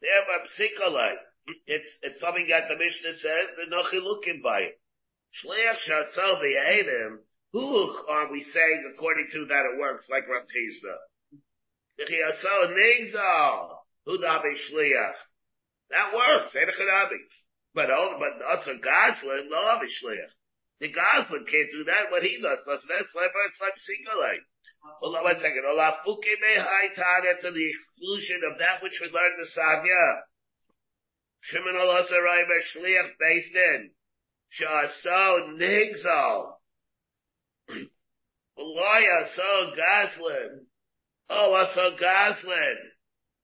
Thereby 0.00 0.46
psikolai. 0.56 1.14
It's 1.66 1.88
it's 2.02 2.20
something 2.20 2.46
that 2.48 2.68
the 2.68 2.76
Mishnah 2.76 3.14
says 3.14 3.48
the 3.56 3.70
no 3.70 3.82
chilukim 3.82 4.42
by 4.42 4.60
it. 4.60 4.80
Shliach 5.42 5.78
shatzal 5.88 6.42
v'yedim. 6.42 7.18
Who 7.52 8.06
are 8.08 8.30
we 8.30 8.42
saying 8.42 8.92
according 8.94 9.28
to 9.32 9.46
that 9.46 9.64
it 9.72 9.80
works 9.80 10.08
like 10.10 10.28
Rav 10.28 10.44
Chisda? 10.44 10.96
V'chiyasal 11.98 12.74
nigzal. 12.76 13.81
Hudabe 14.06 14.54
Shliach. 14.56 15.18
That 15.90 16.14
works, 16.14 16.54
Edechadabi. 16.54 17.20
But 17.74 17.90
all, 17.90 18.18
but 18.18 18.44
also 18.44 18.78
Goslin, 18.78 19.48
love 19.50 19.80
Shliach. 19.82 20.32
The 20.80 20.88
Goslin 20.88 21.46
can't 21.46 21.70
do 21.70 21.84
that, 21.84 22.10
what 22.10 22.22
he 22.22 22.40
does. 22.42 22.58
So 22.64 22.72
that's 22.72 23.14
like, 23.14 23.30
it's 23.48 23.60
like 23.60 23.78
Singalai. 23.78 24.38
Hold 25.00 25.16
on 25.16 25.24
one 25.24 25.36
second. 25.36 25.62
Ola 25.64 25.98
fuke 26.04 26.26
me 26.26 26.58
haitada 26.58 27.40
to 27.40 27.50
the 27.50 27.70
exclusion 27.70 28.42
of 28.50 28.58
that 28.58 28.82
which 28.82 28.98
we 29.00 29.06
learned 29.08 29.38
in 29.38 29.46
Savia. 29.46 30.22
Shimon 31.40 31.74
Olosa 31.74 32.18
Raiva 32.18 32.58
Shliach 32.74 33.10
based 33.18 33.54
in. 33.54 33.90
Shaso 34.58 35.56
Nigzal. 35.56 36.58
Loya 38.58 39.34
so 39.34 39.72
Goslin. 39.76 40.66
Oh, 41.30 41.54
also 41.54 41.96
Goslin. 41.96 42.76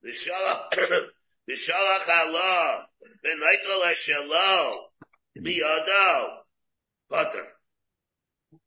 V'shalach 0.04 2.08
Allah, 2.08 2.88
v'naikol 3.24 3.82
ha'shelo, 3.84 4.90
biyado, 5.38 6.44
Potter. 7.08 7.46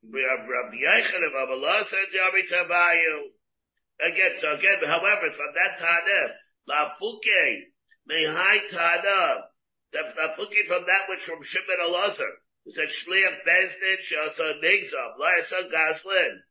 Rabbi 0.03 0.77
Yechon 0.77 1.23
of 1.25 1.34
Abalasa 1.34 1.97
Jabi 2.13 2.43
Tabayu. 2.51 3.32
Again, 4.01 4.34
so 4.39 4.53
again, 4.53 4.84
however, 4.86 5.32
from 5.36 5.53
that 5.53 5.79
Tana, 5.79 6.21
La 6.67 6.95
Fuke, 6.99 7.71
Mehai 8.09 8.57
Tana, 8.69 9.49
the 9.93 10.01
La 10.15 10.34
from 10.67 10.86
that 10.86 11.07
which 11.09 11.23
from 11.25 11.43
Shimon 11.43 11.79
Elazar, 11.88 12.34
who 12.65 12.71
said 12.71 12.89
Shliach 12.89 13.43
Bezdin 13.45 13.99
Shasa 14.01 14.59
Nigzav, 14.63 15.17
Lasa 15.19 15.63
Gaslin. 15.69 16.43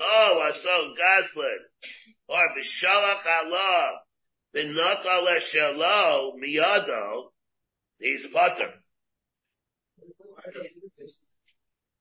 Oh, 0.00 0.40
Asa 0.48 0.94
Gaslin. 0.94 1.62
Or 2.28 2.48
Bishalach 2.56 3.26
Allah, 3.26 4.00
Binata 4.54 5.24
Leshalo, 5.26 6.32
Miyado, 6.36 7.30
he's 7.98 8.26
Potter. 8.32 8.74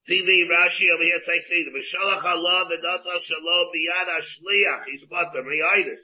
See 0.08 0.24
the 0.24 0.48
Rashi 0.48 0.88
over 0.94 1.04
here 1.04 1.20
takes 1.28 1.50
the 1.50 1.68
B'shalach 1.68 2.24
Allah 2.24 2.64
v'data 2.72 3.20
shalom 3.20 3.68
biyad 3.76 4.08
hashliach. 4.08 4.86
He's 4.90 5.04
butter 5.04 5.44
miyidus. 5.44 6.00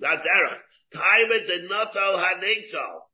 Not 0.00 0.18
derech. 0.18 0.58
Taiva 0.92 1.46
did 1.46 1.70
not 1.70 1.96
al 1.96 2.16
hanigzal. 2.18 3.06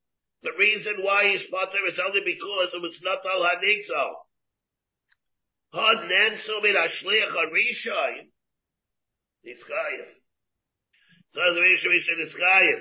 The 0.43 0.53
reason 0.59 1.03
why 1.03 1.33
he's 1.33 1.47
butter 1.51 1.85
is 1.87 2.01
only 2.01 2.21
because 2.25 2.73
it 2.73 2.81
was 2.81 2.99
not 3.03 3.21
al 3.27 3.45
hanigzal. 3.45 4.25
Had 5.73 6.03
nensu 6.11 6.63
min 6.63 6.75
hashliach 6.75 7.31
harishayim. 7.31 8.27
He's 9.43 9.63
chayiv. 9.63 10.09
So 11.33 11.41
the 11.55 11.61
Rishon 11.61 12.23
is 12.23 12.35
chayiv. 12.35 12.81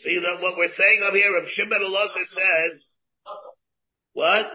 See 0.00 0.18
that 0.18 0.40
what 0.40 0.56
we're 0.56 0.72
saying 0.72 1.02
up 1.06 1.12
here, 1.12 1.34
Rav 1.34 1.48
Shimon 1.48 1.82
Elazar 1.82 2.24
says, 2.24 2.86
what? 4.14 4.46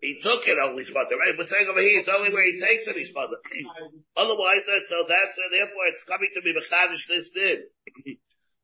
He 0.00 0.18
took 0.22 0.42
it 0.46 0.58
on 0.58 0.78
his 0.78 0.90
mother, 0.90 1.14
right? 1.14 1.34
We're 1.38 1.46
saying 1.46 1.66
over 1.70 1.80
here, 1.80 1.98
it's 1.98 2.10
only 2.10 2.32
where 2.32 2.46
he 2.46 2.58
takes 2.58 2.86
it, 2.86 2.98
his 2.98 3.10
father. 3.14 3.38
Otherwise, 4.16 4.66
so 4.66 5.06
that's, 5.06 5.38
uh, 5.38 5.50
therefore 5.50 5.86
it's 5.94 6.02
coming 6.06 6.30
to 6.34 6.42
be 6.42 6.54
Mechadish 6.54 7.06
this 7.06 7.30
did. 7.34 7.70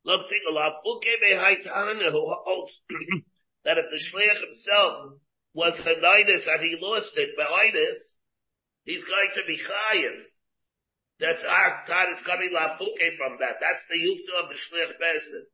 Lot. 0.05 0.83
who 0.83 2.25
holds 2.27 2.81
that 3.65 3.79
if 3.79 3.87
the 3.91 4.01
Shliach 4.01 4.41
himself 4.41 5.21
was 5.55 5.75
Hanidus 5.81 6.47
and 6.47 6.61
he 6.63 6.79
lost 6.81 7.13
it, 7.17 7.37
Be'inus, 7.37 8.01
he's 8.85 9.05
going 9.05 9.31
to 9.37 9.45
be 9.47 9.59
Chayiv. 9.59 10.31
That's 11.21 11.45
our 11.45 11.85
Tad 11.87 12.17
is 12.17 12.25
coming 12.25 12.49
Lafuke 12.57 13.17
from 13.21 13.37
that. 13.45 13.61
That's 13.61 13.85
the 13.93 14.01
Yufta 14.01 14.45
of 14.45 14.49
the 14.49 14.57
Shliach 14.57 14.97
Bezdin. 14.97 15.45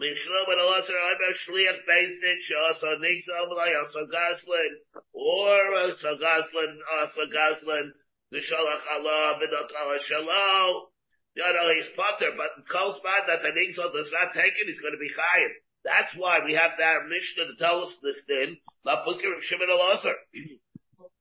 Mishlo 0.00 0.48
ben 0.48 0.56
Elazar 0.56 0.96
Iber 0.96 1.32
Shliach 1.44 1.80
based 1.88 2.24
in 2.24 2.36
Shasa 2.40 3.00
Nixam 3.00 3.48
Layasa 3.52 4.08
Gaslin 4.08 4.72
or 5.12 5.60
Asa 5.88 6.16
Gaslin 6.16 6.72
Asa 7.00 7.24
Gaslin 7.28 7.92
the 8.30 8.38
Shalach 8.38 8.84
Allah 8.96 9.40
Bidot 9.40 9.68
Allah 9.72 9.98
Shalom. 10.00 10.86
You 11.34 11.44
know, 11.44 11.68
he's 11.76 11.88
potter, 11.96 12.32
but 12.36 12.68
Kol 12.68 12.92
Spad 12.92 13.28
that 13.28 13.42
the 13.42 13.52
Nixam 13.52 13.92
does 13.92 14.10
not 14.12 14.32
take 14.32 14.52
it, 14.56 14.66
he's 14.68 14.80
going 14.80 14.94
to 14.94 14.98
be 14.98 15.12
chayiv. 15.12 15.52
That's 15.84 16.14
why 16.16 16.40
we 16.44 16.54
have 16.54 16.72
that 16.78 17.08
Mishnah 17.08 17.46
to 17.46 17.56
tell 17.58 17.84
us 17.84 17.96
this 18.02 18.20
thing. 18.26 18.58
Lapukir 18.86 19.32
of 19.36 19.42
Elazar. 19.42 20.14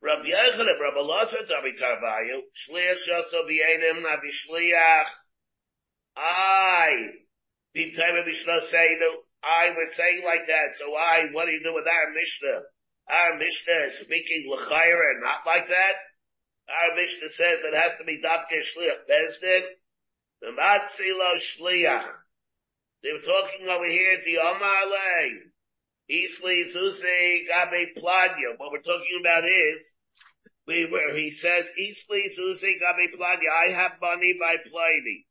Rabbi 0.02 0.28
Yechanim, 0.28 0.80
Rabbi 0.80 1.00
Elazar, 1.00 1.48
Davi 1.48 1.76
Karvayu, 1.80 2.44
Shliach 2.68 3.00
Shasa 3.08 3.44
B'Yenim 3.48 4.04
Navi 4.04 4.32
Shliach. 4.48 5.08
I 6.18 6.90
I 7.76 9.70
would 9.76 9.92
say 9.96 10.22
like 10.26 10.48
that. 10.48 10.76
So 10.76 10.96
I, 10.96 11.32
what 11.32 11.46
do 11.46 11.52
you 11.52 11.64
do 11.64 11.74
with 11.74 11.88
our 11.88 12.12
Mishnah? 12.12 12.62
Our 13.10 13.38
Mishnah 13.38 13.86
is 13.88 14.00
speaking 14.02 14.50
l'chayra 14.50 15.12
and 15.16 15.22
not 15.22 15.46
like 15.46 15.68
that. 15.70 15.96
Our 16.70 16.96
Mishnah 16.96 17.30
says 17.30 17.60
it 17.64 17.74
has 17.74 17.98
to 18.00 18.06
be 18.06 18.22
dafke 18.22 18.60
shliach 18.60 19.08
bezdin. 19.08 19.64
Matzilo 20.44 21.40
shliach. 21.40 22.10
They 23.02 23.12
were 23.16 23.24
talking 23.24 23.68
over 23.68 23.88
here 23.88 24.20
at 24.20 24.26
the 24.26 24.38
Omar 24.44 24.84
Isli 26.10 26.74
Susi 26.74 27.46
Gabe 27.46 27.96
Planya. 27.96 28.58
What 28.58 28.72
we're 28.72 28.82
talking 28.82 29.22
about 29.22 29.46
is, 29.46 29.80
we 30.68 30.90
where 30.90 31.16
he 31.16 31.32
says, 31.40 31.66
Isli 31.80 32.24
Susi 32.36 32.76
Gabe 32.76 33.14
Planya, 33.16 33.50
I 33.70 33.72
have 33.72 34.02
money 34.02 34.34
by 34.40 34.58
Pliny. 34.70 35.26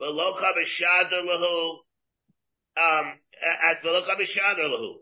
Velocha 0.00 0.52
b'shadar 0.58 1.22
lahu, 1.22 1.78
um, 2.76 3.14
at 3.70 3.82
velocha 3.84 4.18
b'shadar 4.18 4.68
lahu. 4.68 5.00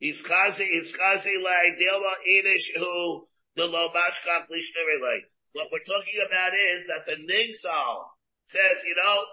Iskazi, 0.00 0.64
iskazi 0.64 1.34
lai 1.42 1.76
dilma 1.76 2.14
inish 2.24 2.78
hu, 2.78 3.26
the 3.56 3.64
lo 3.64 3.88
bashkaf 3.90 4.46
lishnerilei. 4.48 5.20
What 5.52 5.68
we're 5.72 5.84
talking 5.84 6.22
about 6.24 6.52
is 6.54 6.86
that 6.86 7.04
the 7.04 7.16
Ningsal 7.18 8.04
says, 8.48 8.78
you 8.86 8.94
know, 8.94 9.24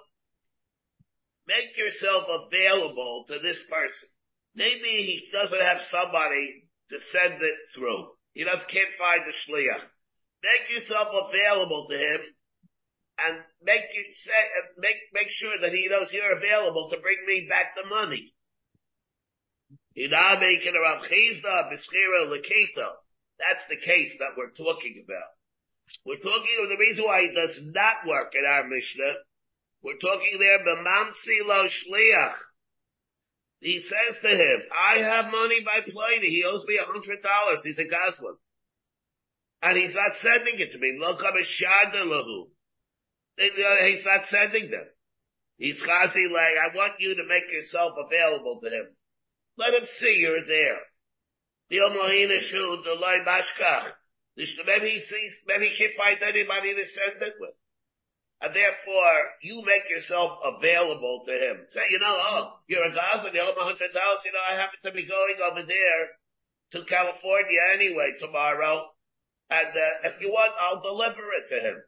make 1.47 1.77
yourself 1.77 2.27
available 2.27 3.25
to 3.27 3.39
this 3.39 3.57
person. 3.71 4.09
Maybe 4.55 5.07
he 5.07 5.29
doesn't 5.31 5.61
have 5.61 5.81
somebody 5.89 6.67
to 6.89 6.97
send 7.11 7.41
it 7.41 7.57
through. 7.73 8.07
He 8.33 8.43
just 8.43 8.67
can't 8.69 8.93
find 8.99 9.23
the 9.25 9.33
shliach. 9.33 9.85
Make 10.43 10.69
yourself 10.69 11.07
available 11.09 11.87
to 11.89 11.97
him 11.97 12.21
and 13.17 13.41
make 13.63 13.89
it 13.89 14.13
say, 14.13 14.43
make, 14.77 14.97
make 15.13 15.29
sure 15.29 15.57
that 15.61 15.73
he 15.73 15.87
knows 15.89 16.13
you're 16.13 16.37
available 16.37 16.89
to 16.91 17.01
bring 17.01 17.17
me 17.25 17.47
back 17.49 17.73
the 17.75 17.89
money. 17.89 18.33
That's 23.39 23.65
the 23.69 23.81
case 23.81 24.13
that 24.19 24.37
we're 24.37 24.53
talking 24.53 25.03
about. 25.03 25.29
We're 26.05 26.21
talking 26.21 26.57
of 26.61 26.69
the 26.69 26.77
reason 26.77 27.05
why 27.05 27.21
it 27.21 27.33
does 27.33 27.57
not 27.73 28.05
work 28.05 28.33
in 28.35 28.45
our 28.45 28.67
Mishnah. 28.67 29.13
We're 29.83 29.97
talking 29.97 30.37
there, 30.39 30.59
B'mamsi 30.59 31.45
lo 31.45 31.67
shliach. 31.67 32.35
He 33.59 33.79
says 33.79 34.21
to 34.21 34.29
him, 34.29 34.61
I 34.71 34.99
have 34.99 35.31
money 35.31 35.61
by 35.65 35.81
Pliny. 35.81 36.29
He 36.29 36.43
owes 36.45 36.63
me 36.67 36.77
a 36.81 36.85
hundred 36.85 37.23
dollars. 37.23 37.61
He's 37.63 37.79
a 37.79 37.85
Goslin. 37.85 38.37
And 39.61 39.77
he's 39.77 39.95
not 39.95 40.17
sending 40.21 40.59
it 40.59 40.71
to 40.73 40.77
me. 40.77 40.95
Lo 40.99 41.17
lahu. 41.17 42.49
Uh, 43.39 43.85
he's 43.85 44.05
not 44.05 44.27
sending 44.29 44.69
them. 44.69 44.85
He's 45.57 45.81
chazi 45.81 46.29
like, 46.31 46.53
I 46.53 46.69
want 46.75 46.99
you 46.99 47.15
to 47.15 47.23
make 47.23 47.51
yourself 47.51 47.93
available 47.97 48.59
to 48.61 48.69
him. 48.69 48.95
Let 49.57 49.73
him 49.73 49.87
see 49.99 50.17
you're 50.19 50.45
there. 50.45 50.77
Maybe 51.69 51.89
he 54.89 54.99
sees, 54.99 55.33
maybe 55.47 55.69
he 55.69 55.77
can't 55.77 55.95
find 55.97 56.21
anybody 56.21 56.75
to 56.75 56.85
send 56.85 57.21
it 57.21 57.33
with. 57.39 57.55
And 58.41 58.53
therefore, 58.53 59.17
you 59.41 59.65
make 59.65 59.89
yourself 59.89 60.37
available 60.45 61.25
to 61.25 61.33
him. 61.33 61.65
Say, 61.73 61.81
you 61.89 61.97
know, 61.97 62.13
oh, 62.13 62.61
you're 62.69 62.85
a 62.85 62.93
Gaza, 62.93 63.33
you 63.33 63.41
owe 63.41 63.49
him 63.49 63.57
a 63.57 63.65
hundred 63.65 63.89
dollars, 63.97 64.21
you 64.25 64.31
know, 64.31 64.45
I 64.45 64.53
happen 64.53 64.77
to 64.85 64.91
be 64.93 65.09
going 65.09 65.41
over 65.41 65.65
there 65.65 66.03
to 66.77 66.85
California 66.85 67.61
anyway 67.73 68.13
tomorrow. 68.21 68.93
And, 69.49 69.73
uh, 69.73 70.09
if 70.13 70.21
you 70.21 70.29
want, 70.29 70.53
I'll 70.53 70.85
deliver 70.85 71.25
it 71.33 71.49
to 71.49 71.57
him. 71.65 71.81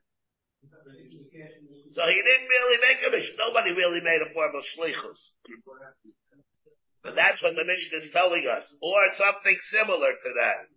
So 1.93 2.01
he 2.05 2.17
didn't 2.21 2.49
really 2.49 2.79
make 2.81 3.01
a 3.05 3.09
mission. 3.13 3.35
Nobody 3.37 3.71
really 3.73 4.01
made 4.01 4.21
a 4.21 4.33
form 4.33 4.53
of 4.53 4.63
shlichus. 4.73 5.21
And 7.03 7.17
that's 7.17 7.41
what 7.41 7.55
the 7.55 7.65
mission 7.65 8.01
is 8.01 8.11
telling 8.11 8.45
us. 8.45 8.65
Or 8.81 8.99
something 9.17 9.57
similar 9.73 10.13
to 10.13 10.29
that. 10.41 10.67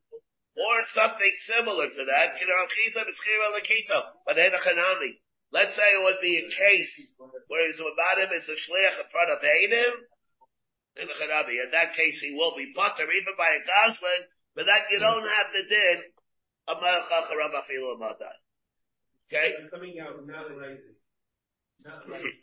Or 0.57 0.77
something 0.95 1.35
similar 1.49 1.89
to 1.89 2.03
that. 2.13 2.37
But 4.27 4.37
Let's 5.53 5.77
say 5.77 5.85
it 5.85 6.03
would 6.03 6.21
be 6.25 6.41
a 6.41 6.49
case 6.49 6.93
where 7.47 7.69
his 7.69 7.77
Mabadim 7.77 8.33
is 8.33 8.49
a 8.49 8.57
shliach 8.57 9.05
in 9.05 9.09
front 9.13 9.31
of 9.31 9.45
Eidim. 9.45 9.95
In 10.97 11.09
that 11.09 11.95
case, 11.97 12.21
he 12.21 12.33
will 12.33 12.57
be 12.57 12.73
putter 12.75 13.05
even 13.05 13.35
by 13.37 13.53
a 13.53 13.61
goslin, 13.65 14.29
but 14.57 14.65
that 14.65 14.89
you 14.91 14.99
don't 14.99 15.29
have 15.29 15.49
the 15.53 15.65
din 15.69 15.99
of 16.69 16.77
Malchach 16.79 17.31
Okay? 19.29 19.53
Coming 19.71 20.01
out, 20.01 20.27
not. 20.27 20.49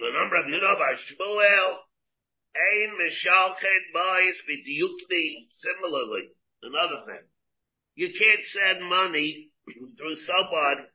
Remember, 0.01 0.49
you 0.49 0.60
know 0.60 0.76
by 0.76 0.93
Shmuel, 0.93 1.78
Ein 2.55 2.91
Mishalchet 2.99 3.93
Boys 3.93 4.36
B'diukni, 4.49 5.47
similarly, 5.51 6.30
another 6.64 7.05
thing. 7.05 7.26
You 7.95 8.10
can't 8.10 8.41
send 8.51 8.89
money 8.89 9.51
through 9.97 10.16
someone, 10.18 10.88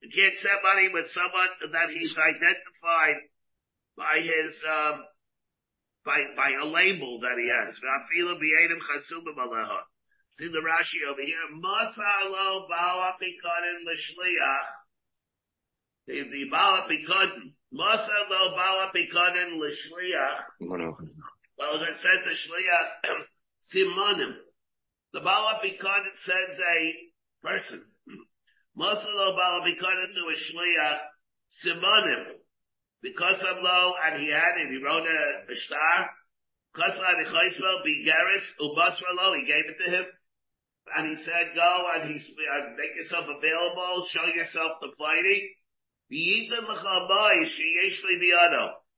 you 0.00 0.10
can't 0.12 0.38
send 0.38 0.60
money 0.62 0.88
with 0.92 1.10
someone 1.10 1.72
that 1.72 1.90
he's 1.90 2.14
identified 2.16 3.16
by 3.96 4.20
his, 4.20 4.52
um, 4.68 5.04
by, 6.04 6.18
by 6.36 6.50
a 6.62 6.66
label 6.66 7.20
that 7.20 7.36
he 7.40 7.48
has. 7.48 7.76
See 10.36 10.48
the 10.48 10.60
Rashi 10.60 11.00
over 11.08 11.22
here. 11.22 11.48
Masalo 11.56 12.68
Bala 12.68 13.16
Pikonin 13.16 13.84
Lishliach. 13.88 14.68
The, 16.06 16.22
the 16.30 16.44
Bala 16.50 16.86
Pikonin. 16.90 17.54
Masalo 17.72 18.54
Bala 18.54 18.92
Pikonin 18.94 19.56
Lishliach. 19.58 20.44
Well, 21.58 21.82
it 21.82 21.96
says 21.96 22.26
a 22.26 22.34
shliach 22.36 23.16
simonim. 23.74 24.32
The 25.12 25.20
Baal 25.20 25.54
Apikon 25.54 26.04
sends 26.26 26.60
a 26.60 26.94
person. 27.42 27.84
Mosalo 28.76 29.36
Baal 29.36 29.62
Apikon 29.64 30.12
to 30.12 30.22
a 30.28 30.36
shliach 30.36 31.00
simonim. 31.64 32.36
Because 33.02 33.40
of 33.40 33.56
lo, 33.62 33.92
and 34.04 34.20
he 34.20 34.28
had 34.30 34.58
it, 34.60 34.70
he 34.70 34.82
wrote 34.82 35.06
a, 35.06 35.52
a 35.52 35.56
star. 35.56 36.10
Kasla 36.76 37.24
the 37.24 37.30
Chaisvel 37.30 37.80
Bigaris 37.86 38.46
he 39.40 39.46
gave 39.46 39.64
it 39.64 39.78
to 39.84 39.90
him. 39.90 40.04
And 40.94 41.08
he 41.08 41.16
said, 41.24 41.54
go 41.54 41.82
and 41.94 42.10
he, 42.10 42.16
uh, 42.16 42.76
make 42.76 42.94
yourself 42.96 43.24
available, 43.24 44.06
show 44.08 44.26
yourself 44.34 44.72
the 44.80 44.88
fighting. 44.98 45.50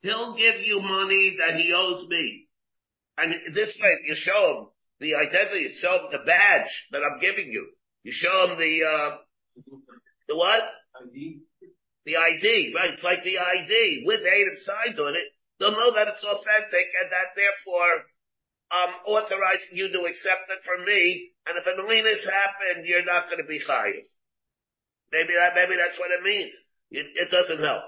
He'll 0.02 0.36
give 0.36 0.60
you 0.66 0.80
money 0.82 1.36
that 1.38 1.54
he 1.60 1.72
owes 1.72 2.06
me. 2.08 2.48
And 3.16 3.54
this 3.54 3.78
way, 3.80 3.98
you 4.06 4.14
show 4.14 4.50
him 4.50 4.66
the 5.00 5.14
identity, 5.14 5.60
you 5.60 5.72
show 5.80 5.94
him 5.94 6.10
the 6.10 6.18
badge 6.26 6.86
that 6.92 7.02
I'm 7.02 7.20
giving 7.20 7.50
you. 7.50 7.68
You 8.02 8.12
show 8.12 8.48
him 8.48 8.58
the, 8.58 8.84
uh, 8.84 9.16
the 10.28 10.36
what? 10.36 10.62
ID. 11.02 11.40
The 12.04 12.16
ID, 12.16 12.72
right? 12.74 12.94
It's 12.94 13.02
like 13.02 13.24
the 13.24 13.38
ID 13.38 14.04
with 14.06 14.20
Adam 14.20 14.56
signed 14.60 14.98
on 14.98 15.14
it. 15.14 15.28
They'll 15.58 15.72
know 15.72 15.92
that 15.94 16.08
it's 16.08 16.24
authentic 16.24 16.86
and 17.02 17.10
that 17.10 17.34
therefore 17.34 18.06
I'm 18.70 18.94
authorizing 19.08 19.72
you 19.72 19.88
to 19.88 20.04
accept 20.04 20.50
it 20.52 20.62
from 20.64 20.84
me. 20.84 21.32
And 21.46 21.56
if 21.56 21.66
an 21.66 21.80
has 21.80 22.24
happened, 22.24 22.86
you're 22.86 23.04
not 23.04 23.26
going 23.26 23.40
to 23.42 23.48
be 23.48 23.60
chayiv. 23.60 24.04
Maybe 25.10 25.32
that, 25.36 25.54
maybe 25.54 25.76
that's 25.80 25.98
what 25.98 26.12
it 26.12 26.22
means. 26.22 26.54
It, 26.90 27.06
it 27.16 27.30
doesn't 27.30 27.60
help. 27.60 27.84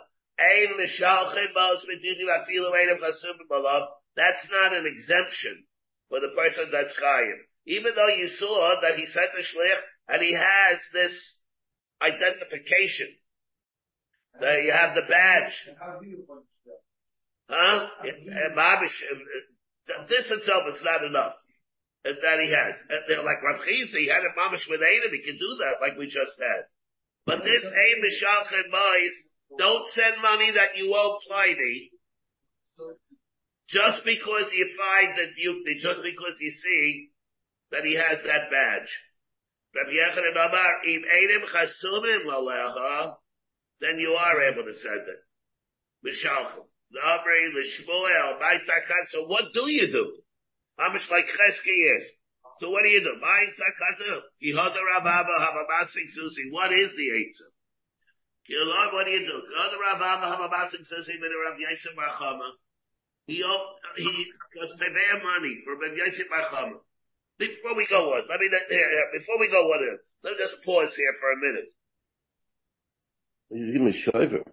That's 4.16 4.50
not 4.50 4.72
an 4.74 4.86
exemption 4.86 5.64
for 6.08 6.20
the 6.20 6.32
person 6.34 6.70
that's 6.72 6.96
chayiv. 6.96 7.36
Even 7.66 7.92
though 7.94 8.08
you 8.08 8.28
saw 8.28 8.80
that 8.80 8.98
he 8.98 9.04
sent 9.04 9.32
the 9.36 9.42
shlich 9.44 9.80
and 10.08 10.22
he 10.22 10.32
has 10.32 10.80
this 10.94 11.39
identification. 12.02 13.16
That 14.40 14.62
you 14.62 14.72
have 14.72 14.94
the 14.94 15.02
badge. 15.02 15.52
How 15.78 15.98
do 16.00 16.06
you 16.06 16.24
punch 16.26 16.46
that? 16.64 16.80
Huh? 17.50 17.88
This 20.08 20.30
itself 20.30 20.64
is 20.72 20.80
not 20.82 21.04
enough. 21.04 21.34
That 22.04 22.40
he 22.40 22.48
has. 22.48 22.74
They're 23.08 23.22
like 23.22 23.42
Rav 23.42 23.60
Chisda, 23.60 23.98
he 23.98 24.08
had 24.08 24.24
a 24.24 24.32
mamish 24.38 24.64
with 24.70 24.80
Adam, 24.80 25.12
he 25.12 25.20
can 25.20 25.36
do 25.36 25.58
that 25.60 25.82
like 25.82 25.98
we 25.98 26.06
just 26.06 26.40
had. 26.40 26.64
But 27.26 27.44
this 27.44 27.64
aim 27.64 28.00
Mishalchet 28.00 28.70
Boys, 28.70 29.12
don't 29.58 29.86
send 29.92 30.22
money 30.22 30.52
that 30.52 30.76
you 30.76 30.94
owe 30.94 31.18
Pliny, 31.28 31.90
just 33.68 34.04
because 34.04 34.50
you 34.54 34.70
find 34.78 35.18
that 35.18 35.36
you, 35.36 35.62
just 35.78 36.00
because 36.02 36.40
you 36.40 36.50
see 36.50 37.10
that 37.72 37.84
he 37.84 37.94
has 37.94 38.22
that 38.24 38.50
badge. 38.50 38.88
Rabbi 39.74 39.94
Yochanan 39.94 40.34
Amar, 40.34 40.82
if 40.82 41.02
Adam 41.06 41.42
Chasumim 41.46 43.14
then 43.80 43.98
you 43.98 44.12
are 44.12 44.42
able 44.50 44.64
to 44.64 44.74
send 44.74 45.06
it. 45.08 45.20
Mishalchem. 46.04 46.66
Nabri, 46.90 47.54
Lishmuel, 47.54 48.40
Maitakat. 48.42 49.04
So 49.10 49.26
what 49.26 49.44
do 49.54 49.70
you 49.70 49.92
do? 49.92 50.22
How 50.76 50.92
much 50.92 51.06
like 51.10 51.26
Cheski 51.26 51.96
is? 51.96 52.04
So 52.58 52.70
what 52.70 52.82
do 52.82 52.90
you 52.90 53.00
do? 53.00 53.14
Maitakat. 53.22 54.20
Yehoda 54.42 54.80
Rababa 54.80 55.38
Havamasik 55.38 56.10
Susi. 56.10 56.50
What 56.50 56.72
is 56.72 56.90
the 56.96 57.10
answer? 57.14 57.50
Lord, 58.50 58.92
what 58.92 59.04
do 59.06 59.12
you 59.12 59.20
do? 59.20 59.38
Yehoda 59.54 59.78
Rababa 59.78 60.34
Havamasik 60.34 60.84
Susi, 60.84 61.14
but 61.20 61.30
Rav 61.30 61.58
Yosef 61.58 61.94
Barchama. 61.96 62.50
He, 63.26 63.36
he, 63.36 64.26
because 64.50 64.74
they 64.80 64.90
their 64.90 65.22
money 65.22 65.62
for 65.64 65.78
Rav 65.78 65.94
Yosef 65.94 66.26
Barchama. 66.26 66.80
Before 67.40 67.74
we 67.74 67.86
go 67.88 68.12
on, 68.12 68.28
let 68.28 68.38
me, 68.38 68.52
here. 68.68 68.84
before 69.16 69.40
we 69.40 69.48
go 69.48 69.64
on, 69.72 69.98
let 70.22 70.36
me 70.36 70.38
just 70.44 70.62
pause 70.62 70.94
here 70.94 71.14
for 71.18 71.32
a 71.32 71.40
minute. 71.40 71.72
He's 73.48 73.72
giving 73.72 73.88
a 73.88 73.96
shiver. 73.96 74.44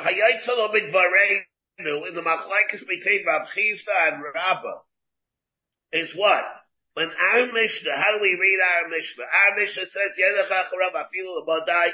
Hayatzalo 0.00 0.72
Midvareinu 0.72 2.08
in 2.08 2.14
the 2.14 2.22
machlekes 2.24 2.80
between 2.80 3.26
Rav 3.26 3.48
Chisda 3.52 3.92
and 4.08 4.22
Rabba 4.24 4.80
is 5.92 6.14
what? 6.16 6.44
When 6.94 7.08
our 7.08 7.52
Mishnah, 7.52 7.92
how 7.94 8.16
do 8.16 8.22
we 8.22 8.38
read 8.40 8.58
our 8.64 8.88
Mishnah? 8.88 9.24
Our 9.24 9.60
Mishnah 9.60 9.84
says, 9.84 10.16
Yedech 10.18 10.48
Acharav 10.48 10.96
Afilu 10.96 11.44
L'Bodai. 11.44 11.88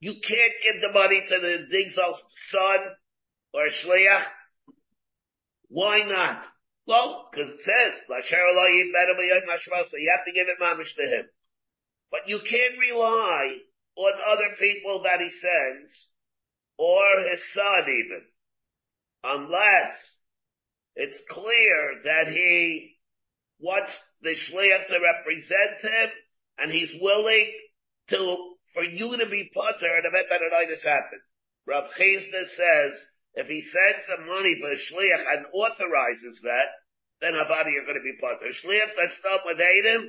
You 0.00 0.12
can't 0.12 0.54
give 0.64 0.80
the 0.80 0.98
money 0.98 1.24
to 1.28 1.40
the 1.40 1.66
Digzal's 1.68 2.22
son 2.50 2.78
or 3.52 3.68
Shliach. 3.68 4.24
Why 5.68 6.04
not? 6.04 6.42
Well, 6.86 7.28
because 7.30 7.50
it 7.50 7.60
says, 7.62 8.00
so 8.06 8.14
you 8.14 8.22
have 10.16 10.24
to 10.24 10.32
give 10.32 10.48
it 10.48 10.60
mamish 10.60 10.94
to 10.96 11.02
him. 11.02 11.28
But 12.10 12.28
you 12.28 12.38
can't 12.38 12.78
rely 12.78 13.58
on 13.96 14.20
other 14.24 14.54
people 14.58 15.02
that 15.02 15.20
he 15.20 15.30
sends, 15.30 16.08
or 16.78 17.20
his 17.28 17.42
son 17.54 17.88
even, 17.88 18.22
unless 19.24 20.16
it's 20.94 21.18
clear 21.28 22.02
that 22.04 22.28
he 22.28 22.96
wants 23.58 23.98
the 24.22 24.36
shliach 24.36 24.86
to 24.86 25.00
represent 25.00 25.82
him, 25.82 26.12
and 26.58 26.70
he's 26.70 26.94
willing 27.00 27.52
to, 28.10 28.54
for 28.74 28.84
you 28.84 29.16
to 29.16 29.26
be 29.26 29.50
putter 29.52 29.96
and 29.96 30.06
event 30.06 30.28
that 30.30 30.40
it 30.40 30.52
has 30.70 30.84
happened. 30.84 31.22
Rav 31.66 31.90
Chisda 31.98 32.46
says, 32.56 33.08
if 33.36 33.46
he 33.46 33.60
sends 33.60 34.08
some 34.08 34.26
money 34.26 34.56
for 34.56 34.72
a 34.72 34.80
shliach 34.80 35.24
and 35.28 35.52
authorizes 35.52 36.40
that, 36.42 36.72
then 37.20 37.36
Havadi 37.36 37.76
are 37.76 37.84
going 37.84 38.00
to 38.00 38.04
be 38.04 38.16
putter. 38.16 38.48
Shliach 38.48 38.96
that's 38.96 39.20
done 39.20 39.44
with 39.44 39.60
Adam, 39.60 40.08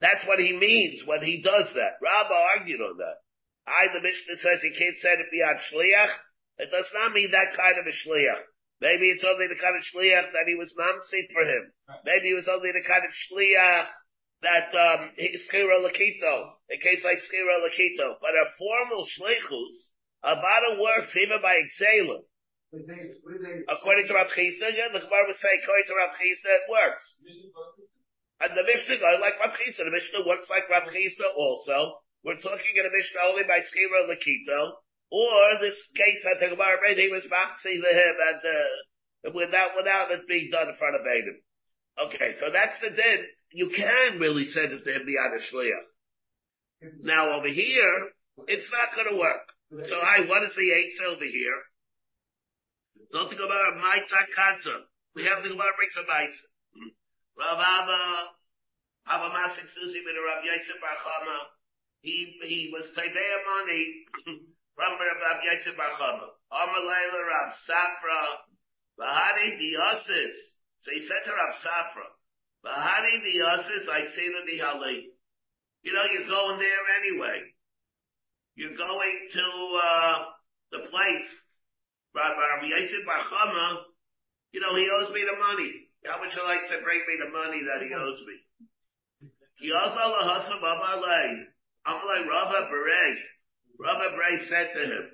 that's 0.00 0.26
what 0.26 0.40
he 0.40 0.56
means 0.56 1.04
when 1.04 1.22
he 1.22 1.40
does 1.44 1.68
that. 1.76 2.00
Rabba 2.00 2.36
argued 2.56 2.80
on 2.80 2.96
that. 2.98 3.20
I, 3.68 3.92
the 3.92 4.00
Mishnah 4.00 4.40
says 4.40 4.64
you 4.64 4.72
can't 4.72 4.96
send 4.98 5.20
it 5.20 5.32
beyond 5.32 5.60
shliach. 5.68 6.12
It 6.58 6.72
does 6.72 6.88
not 6.94 7.12
mean 7.12 7.30
that 7.32 7.56
kind 7.56 7.76
of 7.76 7.84
a 7.84 7.92
shliach. 7.92 8.44
Maybe 8.80 9.08
it's 9.08 9.24
only 9.24 9.48
the 9.48 9.60
kind 9.60 9.76
of 9.76 9.84
shliach 9.84 10.32
that 10.32 10.48
he 10.48 10.54
was 10.54 10.72
mamsi 10.76 11.28
for 11.32 11.44
him. 11.44 11.72
Maybe 12.04 12.32
it 12.32 12.40
was 12.40 12.48
only 12.48 12.72
the 12.72 12.84
kind 12.84 13.04
of 13.04 13.12
shliach 13.12 13.88
that 14.42 14.68
um 14.72 15.12
skira 15.16 15.80
lakito, 15.80 16.56
in 16.68 16.78
case 16.80 17.04
like 17.04 17.18
skira 17.24 17.56
lakito. 17.64 18.20
But 18.20 18.36
a 18.36 18.52
formal 18.56 19.04
shlichus, 19.04 19.76
Avada 20.24 20.80
works 20.80 21.16
even 21.16 21.40
by 21.40 21.56
exhaling. 21.56 22.24
According 23.68 24.06
to 24.08 24.14
Rav 24.14 24.28
Chisda, 24.28 24.68
yeah, 24.74 24.92
the 24.92 25.00
Gemara 25.00 25.24
would 25.28 25.40
say, 25.40 25.52
according 25.62 25.86
to 25.88 25.94
Rav 25.96 26.12
Chisda, 26.16 26.50
it 26.50 26.66
works. 26.68 27.04
And 28.40 28.52
the 28.52 28.64
Mishnah 28.68 29.00
goes 29.00 29.20
like 29.20 29.40
Rav 29.40 29.56
Chisda. 29.56 29.88
The 29.88 29.96
Mishnah 29.96 30.28
works 30.28 30.50
like 30.50 30.68
Rav 30.68 30.84
Chisda 30.92 31.28
also. 31.32 32.04
We're 32.24 32.42
talking 32.42 32.74
in 32.74 32.84
a 32.84 32.92
Mishnah 32.92 33.22
only 33.32 33.44
by 33.46 33.62
Skira 33.64 34.10
Lakito, 34.10 34.82
or 35.08 35.60
this 35.62 35.78
case 35.94 36.20
that 36.26 36.42
the 36.42 36.52
Gemara 36.52 36.76
made, 36.84 36.98
he 36.98 37.08
was 37.08 37.24
Mapsi 37.30 37.80
to 37.80 37.92
him 37.94 38.14
and, 38.18 38.42
uh, 38.44 39.30
without, 39.32 39.76
without 39.76 40.10
it 40.10 40.28
being 40.28 40.50
done 40.50 40.68
in 40.68 40.76
front 40.76 40.96
of 40.96 41.06
Adam. 41.06 41.38
Okay, 41.96 42.36
so 42.38 42.50
that's 42.50 42.78
the 42.80 42.90
din. 42.90 43.24
You 43.52 43.70
can 43.70 44.18
really 44.18 44.46
send 44.46 44.72
it 44.72 44.84
to 44.84 44.92
him 44.92 45.06
beyond 45.06 45.32
a 45.34 45.40
Shliach. 45.40 45.86
Now 47.02 47.38
over 47.38 47.48
here, 47.48 48.10
it's 48.48 48.68
not 48.70 48.94
gonna 48.94 49.16
work. 49.16 49.48
So 49.88 49.96
I, 49.96 50.20
is 50.20 50.54
the 50.54 50.72
eight 50.72 50.92
over 51.08 51.24
here? 51.24 51.58
Something 53.10 53.38
about 53.38 53.78
my 53.78 54.02
takata. 54.06 54.86
We 55.14 55.24
have 55.24 55.42
the 55.42 55.50
Gemara 55.54 55.72
brings 55.78 55.96
a 55.96 56.04
mice. 56.04 56.38
Rav 57.38 57.58
Abba, 57.60 58.02
Abba 59.06 59.28
Masik 59.32 59.68
Susi 59.72 60.00
bin 60.02 60.16
Rav 60.16 60.42
Yosef 60.44 60.78
Barchama. 60.82 61.38
He, 62.02 62.36
he 62.44 62.70
was 62.72 62.90
Tevea 62.92 63.38
money 63.46 63.84
from 64.76 64.92
Rav 64.98 65.38
Yosef 65.46 65.74
Barchama. 65.78 66.34
Amalayla 66.52 67.20
Rav 67.22 67.50
Safra. 67.64 68.46
Bahari 68.96 69.60
Diosis. 69.60 70.36
So 70.80 70.90
he 70.92 71.04
said 71.04 71.22
to 71.24 71.32
Rav 71.32 71.54
Safra, 71.60 72.08
Bahari 72.64 73.20
Diosis, 73.20 73.84
I 73.88 74.08
say 74.16 74.24
to 74.24 74.42
the 74.48 74.56
Hali. 74.64 75.08
You 75.82 75.92
know, 75.92 76.04
you're 76.12 76.28
going 76.28 76.58
there 76.58 76.84
anyway. 77.04 77.40
You're 78.54 78.76
going 78.76 79.28
to, 79.34 79.46
uh, 79.84 80.24
the 80.72 80.78
place. 80.88 81.28
Rav 82.16 82.64
Yosef 82.64 83.04
Barchama, 83.04 83.92
you 84.52 84.60
know, 84.60 84.72
he 84.72 84.88
owes 84.88 85.12
me 85.12 85.20
the 85.20 85.36
money. 85.36 85.86
How 86.08 86.16
would 86.20 86.32
you 86.32 86.44
like 86.48 86.64
to 86.72 86.80
bring 86.80 87.04
me 87.04 87.14
the 87.20 87.28
money 87.28 87.60
that 87.68 87.84
he 87.84 87.92
owes 87.92 88.20
me? 88.24 88.36
He 89.60 89.72
also 89.72 90.00
amalei. 90.00 91.44
Amalei 91.86 92.20
Rabba 92.24 92.68
Berei. 92.72 93.12
Rabba 93.78 94.16
Berei 94.16 94.36
said 94.48 94.68
to 94.74 94.82
him, 94.86 95.04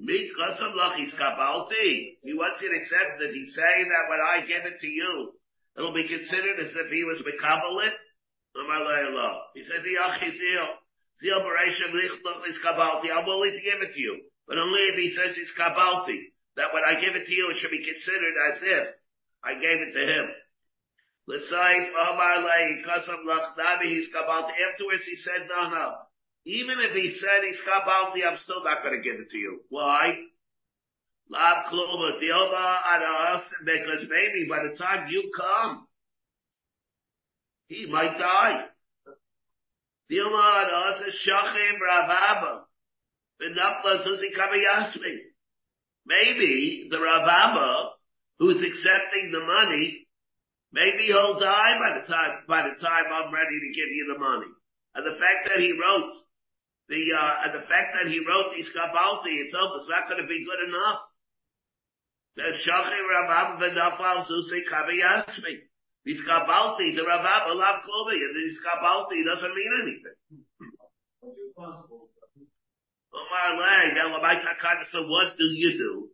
Me 0.00 0.30
kasam 0.36 0.76
lachis 0.76 1.16
kabalti. 1.16 2.18
He 2.22 2.34
wants 2.34 2.60
you 2.60 2.68
to 2.68 2.76
accept 2.76 3.20
that 3.20 3.32
he's 3.32 3.54
saying 3.54 3.86
that 3.88 4.08
when 4.10 4.20
I 4.20 4.46
give 4.46 4.64
it 4.68 4.80
to 4.80 4.86
you, 4.86 5.32
it'll 5.76 5.94
be 5.94 6.08
considered 6.08 6.60
as 6.60 6.76
if 6.76 6.92
he 6.92 7.04
was 7.04 7.22
mekabalit. 7.24 7.96
Amalei 8.56 9.16
Allah. 9.16 9.48
He 9.54 9.62
says, 9.62 9.80
Yachizil. 9.80 10.66
Zil 11.20 11.40
Bereishim 11.40 11.92
lichlochis 11.92 12.60
kabalti. 12.64 13.12
I'm 13.12 13.24
willing 13.24 13.52
to 13.56 13.62
give 13.62 13.80
it 13.80 13.94
to 13.94 14.00
you. 14.00 14.20
But 14.46 14.58
only 14.58 14.80
if 14.92 14.96
he 14.96 15.10
says 15.14 15.36
it's 15.38 15.52
kabalti. 15.58 16.32
That 16.56 16.74
when 16.74 16.82
I 16.84 17.00
give 17.00 17.16
it 17.16 17.26
to 17.26 17.32
you, 17.32 17.50
it 17.50 17.56
should 17.58 17.70
be 17.70 17.84
considered 17.84 18.34
as 18.52 18.62
if 18.62 18.88
I 19.42 19.54
gave 19.54 19.80
it 19.80 19.92
to 19.94 20.04
him. 20.06 20.28
He's. 23.88 24.08
Afterwards 24.12 25.06
he 25.06 25.16
said, 25.16 25.48
no, 25.48 25.70
no. 25.70 25.94
Even 26.44 26.80
if 26.80 26.92
he 26.92 27.14
said 27.14 27.44
he's 27.46 27.60
kabalti, 27.60 28.26
I'm 28.26 28.38
still 28.38 28.62
not 28.64 28.82
going 28.82 28.96
to 28.96 29.02
give 29.02 29.20
it 29.20 29.30
to 29.30 29.38
you. 29.38 29.60
Why? 29.68 30.18
Because 33.64 34.08
maybe 34.08 34.46
by 34.48 34.62
the 34.68 34.76
time 34.76 35.08
you 35.08 35.30
come, 35.34 35.86
he 37.68 37.86
might 37.86 38.18
die. 38.18 38.66
Maybe 46.06 46.88
the 46.90 46.96
Ravama 46.96 47.90
who's 48.38 48.62
accepting 48.62 49.30
the 49.32 49.40
money 49.40 50.02
Maybe 50.72 51.12
he'll 51.12 51.38
die 51.38 51.76
by 51.76 52.00
the 52.00 52.06
time, 52.08 52.48
by 52.48 52.64
the 52.64 52.80
time 52.80 53.04
I'm 53.12 53.28
ready 53.28 53.60
to 53.60 53.70
give 53.76 53.92
you 53.92 54.08
the 54.08 54.18
money. 54.18 54.48
And 54.96 55.04
the 55.04 55.20
fact 55.20 55.52
that 55.52 55.60
he 55.60 55.76
wrote 55.76 56.24
the, 56.88 57.12
uh, 57.12 57.44
and 57.44 57.52
the 57.52 57.64
fact 57.68 57.92
that 58.00 58.08
he 58.08 58.24
wrote 58.24 58.56
these 58.56 58.72
Kabalti 58.72 59.36
itself 59.44 59.76
is 59.80 59.88
not 59.88 60.08
going 60.08 60.24
to 60.24 60.28
be 60.28 60.44
good 60.48 60.64
enough. 60.72 61.00
Kabiyasmi. 64.64 65.68
These 66.04 66.24
Kabalti, 66.24 66.96
the 66.96 67.04
Rabam 67.04 67.54
love 67.54 67.84
Klovi, 67.84 68.16
and 68.16 68.34
these 68.34 68.58
Kabalti 68.64 69.20
doesn't 69.28 69.54
mean 69.54 69.72
anything. 69.84 70.16
So 74.92 75.08
what 75.08 75.36
do 75.38 75.44
you 75.44 75.78
do? 75.78 76.08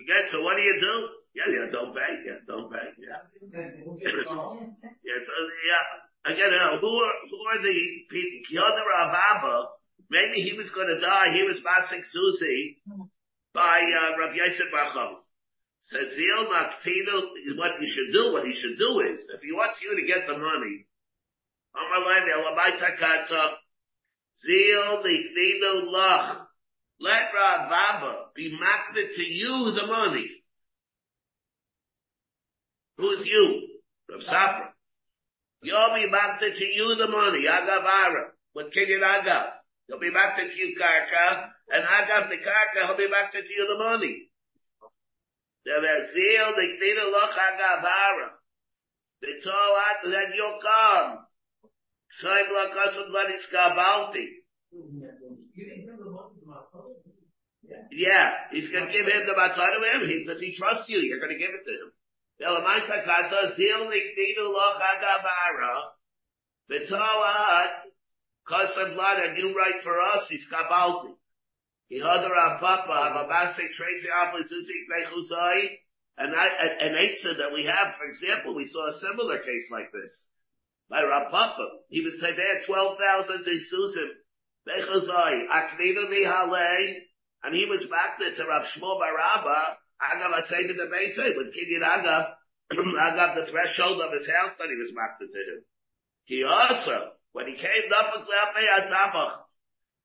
Again, 0.00 0.24
so 0.32 0.42
what 0.42 0.56
do 0.56 0.62
you 0.62 0.76
do? 0.80 0.94
Yeah, 1.36 1.48
yeah, 1.52 1.66
don't 1.70 1.92
pay. 1.94 2.12
Yeah, 2.26 2.40
don't 2.48 2.72
pay. 2.72 2.86
Yeah. 2.98 3.22
yeah, 5.06 5.18
so, 5.20 5.32
yeah. 5.68 5.84
Again, 6.32 6.52
uh, 6.52 6.80
who 6.80 6.90
are, 6.90 7.16
who 7.30 7.38
are 7.48 7.60
the 7.62 7.76
people? 8.10 8.40
Kyodar 8.50 8.88
Ababa, 8.88 9.68
maybe 10.10 10.42
he 10.42 10.56
was 10.56 10.70
going 10.74 10.88
to 10.88 11.00
die. 11.00 11.32
He 11.32 11.44
was 11.44 11.60
passing 11.64 12.02
Susi 12.10 12.82
by, 13.54 13.80
uh, 13.80 14.18
Rav 14.18 14.34
Yosef 14.34 14.68
Bachov. 14.74 15.22
Says, 15.80 16.12
Zil 16.12 16.44
Makfidu, 16.52 17.56
what 17.56 17.80
you 17.80 17.88
should 17.88 18.12
do, 18.12 18.32
what 18.32 18.44
he 18.44 18.52
should 18.52 18.76
do 18.76 19.00
is, 19.00 19.24
if 19.32 19.40
he 19.40 19.52
wants 19.52 19.80
you 19.80 19.96
to 19.96 20.04
get 20.04 20.26
the 20.26 20.36
money, 20.36 20.84
Zil 24.44 25.02
Nikfidu 25.04 25.92
Lach, 25.92 26.46
let 27.00 27.32
Rav 27.34 27.72
Abba 27.72 28.14
be 28.34 28.50
makbid 28.50 29.14
to 29.14 29.22
you 29.22 29.72
the 29.72 29.86
money. 29.86 30.28
Who's 32.98 33.26
you? 33.26 33.68
Rav 34.10 34.20
Safra. 34.20 34.66
You'll 35.62 35.94
be 35.94 36.10
back 36.10 36.40
to 36.40 36.46
you 36.46 36.94
the 36.96 37.08
money. 37.08 37.44
Agavara. 37.44 38.30
What 38.52 38.72
Kenyan 38.72 39.02
Agav? 39.02 39.46
He'll 39.88 40.00
be 40.00 40.10
back 40.10 40.36
to 40.36 40.42
you 40.44 40.74
Karka. 40.78 41.50
And 41.70 41.84
Agav 41.84 42.28
the 42.30 42.36
Karka, 42.36 42.86
he'll 42.86 42.96
be 42.96 43.08
back 43.08 43.32
to 43.32 43.38
you 43.38 43.66
the 43.68 43.84
money. 43.84 44.30
The 45.64 45.72
Vezil, 45.72 46.54
the 46.56 46.66
Kdina 46.80 47.12
Loch 47.12 47.36
Agavara. 47.36 48.30
Then 50.04 50.32
you'll 50.34 50.58
come. 50.62 51.26
Soim 52.18 52.48
Lakasum 52.50 53.10
Laniska 53.14 53.76
Balti. 53.76 54.26
Yeah, 57.92 58.30
he's 58.50 58.70
gonna 58.70 58.90
give 58.90 59.06
him 59.06 59.26
the 59.26 59.32
Matarim 59.32 60.06
because 60.06 60.40
he 60.40 60.54
trusts 60.56 60.88
you. 60.88 60.98
You're 60.98 61.20
gonna 61.20 61.38
give 61.38 61.50
it 61.50 61.64
to 61.64 61.70
him. 61.70 61.92
And 62.42 62.56
you 69.38 69.56
write 69.56 69.82
for 69.82 70.00
us, 70.00 70.28
he's 70.28 70.48
kabalti. 70.50 71.14
Ihadar 71.92 72.60
papa 72.60 72.92
hababase 72.92 73.70
tracy 73.72 74.08
afli 74.08 74.42
suzik 74.42 74.86
mechuzai. 74.88 75.78
And 76.18 76.34
I, 76.34 76.46
an 76.80 76.94
answer 76.96 77.34
that 77.34 77.52
we 77.52 77.64
have, 77.64 77.96
for 77.96 78.04
example, 78.04 78.54
we 78.54 78.66
saw 78.66 78.88
a 78.88 79.00
similar 79.00 79.38
case 79.38 79.70
like 79.70 79.90
this. 79.92 80.24
By 80.90 81.06
Rapapa, 81.06 81.86
he 81.88 82.02
was 82.02 82.18
said 82.18 82.34
there 82.36 82.66
12,000 82.66 83.46
Isusim. 83.46 84.10
Mechuzai, 84.66 85.46
akninu 85.46 86.10
mihale, 86.10 86.98
and 87.44 87.54
he 87.54 87.64
was 87.64 87.86
back 87.86 88.18
there 88.18 88.34
to 88.34 88.44
Rav 88.44 88.66
Shmuel 88.66 88.98
Barabba, 88.98 89.78
Agav 90.02 90.48
say 90.48 90.66
to 90.66 90.74
the 90.74 90.90
Beisay, 90.90 91.36
with 91.36 91.54
Kinyan 91.54 91.86
Agav, 91.86 92.34
Agav 92.72 93.34
the 93.36 93.50
threshold 93.50 94.02
of 94.02 94.12
his 94.12 94.28
house 94.28 94.52
that 94.58 94.68
he 94.68 94.76
was 94.76 94.92
marked 94.92 95.20
to 95.20 95.26
him. 95.26 95.62
He 96.24 96.44
also, 96.44 97.12
when 97.32 97.46
he 97.46 97.54
came 97.54 97.86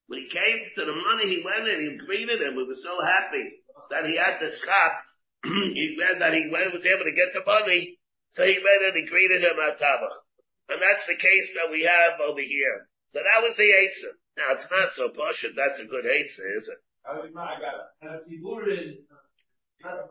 when 0.08 0.20
he 0.20 0.30
came 0.30 0.60
to 0.76 0.86
the 0.86 0.94
money, 0.94 1.26
he 1.30 1.42
went 1.44 1.68
and 1.68 1.82
he 1.82 2.06
greeted 2.06 2.42
him. 2.42 2.56
We 2.56 2.64
were 2.64 2.78
so 2.78 3.02
happy 3.02 3.58
that 3.90 4.06
he 4.06 4.18
had 4.18 4.40
the 4.40 4.52
scrap. 4.52 5.02
he 5.44 5.98
went 5.98 6.20
that 6.20 6.34
he 6.34 6.48
was 6.50 6.86
able 6.86 7.06
to 7.06 7.16
get 7.18 7.34
the 7.34 7.44
money. 7.46 7.98
So 8.34 8.44
he 8.44 8.58
went 8.58 8.86
and 8.86 8.96
he 9.02 9.10
greeted 9.10 9.42
him 9.42 9.58
at 9.58 9.80
Tabach. 9.80 10.25
And 10.70 10.82
that's 10.82 11.06
the 11.06 11.18
case 11.18 11.48
that 11.56 11.70
we 11.70 11.86
have 11.86 12.18
over 12.22 12.42
here. 12.42 12.90
So 13.14 13.22
that 13.22 13.46
was 13.46 13.56
the 13.56 13.70
answer. 13.70 14.18
Now 14.36 14.58
it's 14.58 14.70
not 14.70 14.92
so 14.98 15.14
posh. 15.14 15.46
That's 15.56 15.80
a 15.80 15.88
good 15.88 16.06
answer, 16.10 16.46
is 16.58 16.68
it? 16.68 16.82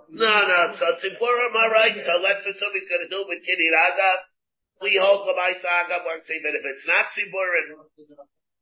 No, 0.09 0.35
no, 0.47 0.61
so 0.79 0.95
Tzipurim, 1.03 1.55
alright, 1.55 1.99
so 1.99 2.23
let's 2.23 2.47
assume 2.47 2.71
he's 2.73 2.87
gonna 2.87 3.11
do 3.11 3.27
it 3.27 3.31
with 3.35 3.43
Ragav. 3.43 4.21
We 4.81 4.95
hold 5.03 5.27
the 5.27 5.35
bais 5.35 5.59
Agav 5.59 6.07
works 6.07 6.31
even 6.31 6.55
if 6.55 6.63
it's 6.63 6.87
not 6.87 7.11
Tzipurim. 7.11 7.83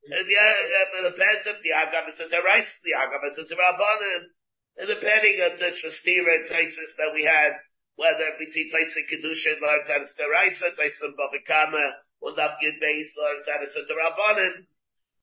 And 0.09 0.27
yeah, 0.27 0.51
it 0.97 1.13
depends 1.13 1.45
if 1.45 1.61
the 1.61 1.77
Agav 1.77 2.09
is 2.09 2.21
a 2.21 2.29
Terais, 2.33 2.69
the 2.83 2.97
Agav 2.97 3.23
is 3.31 3.39
a 3.39 3.45
Terabanan. 3.45 4.33
And 4.81 4.89
depending 4.89 5.37
on 5.45 5.61
the 5.61 5.77
Shastira 5.77 6.49
cases 6.49 6.97
that 6.97 7.13
we 7.13 7.29
had, 7.29 7.61
whether 7.97 8.37
between 8.39 8.71
placing 8.71 9.07
Kedusha 9.11 9.61
learns 9.61 9.89
that 9.89 10.03
it's 10.03 10.17
Teraisa, 10.17 10.75
placing 10.75 11.15
Bavikama, 11.15 12.03
or 12.21 12.33
Dafgid 12.33 12.81
base 12.81 13.13
learns 13.19 13.45
that 13.47 13.65
it's 13.67 13.77
a 13.77 13.85
Terabanan. 13.85 14.53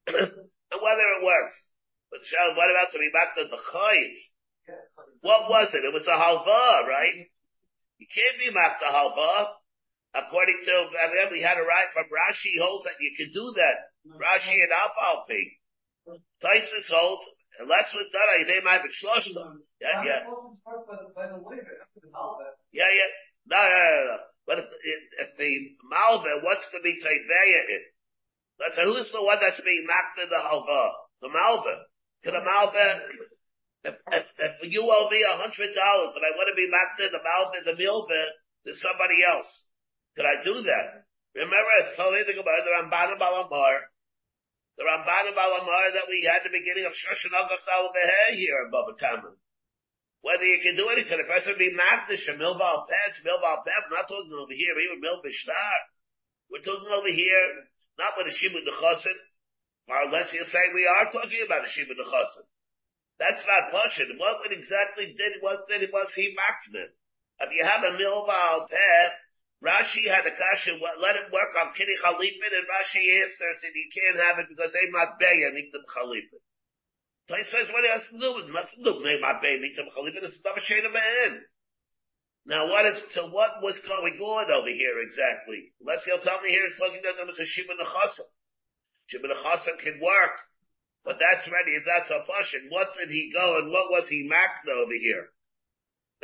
and 0.09 0.81
whether 0.81 1.07
it 1.17 1.25
works. 1.25 1.55
But 2.11 2.25
Shal, 2.25 2.57
what 2.57 2.69
about 2.69 2.91
to 2.93 2.99
be 2.99 3.09
back 3.13 3.35
to 3.37 3.45
the 3.45 3.57
Chayiv? 3.57 4.13
What 5.21 5.49
was 5.49 5.73
it? 5.73 5.85
It 5.85 5.93
was 5.93 6.05
a 6.05 6.17
halva, 6.17 6.85
right? 6.85 7.25
You 7.97 8.07
can't 8.07 8.37
be 8.39 8.53
mafta 8.53 8.89
halva. 8.89 9.57
According 10.09 10.61
to, 10.65 10.73
I 10.73 11.05
mean, 11.13 11.37
we 11.37 11.41
had 11.41 11.57
a 11.57 11.61
right 11.61 11.89
from 11.93 12.09
Rashi 12.09 12.57
holds 12.57 12.85
that 12.85 12.97
you 12.97 13.13
can 13.13 13.29
do 13.29 13.53
that. 13.53 13.93
Rashi 14.09 14.57
and 14.57 14.73
Pig. 15.29 15.47
Tysus 16.41 16.89
holds, 16.89 17.25
unless 17.59 17.93
we've 17.93 18.09
done 18.09 18.47
they 18.47 18.61
might 18.65 18.81
be 18.81 18.89
shloshta. 18.89 19.59
Yeah, 19.79 20.01
yeah. 20.03 20.23
Yeah, 22.71 22.89
yeah. 22.89 23.11
No, 23.49 23.57
no, 23.57 23.79
no, 23.79 24.01
no. 24.05 24.17
But 24.45 24.55
if, 24.65 24.69
if, 24.69 25.01
if 25.25 25.29
the 25.37 25.51
Malva 25.85 26.41
wants 26.41 26.65
to 26.73 26.81
be 26.81 26.97
Taiveya 26.97 27.61
it, 27.69 27.83
let's 28.57 28.75
say 28.75 28.85
who's 28.85 29.09
the 29.13 29.21
one 29.21 29.37
that's 29.41 29.61
being 29.61 29.85
mapped 29.85 30.17
in 30.21 30.29
the 30.29 30.41
halva? 30.41 30.89
The 31.21 31.29
Malva. 31.29 31.85
To 32.25 32.29
the 32.33 32.43
Malva, 32.43 32.85
if, 33.85 33.95
if, 33.95 34.25
if 34.37 34.55
you 34.73 34.83
owe 34.83 35.07
me 35.09 35.23
a 35.23 35.37
hundred 35.39 35.71
dollars 35.71 36.13
and 36.17 36.25
I 36.25 36.35
want 36.35 36.49
to 36.51 36.57
be 36.57 36.67
back 36.67 36.99
in 36.99 37.13
the 37.13 37.21
in 37.21 37.63
the 37.69 37.77
milva 37.79 38.21
to 38.67 38.71
somebody 38.75 39.23
else, 39.23 39.47
could 40.17 40.27
I 40.27 40.43
do 40.43 40.65
that? 40.67 41.07
Remember, 41.37 41.73
it's 41.85 41.95
totally 41.95 42.25
the 42.25 42.35
Gemara, 42.35 42.65
the 42.65 42.73
Ramban 42.73 43.15
Balamar, 43.21 43.87
the 44.75 44.83
Ramban 44.83 45.31
Balamar 45.31 45.93
that 45.93 46.09
we 46.09 46.25
had 46.25 46.43
at 46.43 46.49
the 46.49 46.57
beginning 46.57 46.89
of 46.89 46.97
Shoshan 46.97 47.37
Agachal 47.37 47.93
here 48.33 48.65
in 48.65 48.71
Baba 48.73 48.97
Kaman. 48.99 49.37
Whether 50.21 50.43
you 50.43 50.59
can 50.59 50.75
do 50.75 50.89
anything, 50.91 51.15
a 51.15 51.27
person 51.27 51.55
be 51.55 51.71
magnish, 51.71 52.27
a 52.27 52.35
milval 52.35 52.87
pets, 52.91 53.23
milval 53.23 53.63
pet, 53.63 53.87
we're 53.87 53.95
not 53.95 54.11
talking 54.11 54.35
over 54.35 54.51
here, 54.51 54.75
even 54.75 54.99
milval 54.99 55.31
star. 55.31 55.75
We're 56.51 56.65
talking 56.65 56.91
over 56.91 57.07
here, 57.07 57.69
not 57.97 58.19
with 58.19 58.27
a 58.27 58.35
shibud 58.35 58.67
nechasim, 58.67 59.19
or 59.87 60.11
unless 60.11 60.33
you 60.33 60.43
say 60.43 60.59
we 60.75 60.83
are 60.83 61.11
talking 61.11 61.39
about 61.45 61.63
a 61.63 61.71
shibud 61.71 61.95
nechasim. 61.95 62.47
That's 63.19 63.43
not 63.47 63.71
Pashit. 63.71 64.15
What 64.19 64.51
exactly 64.51 65.11
did 65.15 65.39
it 65.39 65.43
was 65.43 65.59
did 65.67 65.83
it 65.83 65.91
was 65.91 66.11
he 66.15 66.35
makna? 66.35 66.87
If 67.39 67.51
you 67.55 67.63
have 67.63 67.83
a 67.83 67.95
milval 67.95 68.67
pet, 68.67 69.11
Rashi 69.63 70.07
had 70.07 70.27
a 70.27 70.35
kasha, 70.35 70.79
let 70.99 71.15
it 71.15 71.31
work 71.31 71.51
on 71.59 71.75
kiddy 71.75 71.95
chalipin, 71.99 72.51
and 72.51 72.67
Rashi 72.67 73.23
answers 73.23 73.63
and 73.63 73.75
you 73.75 73.87
can't 73.91 74.19
have 74.23 74.39
it 74.39 74.47
because 74.47 74.71
they 74.71 74.87
not 74.91 75.19
bay 75.19 75.47
and 75.47 75.55
them 75.55 75.83
chalipin. 75.87 76.43
Place 77.29 77.45
says 77.53 77.69
what 77.69 77.85
he 77.85 77.93
has 77.93 78.09
to 78.09 78.17
do 78.17 78.41
with 78.41 78.49
it. 78.49 78.57
Nothing 78.57 78.81
to 78.81 78.89
do 78.89 78.93
with 78.97 79.21
not 79.21 79.37
bay 79.37 79.61
them 79.61 79.85
chalipin. 79.93 80.25
It's 80.25 80.41
not 80.41 80.57
a 80.57 80.65
shade 80.65 80.81
of 80.81 80.89
man. 80.89 81.45
Now 82.49 82.65
what 82.65 82.89
is, 82.89 82.97
so 83.13 83.29
what 83.29 83.61
was 83.61 83.77
going 83.85 84.17
on 84.17 84.49
over 84.49 84.73
here 84.73 84.97
exactly? 85.05 85.69
Unless 85.77 86.09
he'll 86.09 86.25
tell 86.25 86.41
me 86.41 86.49
here 86.49 86.65
he's 86.65 86.81
talking 86.81 87.05
to 87.05 87.13
them 87.13 87.29
as 87.29 87.37
a 87.37 87.45
Shibba 87.45 87.77
Nechasim. 87.77 88.25
Shibba 89.13 89.29
Nechasim 89.29 89.77
can 89.77 90.01
work. 90.01 90.41
But 91.05 91.21
that's 91.21 91.45
ready, 91.45 91.77
that's 91.85 92.09
a 92.09 92.25
passion. 92.25 92.73
What 92.73 92.97
did 92.97 93.13
he 93.13 93.29
go 93.29 93.61
and 93.61 93.69
what 93.69 93.93
was 93.93 94.09
he 94.09 94.25
makna 94.25 94.73
over 94.73 94.97
here? 94.97 95.29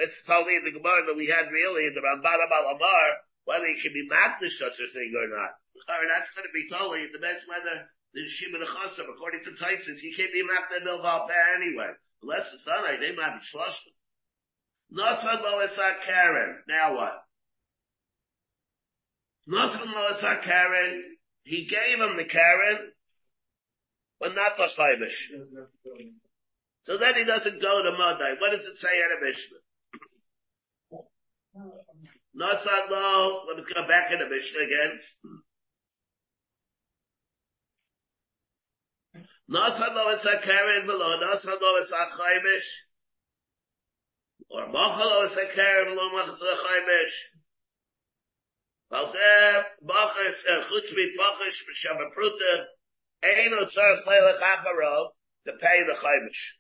Let's 0.01 0.09
That's 0.17 0.25
totally 0.25 0.57
the 0.65 0.73
Gemara 0.73 1.05
that 1.05 1.15
we 1.15 1.29
had 1.29 1.53
really 1.53 1.85
in 1.85 1.93
the 1.93 2.01
Ramban 2.01 2.41
Amar, 2.49 3.07
whether 3.45 3.69
he 3.69 3.77
can 3.77 3.93
be 3.93 4.09
makdish 4.09 4.57
such 4.57 4.81
a 4.81 4.89
thing 4.89 5.13
or 5.13 5.29
not. 5.29 5.53
Or 5.85 6.09
that's 6.09 6.33
going 6.33 6.49
to 6.49 6.55
be 6.55 6.65
totally, 6.65 7.05
it 7.05 7.13
depends 7.13 7.45
whether 7.45 7.93
the 8.15 8.23
Shimon 8.25 8.63
Chasam, 8.63 9.11
according 9.11 9.43
to 9.43 9.51
Tysus, 9.59 9.99
he 9.99 10.15
can't 10.15 10.31
be 10.31 10.41
makdish 10.41 10.87
Milval 10.87 11.27
anyway. 11.59 11.91
Unless 12.23 12.47
it's 12.53 12.65
not, 12.65 12.87
they 13.01 13.11
might 13.11 13.35
be 13.35 13.43
shloshim. 13.43 13.91
Nosan 14.95 15.43
lo 15.43 15.67
Karen. 16.05 16.63
Now 16.67 16.95
what? 16.95 17.25
Nosan 19.49 19.93
lo 19.93 20.41
Karen. 20.43 21.17
He 21.43 21.67
gave 21.67 21.99
him 21.99 22.15
the 22.15 22.23
Karen, 22.23 22.93
but 24.21 24.33
not 24.33 24.55
the 24.57 24.69
Chaymish. 24.77 25.19
So 26.85 26.97
then 26.97 27.15
he 27.15 27.25
doesn't 27.25 27.61
go 27.61 27.83
to 27.83 27.91
Monday. 27.97 28.35
What 28.39 28.51
does 28.55 28.65
it 28.65 28.77
say 28.77 28.95
in 28.95 29.11
a 29.11 29.19
Mishnah? 29.25 29.61
Nosan 32.33 32.89
lo, 32.89 33.43
let's 33.53 33.67
go 33.67 33.85
back 33.87 34.11
in 34.13 34.19
the 34.19 34.29
Mishnah 34.29 34.61
again. 34.61 35.01
Nosan 39.49 39.93
lo 39.93 40.09
is 40.11 40.25
a 40.25 40.39
Karen 40.43 40.87
lo 40.87 41.77
is 41.77 41.91
a 41.91 42.07
Chaymish. 42.17 42.69
Or 44.49 44.67
Machalo 44.67 45.25
is 45.25 45.37
a 45.37 45.45
Karen 45.53 45.95
below, 45.95 46.09
Machalo 46.11 46.33
is 50.29 50.43
a 50.47 50.61
Chutz 50.65 50.93
Pruta, 52.15 52.53
Eino 53.23 53.65
Tzarech 53.65 54.03
Leilach 54.05 54.41
Acharov, 54.41 55.13
to 55.45 55.53
pay 55.53 55.83
the 55.85 55.93
Chaymish. 55.93 56.57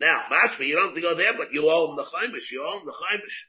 Now, 0.00 0.26
Mashma, 0.30 0.66
you 0.66 0.76
don't 0.76 0.88
have 0.88 0.94
to 0.94 1.00
go 1.00 1.14
there, 1.16 1.34
but 1.36 1.52
you 1.52 1.62
him 1.62 1.96
the 1.96 2.04
Chaymish, 2.04 2.52
you 2.52 2.62
him 2.62 2.84
the 2.84 2.92
Chaymish. 2.92 3.48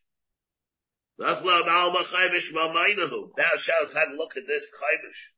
That's 1.17 1.43
lo 1.43 1.63
Nalma 1.63 2.05
Chaymish 2.05 2.51
Mamaynahu. 2.55 3.35
Thou 3.35 3.57
shalt 3.57 3.93
have 3.93 4.11
a 4.13 4.17
look 4.17 4.37
at 4.37 4.47
this 4.47 4.65
Chaymish. 4.79 5.31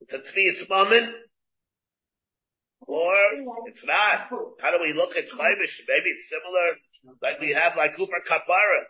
It's 0.00 0.12
a 0.12 0.18
Tzvius 0.18 0.68
Mammon, 0.68 1.12
or 2.86 3.14
it's 3.66 3.84
not. 3.84 4.28
How 4.60 4.70
do 4.70 4.78
we 4.82 4.92
look 4.92 5.16
at 5.16 5.30
Chaymish? 5.30 5.76
Maybe 5.88 6.10
it's 6.10 6.28
similar, 6.28 7.18
like 7.22 7.40
we 7.40 7.52
have 7.52 7.76
like 7.76 7.96
Cooper 7.96 8.22
Kapara. 8.28 8.84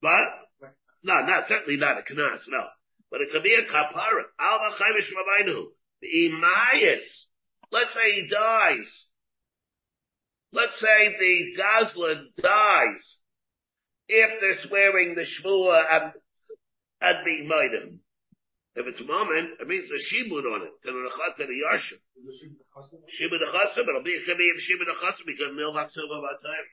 But 0.00 0.68
No, 1.04 1.20
not, 1.24 1.48
certainly 1.48 1.76
not 1.76 1.98
a 1.98 2.02
Knas, 2.02 2.42
no. 2.48 2.64
But 3.10 3.20
it 3.20 3.30
could 3.30 3.42
be 3.42 3.54
a 3.54 3.62
Kapara. 3.62 4.22
Alma 4.40 4.76
Chaymish 4.76 5.10
Mamaynahu. 5.12 5.66
The 6.00 6.08
Imayas. 6.08 7.02
Let's 7.70 7.94
say 7.94 8.12
he 8.22 8.28
dies. 8.28 9.06
Let's 10.52 10.78
say 10.78 11.16
the 11.18 11.54
Goslin 11.56 12.28
dies. 12.40 13.18
If 14.08 14.40
they're 14.40 14.66
swearing 14.66 15.14
the 15.14 15.22
Shmua 15.22 15.82
and, 15.90 16.12
and 17.00 17.24
being 17.24 17.48
Maidim. 17.48 17.98
If 18.74 18.88
it's 18.88 19.04
Mammon, 19.04 19.60
it 19.60 19.68
means 19.68 19.88
there's 19.92 20.08
Shibud 20.08 20.48
on 20.48 20.64
it. 20.64 20.72
The 20.80 20.96
Nechat 20.96 21.36
to 21.36 21.44
the 21.44 21.58
Yarshim. 21.60 22.00
Shibud 23.20 23.36
the 23.36 23.50
Chasim, 23.52 23.84
it'll 23.84 24.02
be, 24.02 24.16
it 24.16 24.24
could 24.24 24.40
be 24.40 24.48
Shibud 24.64 24.88
the 24.88 24.96
Chasim 24.96 25.28
because 25.28 25.52
Milvak 25.52 25.92
Silva 25.92 26.16
Batayim. 26.24 26.68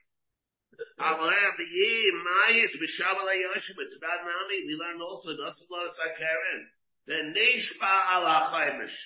Amalem, 0.96 1.52
the 1.60 1.68
Yim, 1.68 2.16
Mayis, 2.24 2.72
Mishabal 2.80 3.28
Yarshim, 3.28 3.76
it's 3.84 4.00
not 4.00 4.24
Nami, 4.24 4.64
we 4.64 4.80
learn 4.80 4.96
also, 5.04 5.36
Nasallah 5.36 5.92
Sakaren. 5.92 6.60
The 7.06 7.36
Nishpa 7.36 7.92
ala 8.16 8.48
Chaimish. 8.48 8.96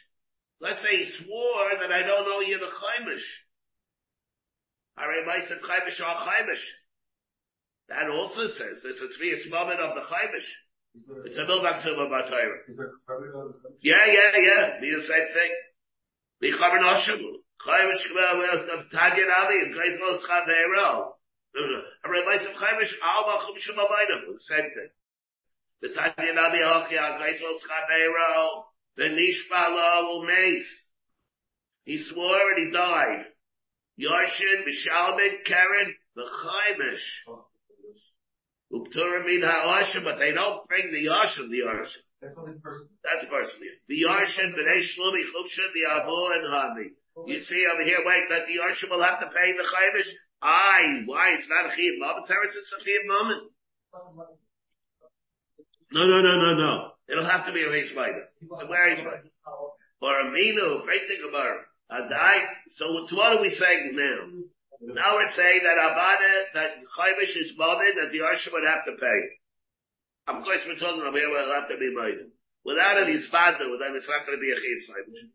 Let's 0.60 0.82
say 0.82 1.02
he 1.02 1.10
swore 1.18 1.70
that 1.80 1.90
I 1.90 2.02
don't 2.06 2.28
know 2.28 2.40
you 2.40 2.58
the 2.58 2.70
Chaimish. 2.70 3.26
Hare 4.96 5.26
Maisa 5.26 5.58
Chaimish 5.58 5.98
or 5.98 6.14
Chaimish. 6.14 6.62
That 7.88 8.08
also 8.08 8.46
says 8.48 8.84
it's 8.84 9.00
a 9.00 9.08
Tzvias 9.08 9.50
moment 9.50 9.80
of 9.80 9.96
the 9.96 10.02
Chaimish. 10.02 10.46
It's 11.24 11.36
a 11.36 11.42
Milvak 11.42 11.82
Silva 11.82 12.06
Batayim. 12.06 12.54
Yeah, 13.80 14.06
yeah, 14.06 14.36
yeah. 14.38 14.80
Be 14.80 14.94
the 14.94 15.02
same 15.02 15.28
thing. 15.34 15.52
The 16.40 16.52
Chaber 16.52 16.80
Noshamu. 16.80 17.42
Chaimish 17.66 18.04
Kvel 18.12 18.78
of 18.78 18.86
Tagir 18.92 19.28
Ali 19.38 19.56
and 19.62 19.74
Geisel 19.74 20.20
Schavero. 20.20 21.14
Hare 21.54 22.24
Maisa 22.26 22.54
Chaimish 22.54 22.92
Alba 23.02 23.42
Chumshum 23.42 23.78
Abayna. 23.78 24.38
Same 24.38 24.70
thing. 24.74 24.90
The 25.82 25.88
Tagir 25.88 26.36
Ali 26.36 26.58
Hochia 26.58 27.18
Geisel 27.18 27.54
Schavero. 27.58 28.64
The 28.96 29.04
Nishpala 29.04 30.02
Umeis. 30.04 30.60
Oh, 30.60 30.84
he 31.84 31.98
swore 31.98 32.52
and 32.56 32.66
he 32.66 32.72
died. 32.72 33.24
Yoshin, 33.98 34.64
Mishalmin, 34.64 35.44
Karen, 35.44 35.94
the 36.14 36.22
Chaimish. 36.22 37.53
Uktura 38.74 39.24
mean 39.24 39.42
Ha'ashim, 39.42 40.02
but 40.02 40.18
they 40.18 40.32
don't 40.32 40.66
bring 40.66 40.90
the 40.90 41.06
Yashim, 41.06 41.46
the 41.48 41.62
Yashim. 41.62 42.02
That's 42.20 42.34
only 42.36 42.58
person. 42.58 42.88
That's 43.06 43.24
personally. 43.30 43.70
The 43.86 44.02
Yashim, 44.02 44.50
B'nai 44.50 44.82
Shlumi, 44.82 45.22
Chumshin, 45.30 45.70
the 45.70 45.86
Abu, 45.94 46.18
and 46.34 46.44
Hani. 46.50 46.88
You 47.30 47.38
see 47.46 47.62
over 47.70 47.84
here, 47.84 48.02
wait, 48.02 48.26
that 48.30 48.50
the 48.50 48.58
Yashim 48.58 48.90
will 48.90 49.04
have 49.04 49.20
to 49.20 49.30
pay 49.30 49.54
the 49.54 49.62
Chaimish? 49.62 50.10
Aye, 50.42 51.06
why? 51.06 51.38
It's 51.38 51.48
not 51.48 51.70
a 51.70 51.76
Mammon, 52.00 52.26
Terence, 52.26 52.54
it's 52.58 52.74
a 52.74 52.82
Chiv 52.82 53.02
Mammon. 53.06 53.48
No, 55.92 56.06
no, 56.06 56.20
no, 56.20 56.34
no, 56.42 56.54
no. 56.58 56.90
It'll 57.08 57.30
have 57.30 57.46
to 57.46 57.52
be 57.52 57.62
a 57.62 57.70
race 57.70 57.92
fighter. 57.94 58.26
Where 58.48 58.90
is 58.90 58.98
it? 58.98 59.32
Or 60.02 60.20
a 60.20 60.24
Minu, 60.24 60.60
oh, 60.60 60.82
great 60.84 61.06
thing 61.06 61.22
about 61.28 61.46
it. 61.46 61.62
A 61.90 62.08
die. 62.08 62.42
So 62.72 62.92
what 62.92 63.36
are 63.36 63.40
we 63.40 63.50
saying 63.50 63.92
now? 63.94 64.44
Now 64.82 65.14
we're 65.14 65.30
saying 65.36 65.62
that 65.62 65.78
Abada, 65.78 66.50
that 66.54 66.70
Chaymish 66.98 67.36
is 67.36 67.52
modded, 67.58 67.94
that 68.00 68.10
the 68.10 68.26
Arshim 68.26 68.52
would 68.52 68.66
have 68.66 68.84
to 68.86 68.98
pay. 68.98 69.20
Of 70.26 70.42
course 70.42 70.60
we're 70.66 70.80
talking 70.80 71.00
about 71.00 71.14
here 71.14 71.30
will 71.30 71.54
have 71.54 71.68
to 71.68 71.76
be 71.78 71.94
modded. 71.94 72.34
Without 72.64 72.96
it, 73.02 73.08
he's 73.08 73.28
father, 73.28 73.58
then 73.78 73.94
it's 73.94 74.08
not 74.08 74.26
going 74.26 74.38
to 74.38 74.42
be 74.42 74.50
a 74.50 74.56
Chiv 74.56 74.88
Chaymish. 74.88 75.30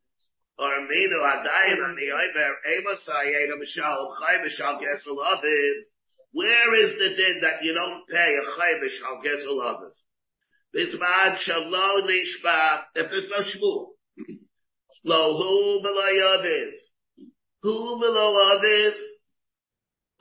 Or 0.60 0.76
Minu, 0.84 1.24
Adayin, 1.24 1.80
and 1.80 1.96
the 1.96 2.10
Iber, 2.12 2.52
Amos, 2.68 3.08
Ayeda, 3.08 3.56
Mishal, 3.56 4.12
Chaymish, 4.20 4.60
Al 4.60 4.82
Gesel 4.82 5.16
Aviv. 5.16 5.76
Where 6.32 6.76
is 6.84 7.00
the 7.00 7.16
din 7.16 7.40
that 7.42 7.64
you 7.64 7.74
don't 7.74 8.06
pay 8.10 8.36
a 8.36 8.44
Chaymish, 8.44 9.00
Al 9.08 9.22
Gesel 9.24 9.62
Aviv? 9.62 9.94
Bismad 10.76 11.38
Shalom 11.38 12.08
Nishba, 12.08 12.82
if 12.96 13.10
there's 13.10 13.30
no 13.30 13.40
Shmuel. 13.40 13.96
Lo 15.06 15.82
Aviv? 18.62 19.09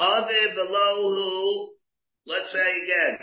Aviv 0.00 0.54
below 0.54 1.10
who? 1.10 1.70
Let's 2.26 2.52
say 2.52 2.58
again. 2.58 3.18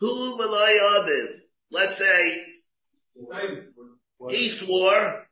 Who 0.00 0.36
below 0.36 0.66
Aviv? 0.66 1.26
Let's 1.70 1.98
say 1.98 2.42
he 4.30 4.58
swore. 4.64 5.26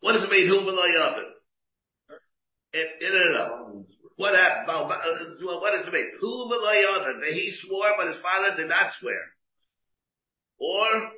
What 0.00 0.12
does 0.12 0.24
it 0.24 0.30
mean? 0.30 0.46
Who 0.48 0.60
below 0.60 0.82
Aviv? 0.82 1.30
If, 2.72 2.88
no, 3.00 3.32
no. 3.32 3.86
What 4.16 4.34
happened? 4.34 4.70
Uh, 4.70 5.58
what 5.60 5.76
does 5.76 5.86
it 5.88 5.92
mean? 5.92 6.10
Who 6.20 6.48
below 6.48 6.74
Aviv? 6.74 7.32
He 7.32 7.52
swore, 7.62 7.92
but 7.96 8.08
his 8.08 8.22
father 8.22 8.56
did 8.56 8.68
not 8.68 8.92
swear. 9.00 9.20
Or 10.58 11.10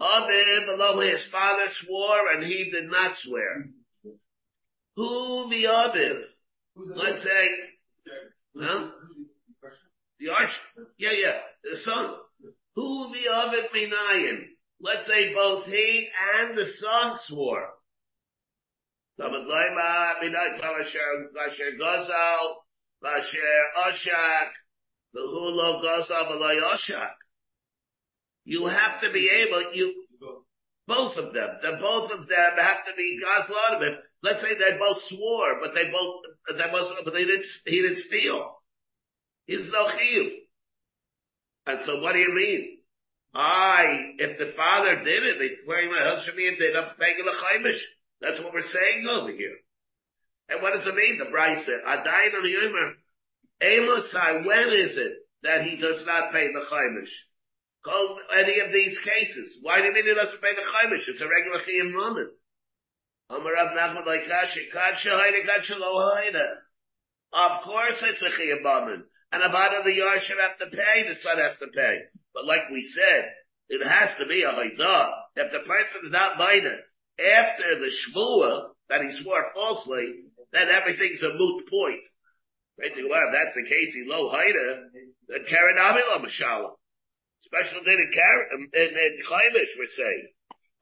Aviv 0.00 0.66
below 0.66 1.00
his 1.00 1.26
father 1.30 1.66
swore 1.84 2.32
and 2.34 2.44
he 2.44 2.70
did 2.70 2.90
not 2.90 3.16
swear. 3.18 3.66
Who 4.96 5.48
the 5.50 5.64
Aviv? 5.64 6.20
Let's 6.76 7.22
say, 7.22 7.48
The 10.18 10.28
arch, 10.30 10.50
yeah, 10.98 11.10
yeah, 11.12 11.38
the 11.64 11.76
son. 11.84 12.14
Who 12.76 13.10
the 13.12 13.28
Aviv 13.30 13.70
Minayin? 13.74 14.38
Let's 14.80 15.06
say 15.06 15.32
both 15.34 15.66
he 15.66 16.08
and 16.38 16.56
the 16.56 16.66
son 16.80 17.18
swore. 17.26 17.68
You 28.44 28.66
have 28.66 29.00
to 29.00 29.12
be 29.12 29.28
able, 29.28 29.74
you, 29.74 30.04
both 30.86 31.16
of 31.16 31.32
them, 31.32 31.48
the 31.62 31.76
both 31.80 32.10
of 32.10 32.26
them 32.26 32.50
have 32.58 32.84
to 32.86 32.92
be 32.96 33.20
Gazlanimif. 33.22 33.98
Let's 34.22 34.40
say 34.40 34.54
they 34.54 34.78
both 34.78 35.02
swore, 35.08 35.58
but 35.60 35.74
they 35.74 35.90
both, 35.90 36.22
they 36.56 36.70
both, 36.70 36.94
but 37.04 37.12
they 37.12 37.24
didn't, 37.24 37.46
he 37.66 37.82
didn't 37.82 38.04
steal. 38.04 38.62
He's 39.46 39.68
no 39.72 39.86
chiyuv. 39.86 40.30
And 41.66 41.80
so 41.86 42.00
what 42.00 42.12
do 42.12 42.20
you 42.20 42.34
mean? 42.34 42.78
I, 43.34 44.14
if 44.18 44.38
the 44.38 44.52
father 44.56 45.02
did 45.02 45.24
it, 45.24 45.38
they 45.38 45.66
wearing 45.66 45.90
my 45.90 46.02
husband 46.02 46.38
and 46.38 46.58
did 46.58 46.76
up 46.76 46.98
paying 46.98 47.24
the 47.24 47.32
chaimish. 47.32 47.80
That's 48.20 48.38
what 48.40 48.52
we're 48.52 48.62
saying 48.62 49.06
over 49.08 49.32
here. 49.32 49.56
And 50.48 50.62
what 50.62 50.74
does 50.74 50.86
it 50.86 50.94
mean? 50.94 51.18
The 51.18 51.30
Bryce 51.30 51.64
said, 51.64 51.80
Adayin 51.86 52.36
on 52.36 52.42
the 52.42 52.54
Yomer, 52.54 52.92
Amosai, 53.62 54.46
when 54.46 54.68
is 54.74 54.96
it 54.96 55.12
that 55.42 55.62
he 55.62 55.76
does 55.76 56.04
not 56.06 56.32
pay 56.32 56.48
the 56.52 56.66
chaimish? 56.70 57.10
Call 57.84 58.18
any 58.38 58.60
of 58.60 58.70
these 58.70 58.96
cases. 59.02 59.58
Why 59.62 59.78
do 59.78 59.86
you 59.86 59.94
mean 59.94 60.06
he 60.06 60.14
doesn't 60.14 60.42
pay 60.42 60.54
the 60.54 60.62
chaimish? 60.62 61.08
It's 61.08 61.20
a 61.20 61.28
regular 61.28 61.64
chiyuv 61.66 61.92
moment. 61.92 62.30
Of 63.30 63.42
course 67.64 68.02
it's 68.02 68.22
a 68.22 68.30
chiyuv 68.30 68.62
moment. 68.62 69.04
And 69.32 69.42
Avada 69.42 69.82
the 69.84 69.94
Yar 69.94 70.20
should 70.20 70.38
have 70.38 70.58
to 70.58 70.66
pay, 70.76 71.08
the 71.08 71.14
son 71.16 71.38
has 71.38 71.58
to 71.58 71.66
pay. 71.68 72.02
But 72.34 72.44
like 72.44 72.68
we 72.70 72.82
said, 72.84 73.32
it 73.68 73.86
has 73.86 74.18
to 74.18 74.26
be 74.26 74.42
a 74.42 74.50
Haidah. 74.52 75.08
If 75.36 75.52
the 75.52 75.60
person 75.60 76.02
is 76.06 76.12
not 76.12 76.36
minor 76.36 76.76
after 77.18 77.78
the 77.80 77.90
Shmua 77.90 78.74
that 78.90 79.00
he 79.00 79.12
swore 79.22 79.50
falsely, 79.54 80.24
then 80.52 80.68
everything's 80.68 81.22
a 81.22 81.32
moot 81.32 81.64
point. 81.70 82.02
Right? 82.78 82.92
Well, 82.96 83.28
if 83.28 83.32
that's 83.32 83.54
the 83.54 83.68
case, 83.68 83.94
he 83.94 84.04
low 84.06 84.30
then 84.30 85.46
Karen 85.48 85.76
Amila 85.78 86.22
Mashallah. 86.22 86.72
Special 87.42 87.84
day 87.84 87.92
in 87.92 88.10
in, 88.72 88.88
in 88.96 89.18
Chaimish, 89.28 89.76
we're 89.78 89.86
saying. 89.96 90.31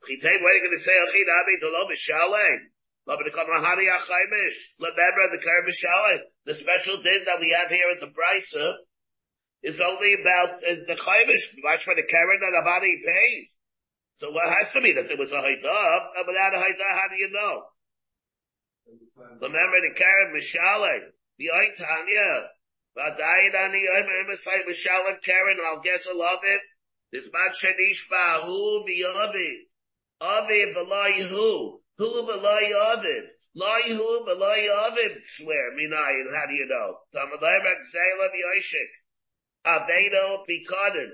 Chitay, 0.01 0.37
what 0.41 0.49
are 0.49 0.57
you 0.57 0.65
going 0.65 0.79
to 0.79 0.85
say? 0.85 0.97
Achid 0.97 1.29
Ami, 1.29 1.55
the 1.61 1.69
lo 1.69 1.85
Mashallah. 1.85 2.73
Remember 3.07 3.25
the 3.25 3.35
Karen 3.35 3.51
Mashallah. 5.67 6.19
The 6.47 6.55
special 6.55 7.03
din 7.03 7.25
that 7.27 7.41
we 7.41 7.51
have 7.57 7.69
here 7.69 7.91
at 7.91 8.01
the 8.01 8.13
Brisa 8.13 8.67
is 9.63 9.81
only 9.81 10.15
about 10.21 10.63
uh, 10.63 10.85
the 10.87 10.97
Chaimish. 10.97 11.45
Watch 11.65 11.85
for 11.85 11.95
the 11.97 12.07
Karen 12.09 12.41
that 12.41 12.55
Abadi 12.61 13.03
pays. 13.03 13.57
So 14.19 14.31
what 14.31 14.49
has 14.49 14.73
to 14.73 14.81
be 14.81 14.93
that 14.95 15.09
there 15.09 15.17
was 15.17 15.33
a 15.33 15.41
Haidah, 15.41 15.93
and 16.17 16.25
without 16.29 16.55
a 16.55 16.61
Haidah, 16.61 16.93
how 16.93 17.09
do 17.09 17.17
you 17.17 17.31
know? 17.33 17.65
Remember 19.41 19.79
the 19.81 19.95
Karen 19.97 20.33
Mashallah. 20.33 21.11
The 21.39 21.49
Tanya. 21.77 22.53
Vadayin 22.97 23.55
ani 23.55 23.81
omer 23.81 24.17
emisai 24.29 24.61
v'shalom 24.69 25.23
Karen, 25.25 25.59
I'll 25.65 25.81
guess 25.81 26.07
I 26.07 26.13
love 26.15 26.45
it. 26.45 26.61
This 27.13 27.29
man 27.33 27.51
shenish 27.57 28.07
ba'hu 28.13 28.85
bi'aviv. 28.87 29.70
Aviv 30.23 30.75
v'lai 30.77 31.29
hu. 31.29 31.81
Hu 31.99 32.05
v'lai 32.05 32.73
aviv. 32.73 33.25
Hu 33.57 34.25
v'lai 34.29 34.69
aviv. 34.69 35.13
Swear, 35.37 35.73
minayin, 35.73 36.35
how 36.35 36.47
do 36.47 36.55
you 36.55 36.67
know? 36.67 36.99
Tamadayrak 37.15 37.81
zayla 37.95 38.29
v'yoshik. 38.31 38.91
Avedo 39.67 40.45
b'kadin. 40.49 41.11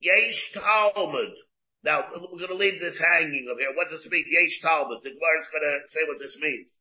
Yesh 0.00 0.52
Talmud. 0.54 1.34
Now, 1.82 2.04
we're 2.12 2.38
going 2.38 2.48
to 2.48 2.54
leave 2.56 2.80
this 2.80 2.98
hanging 2.98 3.48
up 3.50 3.58
here. 3.58 3.72
What 3.74 3.88
does 3.90 4.04
it 4.04 4.12
mean? 4.12 4.24
Yesh 4.28 4.60
Talmud. 4.60 5.02
The 5.02 5.10
Gemara 5.10 5.40
is 5.40 5.48
going 5.52 5.64
to 5.64 5.80
say 5.88 6.00
what 6.06 6.18
this 6.18 6.36
means. 6.40 6.74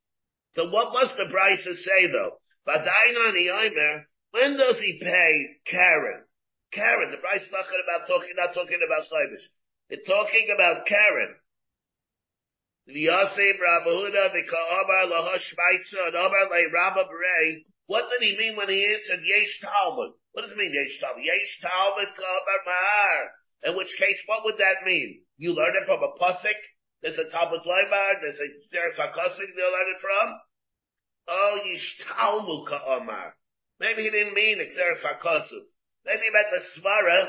So 0.55 0.69
what 0.69 0.91
must 0.93 1.15
the 1.15 1.29
Brisa 1.29 1.75
say 1.75 2.07
though? 2.11 2.39
When 4.31 4.57
does 4.57 4.79
he 4.79 4.99
pay 5.01 5.61
Karen? 5.65 6.23
Karen, 6.71 7.11
the 7.11 7.17
Brisa 7.17 7.45
is 7.45 7.51
not 7.51 7.65
about 7.65 8.07
talking, 8.07 8.33
not 8.35 8.53
talking 8.53 8.79
about 8.85 9.05
Saibish. 9.05 9.45
It's 9.89 10.05
talking 10.07 10.47
about 10.53 10.85
Karen. 10.85 11.35
What 17.87 18.05
did 18.09 18.21
he 18.21 18.37
mean 18.37 18.55
when 18.55 18.69
he 18.69 18.85
answered 18.85 19.25
Yesh 19.25 19.59
Talmud? 19.61 20.13
What 20.31 20.43
does 20.43 20.51
it 20.51 20.57
mean, 20.57 20.73
Yesh 20.73 20.99
Talmud? 21.01 21.25
Yesh 21.25 21.59
Talmud 21.61 22.09
Kabar 22.15 22.61
Mahar. 22.65 23.31
In 23.63 23.75
which 23.75 23.97
case, 23.97 24.21
what 24.27 24.45
would 24.45 24.57
that 24.59 24.85
mean? 24.85 25.21
You 25.37 25.53
learn 25.53 25.75
it 25.75 25.85
from 25.85 26.03
a 26.03 26.13
Pusik? 26.21 26.61
There's 27.01 27.17
a 27.17 27.29
Talmud 27.29 27.61
Leimar, 27.65 28.21
there's 28.21 28.39
a 28.39 28.49
Zeres 28.69 28.97
HaKosik 28.97 29.55
they'll 29.55 29.71
learn 29.71 29.95
it 29.95 30.01
from. 30.01 30.39
Oh, 31.29 31.59
Yishtalmu 31.65 32.67
Ka'omar. 32.67 33.31
Maybe 33.79 34.03
he 34.03 34.09
didn't 34.09 34.33
mean 34.33 34.59
Zeres 34.77 35.01
HaKosik. 35.01 35.65
Maybe 36.05 36.23
he 36.25 36.29
meant 36.31 36.47
the 36.51 36.61
Svara 36.79 37.27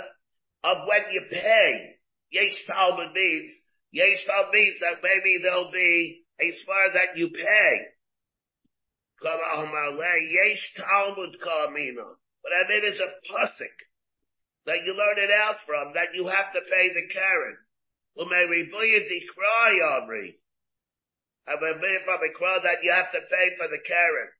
of 0.65 0.87
when 0.87 1.13
you 1.13 1.23
pay. 1.31 2.00
Yesh 2.31 2.64
Talmud 2.66 3.12
means, 3.12 3.53
Yesh 3.93 4.24
Talmud 4.26 4.53
means 4.55 4.78
that 4.81 5.03
maybe 5.03 5.39
there'll 5.43 5.72
be 5.72 6.22
a 6.41 6.53
Svara 6.62 6.95
that 6.95 7.16
you 7.16 7.28
pay. 7.28 7.72
Yesh 9.22 10.74
Talmud 10.76 11.37
Ka'amina. 11.43 12.16
But 12.43 12.53
I 12.57 12.68
mean 12.68 12.85
is 12.85 13.01
a 13.01 13.11
Pusik 13.28 13.76
that 14.66 14.85
you 14.85 14.95
learn 14.95 15.18
it 15.18 15.31
out 15.31 15.57
from, 15.66 15.93
that 15.95 16.14
you 16.14 16.26
have 16.26 16.53
to 16.53 16.61
pay 16.61 16.89
the 16.95 17.12
Karen. 17.12 17.57
Who 18.16 18.28
may 18.28 18.47
rebuild 18.47 18.83
Umeribuya 18.83 19.09
dikra 19.09 19.78
yamri. 19.78 20.35
I've 21.47 21.61
been 21.61 21.99
from 22.05 22.20
a 22.22 22.33
crowd 22.37 22.62
that 22.64 22.83
you 22.83 22.93
have 22.93 23.11
to 23.12 23.20
pay 23.20 23.57
for 23.57 23.68
the 23.68 23.78
Karen. 23.87 24.31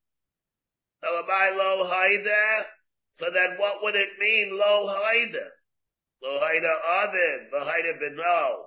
Elamai 1.05 1.57
lo 1.57 1.89
haida. 1.89 2.67
So 3.15 3.27
then 3.33 3.59
what 3.59 3.83
would 3.83 3.97
it 3.97 4.19
mean, 4.19 4.59
lo 4.59 4.87
haida? 4.87 5.39
Lo 5.39 5.60
haida 6.29 6.73
aviv, 7.03 7.51
v'haida 7.53 7.99
b'no. 8.01 8.65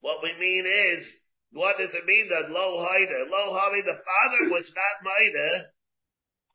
What 0.00 0.22
we 0.22 0.32
mean 0.38 0.64
is, 0.66 1.06
what 1.52 1.78
does 1.78 1.94
it 1.94 2.06
mean 2.06 2.28
that 2.28 2.50
lo 2.50 2.84
haida? 2.84 3.30
Lo 3.30 3.54
the 3.84 3.98
father 3.98 4.52
was 4.52 4.72
not 4.74 5.02
maida, 5.02 5.66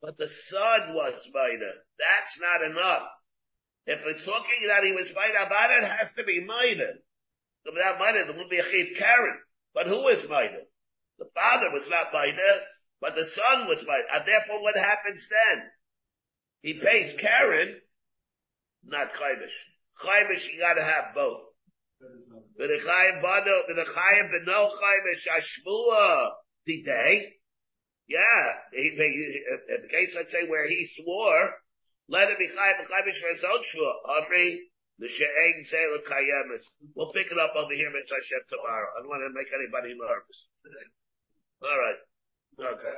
but 0.02 0.18
the 0.18 0.30
son 0.50 0.94
was 0.94 1.16
maida. 1.34 1.72
That's 2.00 2.40
not 2.40 2.72
enough. 2.72 3.10
If 3.86 4.00
it's 4.06 4.24
talking 4.24 4.68
that 4.68 4.84
he 4.84 4.94
was 4.94 5.12
maida 5.14 5.46
about 5.46 5.72
it, 5.72 5.84
has 5.84 6.14
to 6.14 6.24
be 6.24 6.46
maida. 6.46 6.94
Without 7.66 8.00
Maida, 8.00 8.26
there 8.26 8.34
wouldn't 8.34 8.50
be 8.50 8.60
a 8.60 8.64
Chiv 8.64 8.98
Karen. 8.98 9.40
But 9.74 9.88
who 9.88 10.08
is 10.10 10.28
Maida? 10.30 10.68
The 11.18 11.30
father 11.34 11.72
was 11.72 11.88
not 11.90 12.12
Maida, 12.12 12.62
but 13.00 13.16
the 13.16 13.26
son 13.26 13.68
was 13.68 13.80
Maida. 13.88 14.08
And 14.14 14.28
therefore 14.28 14.62
what 14.62 14.76
happens 14.76 15.28
then? 15.30 15.64
He 16.62 16.74
pays 16.74 17.16
Karen, 17.20 17.80
not 18.84 19.14
Chaimish. 19.14 19.56
Chaimish, 20.04 20.44
you 20.52 20.60
gotta 20.60 20.84
have 20.84 21.16
both. 21.16 21.42
Chaim 22.04 23.24
Bado, 23.24 23.64
the 23.68 23.86
Beno 23.88 24.70
Chaimish 24.70 25.26
Ashmua 25.32 26.36
Titei. 26.68 27.40
Yeah, 28.08 28.44
in 28.74 28.98
the 29.00 29.88
case, 29.88 30.12
let's 30.16 30.32
say, 30.32 30.44
where 30.48 30.68
he 30.68 30.86
swore, 31.00 31.56
let 32.10 32.30
him 32.30 32.36
be 32.38 32.48
Chaim 32.52 32.84
Chaimish 32.84 33.20
for 33.20 33.32
his 33.34 33.44
own 33.44 33.64
shua. 33.72 33.94
Amri, 34.20 34.58
the 35.00 35.08
she'eng 35.08 35.64
zela 35.72 36.04
kayemis. 36.04 36.64
We'll 36.96 37.14
pick 37.14 37.32
it 37.32 37.40
up 37.40 37.56
over 37.56 37.74
here, 37.74 37.90
Mitzvah 37.90 38.16
Hashem, 38.16 38.44
tomorrow. 38.50 38.90
I 38.94 39.00
don't 39.02 39.10
want 39.10 39.24
to 39.24 39.34
make 39.34 39.50
anybody 39.56 39.96
nervous. 39.96 40.48
All 41.64 41.80
right. 41.80 42.00
Okay. 42.60 42.98